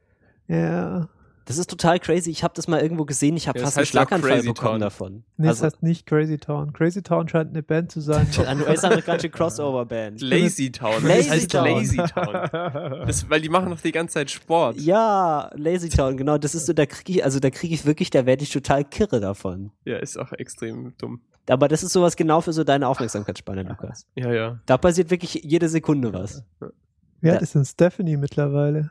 Ja. 0.48 1.08
Das 1.46 1.58
ist 1.58 1.70
total 1.70 1.98
crazy. 2.00 2.28
Ich 2.30 2.42
habe 2.44 2.54
das 2.54 2.66
mal 2.68 2.80
irgendwo 2.80 3.04
gesehen. 3.04 3.36
Ich 3.36 3.46
habe 3.48 3.58
Ja, 3.58 3.64
fast 3.64 3.78
einen 3.78 3.86
Schlaganfall 3.86 4.30
Crazy 4.32 4.48
bekommen 4.48 4.72
Town. 4.72 4.80
davon. 4.80 5.24
Nee, 5.36 5.48
also, 5.48 5.62
das 5.64 5.74
heißt 5.74 5.82
nicht 5.84 6.04
Crazy 6.04 6.38
Town. 6.38 6.72
Crazy 6.72 7.02
Town 7.02 7.28
scheint 7.28 7.50
eine 7.50 7.62
Band 7.62 7.92
zu 7.92 8.00
sein. 8.00 8.26
eine 8.46 8.64
US-amerikanische 8.66 9.30
Crossover-Band. 9.30 10.20
Lazy 10.20 10.72
Town. 10.72 11.02
Lazy 11.04 11.16
das 11.22 11.30
heißt 11.30 11.50
Town. 11.52 11.64
Lazy 11.64 11.96
Town. 11.98 13.06
Das, 13.06 13.30
weil 13.30 13.40
die 13.40 13.48
machen 13.48 13.70
doch 13.70 13.80
die 13.80 13.92
ganze 13.92 14.14
Zeit 14.14 14.30
Sport. 14.30 14.76
Ja, 14.80 15.50
Lazy 15.54 15.88
Town, 15.88 16.16
genau. 16.16 16.36
Das 16.36 16.54
ist 16.56 16.66
so, 16.66 16.72
da 16.72 16.84
kriege 16.84 17.12
ich, 17.20 17.24
also 17.24 17.38
da 17.38 17.50
kriege 17.50 17.72
ich 17.74 17.86
wirklich, 17.86 18.10
da 18.10 18.26
werde 18.26 18.42
ich 18.42 18.50
total 18.50 18.84
kirre 18.84 19.20
davon. 19.20 19.70
Ja, 19.84 19.98
ist 19.98 20.18
auch 20.18 20.32
extrem 20.32 20.94
dumm. 20.98 21.20
Aber 21.48 21.68
das 21.68 21.84
ist 21.84 21.92
sowas 21.92 22.16
genau 22.16 22.40
für 22.40 22.52
so 22.52 22.64
deine 22.64 22.88
Aufmerksamkeitsspanne, 22.88 23.62
Lukas. 23.62 24.04
Ja, 24.16 24.32
ja. 24.32 24.58
Da 24.66 24.78
passiert 24.78 25.10
wirklich 25.12 25.34
jede 25.44 25.68
Sekunde 25.68 26.12
was. 26.12 26.42
Wie 27.20 27.28
Ja. 27.28 27.34
alt 27.34 27.42
ist 27.42 27.54
denn 27.54 27.64
Stephanie 27.64 28.16
mittlerweile? 28.16 28.90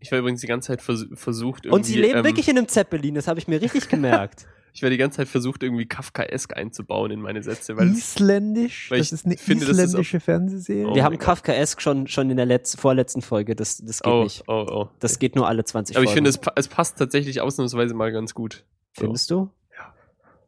Ich 0.00 0.12
war 0.12 0.18
übrigens 0.18 0.40
die 0.40 0.46
ganze 0.46 0.68
Zeit 0.68 0.82
vers 0.82 1.06
versucht, 1.14 1.64
irgendwie. 1.64 1.76
Und 1.76 1.84
sie 1.84 1.98
leben 1.98 2.18
ähm, 2.18 2.24
wirklich 2.24 2.48
in 2.48 2.58
einem 2.58 2.68
Zeppelin, 2.68 3.14
das 3.14 3.28
habe 3.28 3.38
ich 3.38 3.48
mir 3.48 3.60
richtig 3.60 3.88
gemerkt. 3.88 4.46
Ich 4.76 4.82
war 4.82 4.90
die 4.90 4.98
ganze 4.98 5.16
Zeit 5.16 5.28
versucht, 5.28 5.62
irgendwie 5.62 5.86
Kafkaesk 5.86 6.54
einzubauen 6.54 7.10
in 7.10 7.18
meine 7.22 7.42
Sätze, 7.42 7.78
weil 7.78 7.92
Isländisch? 7.92 8.90
weil 8.90 8.98
das 8.98 9.06
ich 9.06 9.12
ist 9.14 9.24
eine 9.24 9.38
finde, 9.38 9.64
isländische 9.64 10.20
Fernsehserie. 10.20 10.86
Oh 10.86 10.94
Wir 10.94 11.02
haben. 11.02 11.16
Kafkaesk 11.16 11.80
schon, 11.80 12.06
schon 12.08 12.28
in 12.28 12.36
der 12.36 12.44
letzten, 12.44 12.76
vorletzten 12.76 13.22
Folge, 13.22 13.56
das, 13.56 13.78
das 13.78 14.02
geht 14.02 14.12
oh, 14.12 14.24
nicht. 14.24 14.44
oh, 14.48 14.66
oh. 14.70 14.88
Das 15.00 15.18
geht 15.18 15.34
nur 15.34 15.48
alle 15.48 15.64
20 15.64 15.96
Aber 15.96 16.04
ich 16.04 16.10
Folgen. 16.10 16.16
finde, 16.18 16.28
es, 16.28 16.36
pa- 16.36 16.52
es 16.56 16.68
passt 16.68 16.98
tatsächlich 16.98 17.40
ausnahmsweise 17.40 17.94
mal 17.94 18.12
ganz 18.12 18.34
gut. 18.34 18.64
So. 18.94 19.04
Findest 19.04 19.30
du? 19.30 19.48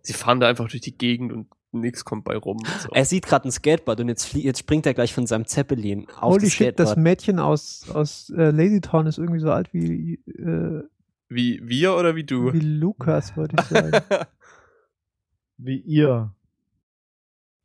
Sie 0.03 0.13
fahren 0.13 0.41
da 0.41 0.49
einfach 0.49 0.69
durch 0.69 0.83
die 0.83 0.99
Gegend 0.99 1.33
und 1.33 1.47
nichts 1.73 2.05
kommt 2.05 2.25
bei 2.25 2.37
rum. 2.37 2.59
So. 2.81 2.89
Er 2.93 3.05
sieht 3.05 3.27
gerade 3.27 3.49
ein 3.49 3.53
Skateboard 3.53 4.01
und 4.01 4.09
jetzt, 4.09 4.33
jetzt 4.35 4.61
springt 4.61 4.87
er 4.87 4.95
gleich 4.95 5.13
von 5.13 5.27
seinem 5.27 5.47
Zeppelin 5.47 6.07
auf 6.17 6.35
Holy 6.35 6.45
das 6.45 6.53
shit, 6.53 6.79
das 6.79 6.91
Skateboard. 6.91 7.05
Mädchen 7.05 7.39
aus, 7.39 7.89
aus 7.93 8.31
äh, 8.31 8.51
Lazy 8.51 8.81
Town 8.81 9.07
ist 9.07 9.19
irgendwie 9.19 9.41
so 9.41 9.51
alt 9.51 9.73
wie, 9.73 10.15
äh, 10.27 10.83
Wie 11.29 11.61
wir 11.63 11.95
oder 11.95 12.17
wie 12.17 12.25
du? 12.25 12.53
wie 12.53 12.61
Lukas, 12.61 13.37
würde 13.37 13.57
ich 13.59 13.67
sagen. 13.67 13.93
Wie 15.61 15.79
ihr. 15.81 16.33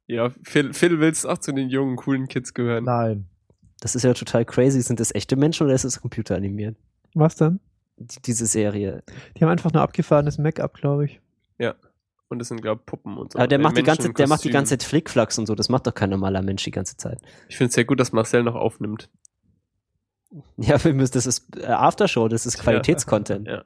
ja, 0.07 0.31
Phil, 0.41 0.73
Phil 0.73 0.99
willst 0.99 1.27
auch 1.27 1.37
zu 1.37 1.51
den 1.53 1.69
jungen, 1.69 1.95
coolen 1.95 2.27
Kids 2.27 2.55
gehören. 2.55 2.85
Nein. 2.85 3.27
Das 3.81 3.95
ist 3.95 4.01
ja 4.01 4.13
total 4.15 4.45
crazy. 4.45 4.81
Sind 4.81 4.99
das 4.99 5.13
echte 5.13 5.35
Menschen 5.35 5.65
oder 5.65 5.75
ist 5.75 5.85
das 5.85 6.01
computeranimiert? 6.01 6.75
Was 7.13 7.35
dann? 7.35 7.59
Die, 7.97 8.19
diese 8.21 8.47
Serie. 8.47 9.03
Die 9.37 9.43
haben 9.43 9.51
einfach 9.51 9.71
nur 9.73 9.83
abgefahrenes 9.83 10.39
Make-up, 10.39 10.73
glaube 10.73 11.05
ich. 11.05 11.21
Und 12.33 12.39
das 12.39 12.49
sind, 12.49 12.61
glaube 12.61 12.81
ich, 12.81 12.85
Puppen 12.85 13.17
und 13.17 13.31
so. 13.31 13.39
Aber 13.39 13.47
der 13.47 13.59
Äh, 13.59 13.61
macht 13.61 13.77
die 13.77 13.83
ganze, 13.83 14.11
der 14.11 14.27
macht 14.27 14.43
die 14.43 14.49
ganze 14.49 14.71
Zeit 14.77 14.83
Flickflacks 14.83 15.37
und 15.39 15.45
so. 15.45 15.55
Das 15.55 15.69
macht 15.69 15.87
doch 15.87 15.93
kein 15.93 16.09
normaler 16.09 16.41
Mensch 16.41 16.63
die 16.63 16.71
ganze 16.71 16.97
Zeit. 16.97 17.19
Ich 17.47 17.57
finde 17.57 17.69
es 17.69 17.75
sehr 17.75 17.85
gut, 17.85 17.99
dass 17.99 18.11
Marcel 18.11 18.43
noch 18.43 18.55
aufnimmt. 18.55 19.09
Ja, 20.57 20.83
wir 20.83 20.95
müssen, 20.95 21.13
das 21.13 21.27
ist 21.27 21.55
äh, 21.57 21.67
Aftershow, 21.67 22.27
das 22.27 22.47
ist 22.47 22.57
Qualitätscontent. 22.57 23.47
Ja. 23.47 23.63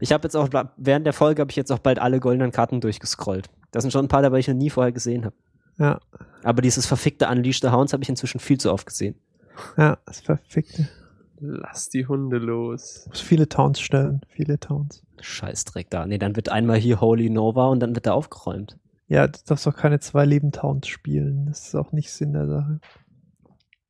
Ich 0.00 0.10
habe 0.10 0.24
jetzt 0.24 0.34
auch, 0.36 0.48
während 0.78 1.04
der 1.04 1.12
Folge 1.12 1.42
habe 1.42 1.50
ich 1.50 1.56
jetzt 1.56 1.70
auch 1.70 1.80
bald 1.80 1.98
alle 1.98 2.18
goldenen 2.18 2.50
Karten 2.50 2.80
durchgescrollt. 2.80 3.50
Da 3.70 3.82
sind 3.82 3.90
schon 3.92 4.06
ein 4.06 4.08
paar 4.08 4.22
dabei, 4.22 4.38
die 4.38 4.40
ich 4.40 4.48
noch 4.48 4.54
nie 4.54 4.70
vorher 4.70 4.90
gesehen 4.92 5.26
habe. 5.26 5.36
Ja, 5.76 6.00
Aber 6.44 6.62
dieses 6.62 6.86
verfickte 6.86 7.28
Unleash 7.28 7.60
the 7.60 7.68
Hounds 7.68 7.92
habe 7.92 8.02
ich 8.02 8.08
inzwischen 8.08 8.40
viel 8.40 8.56
zu 8.58 8.72
oft 8.72 8.86
gesehen. 8.86 9.16
ja, 9.76 9.98
das 10.06 10.20
verfickte. 10.22 10.88
Lass 11.40 11.90
die 11.90 12.06
Hunde 12.06 12.38
los. 12.38 13.04
Muss 13.10 13.20
viele 13.20 13.46
Towns 13.46 13.80
stellen, 13.80 14.22
viele 14.28 14.58
Towns. 14.58 15.03
Scheißdreck 15.20 15.90
da. 15.90 16.06
Nee, 16.06 16.18
dann 16.18 16.36
wird 16.36 16.48
einmal 16.48 16.76
hier 16.78 17.00
Holy 17.00 17.30
Nova 17.30 17.68
und 17.68 17.80
dann 17.80 17.94
wird 17.94 18.06
er 18.06 18.14
aufgeräumt. 18.14 18.78
Ja, 19.08 19.26
du 19.28 19.38
darfst 19.46 19.66
doch 19.66 19.76
keine 19.76 20.00
zwei 20.00 20.24
Leben 20.24 20.50
Towns 20.52 20.86
spielen. 20.88 21.46
Das 21.46 21.66
ist 21.66 21.74
auch 21.74 21.92
nicht 21.92 22.10
Sinn 22.10 22.32
der 22.32 22.46
Sache. 22.46 22.80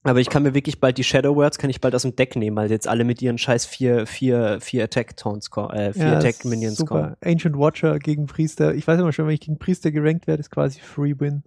Aber 0.06 0.20
ich 0.20 0.28
kann 0.28 0.42
mir 0.42 0.52
wirklich 0.52 0.80
bald 0.80 0.98
die 0.98 1.04
Shadow 1.04 1.34
Words 1.34 1.56
kann 1.56 1.70
ich 1.70 1.80
bald 1.80 1.94
aus 1.94 2.02
dem 2.02 2.14
Deck 2.14 2.36
nehmen, 2.36 2.56
weil 2.56 2.70
jetzt 2.70 2.86
alle 2.86 3.04
mit 3.04 3.22
ihren 3.22 3.38
scheiß 3.38 3.64
vier, 3.64 4.06
vier, 4.06 4.58
vier 4.60 4.84
Attack 4.84 5.16
Tones, 5.16 5.48
ko- 5.48 5.70
äh, 5.70 5.94
vier 5.94 6.04
ja, 6.08 6.18
Attack 6.18 6.44
Minions 6.44 6.84
kommen. 6.84 7.04
super. 7.14 7.16
Ancient 7.24 7.56
Watcher 7.56 7.98
gegen 7.98 8.26
Priester. 8.26 8.74
Ich 8.74 8.86
weiß 8.86 9.00
immer 9.00 9.12
schon, 9.12 9.26
wenn 9.26 9.32
ich 9.34 9.40
gegen 9.40 9.58
Priester 9.58 9.90
gerankt 9.92 10.26
werde, 10.26 10.40
ist 10.40 10.50
quasi 10.50 10.80
Free 10.80 11.14
Win. 11.18 11.42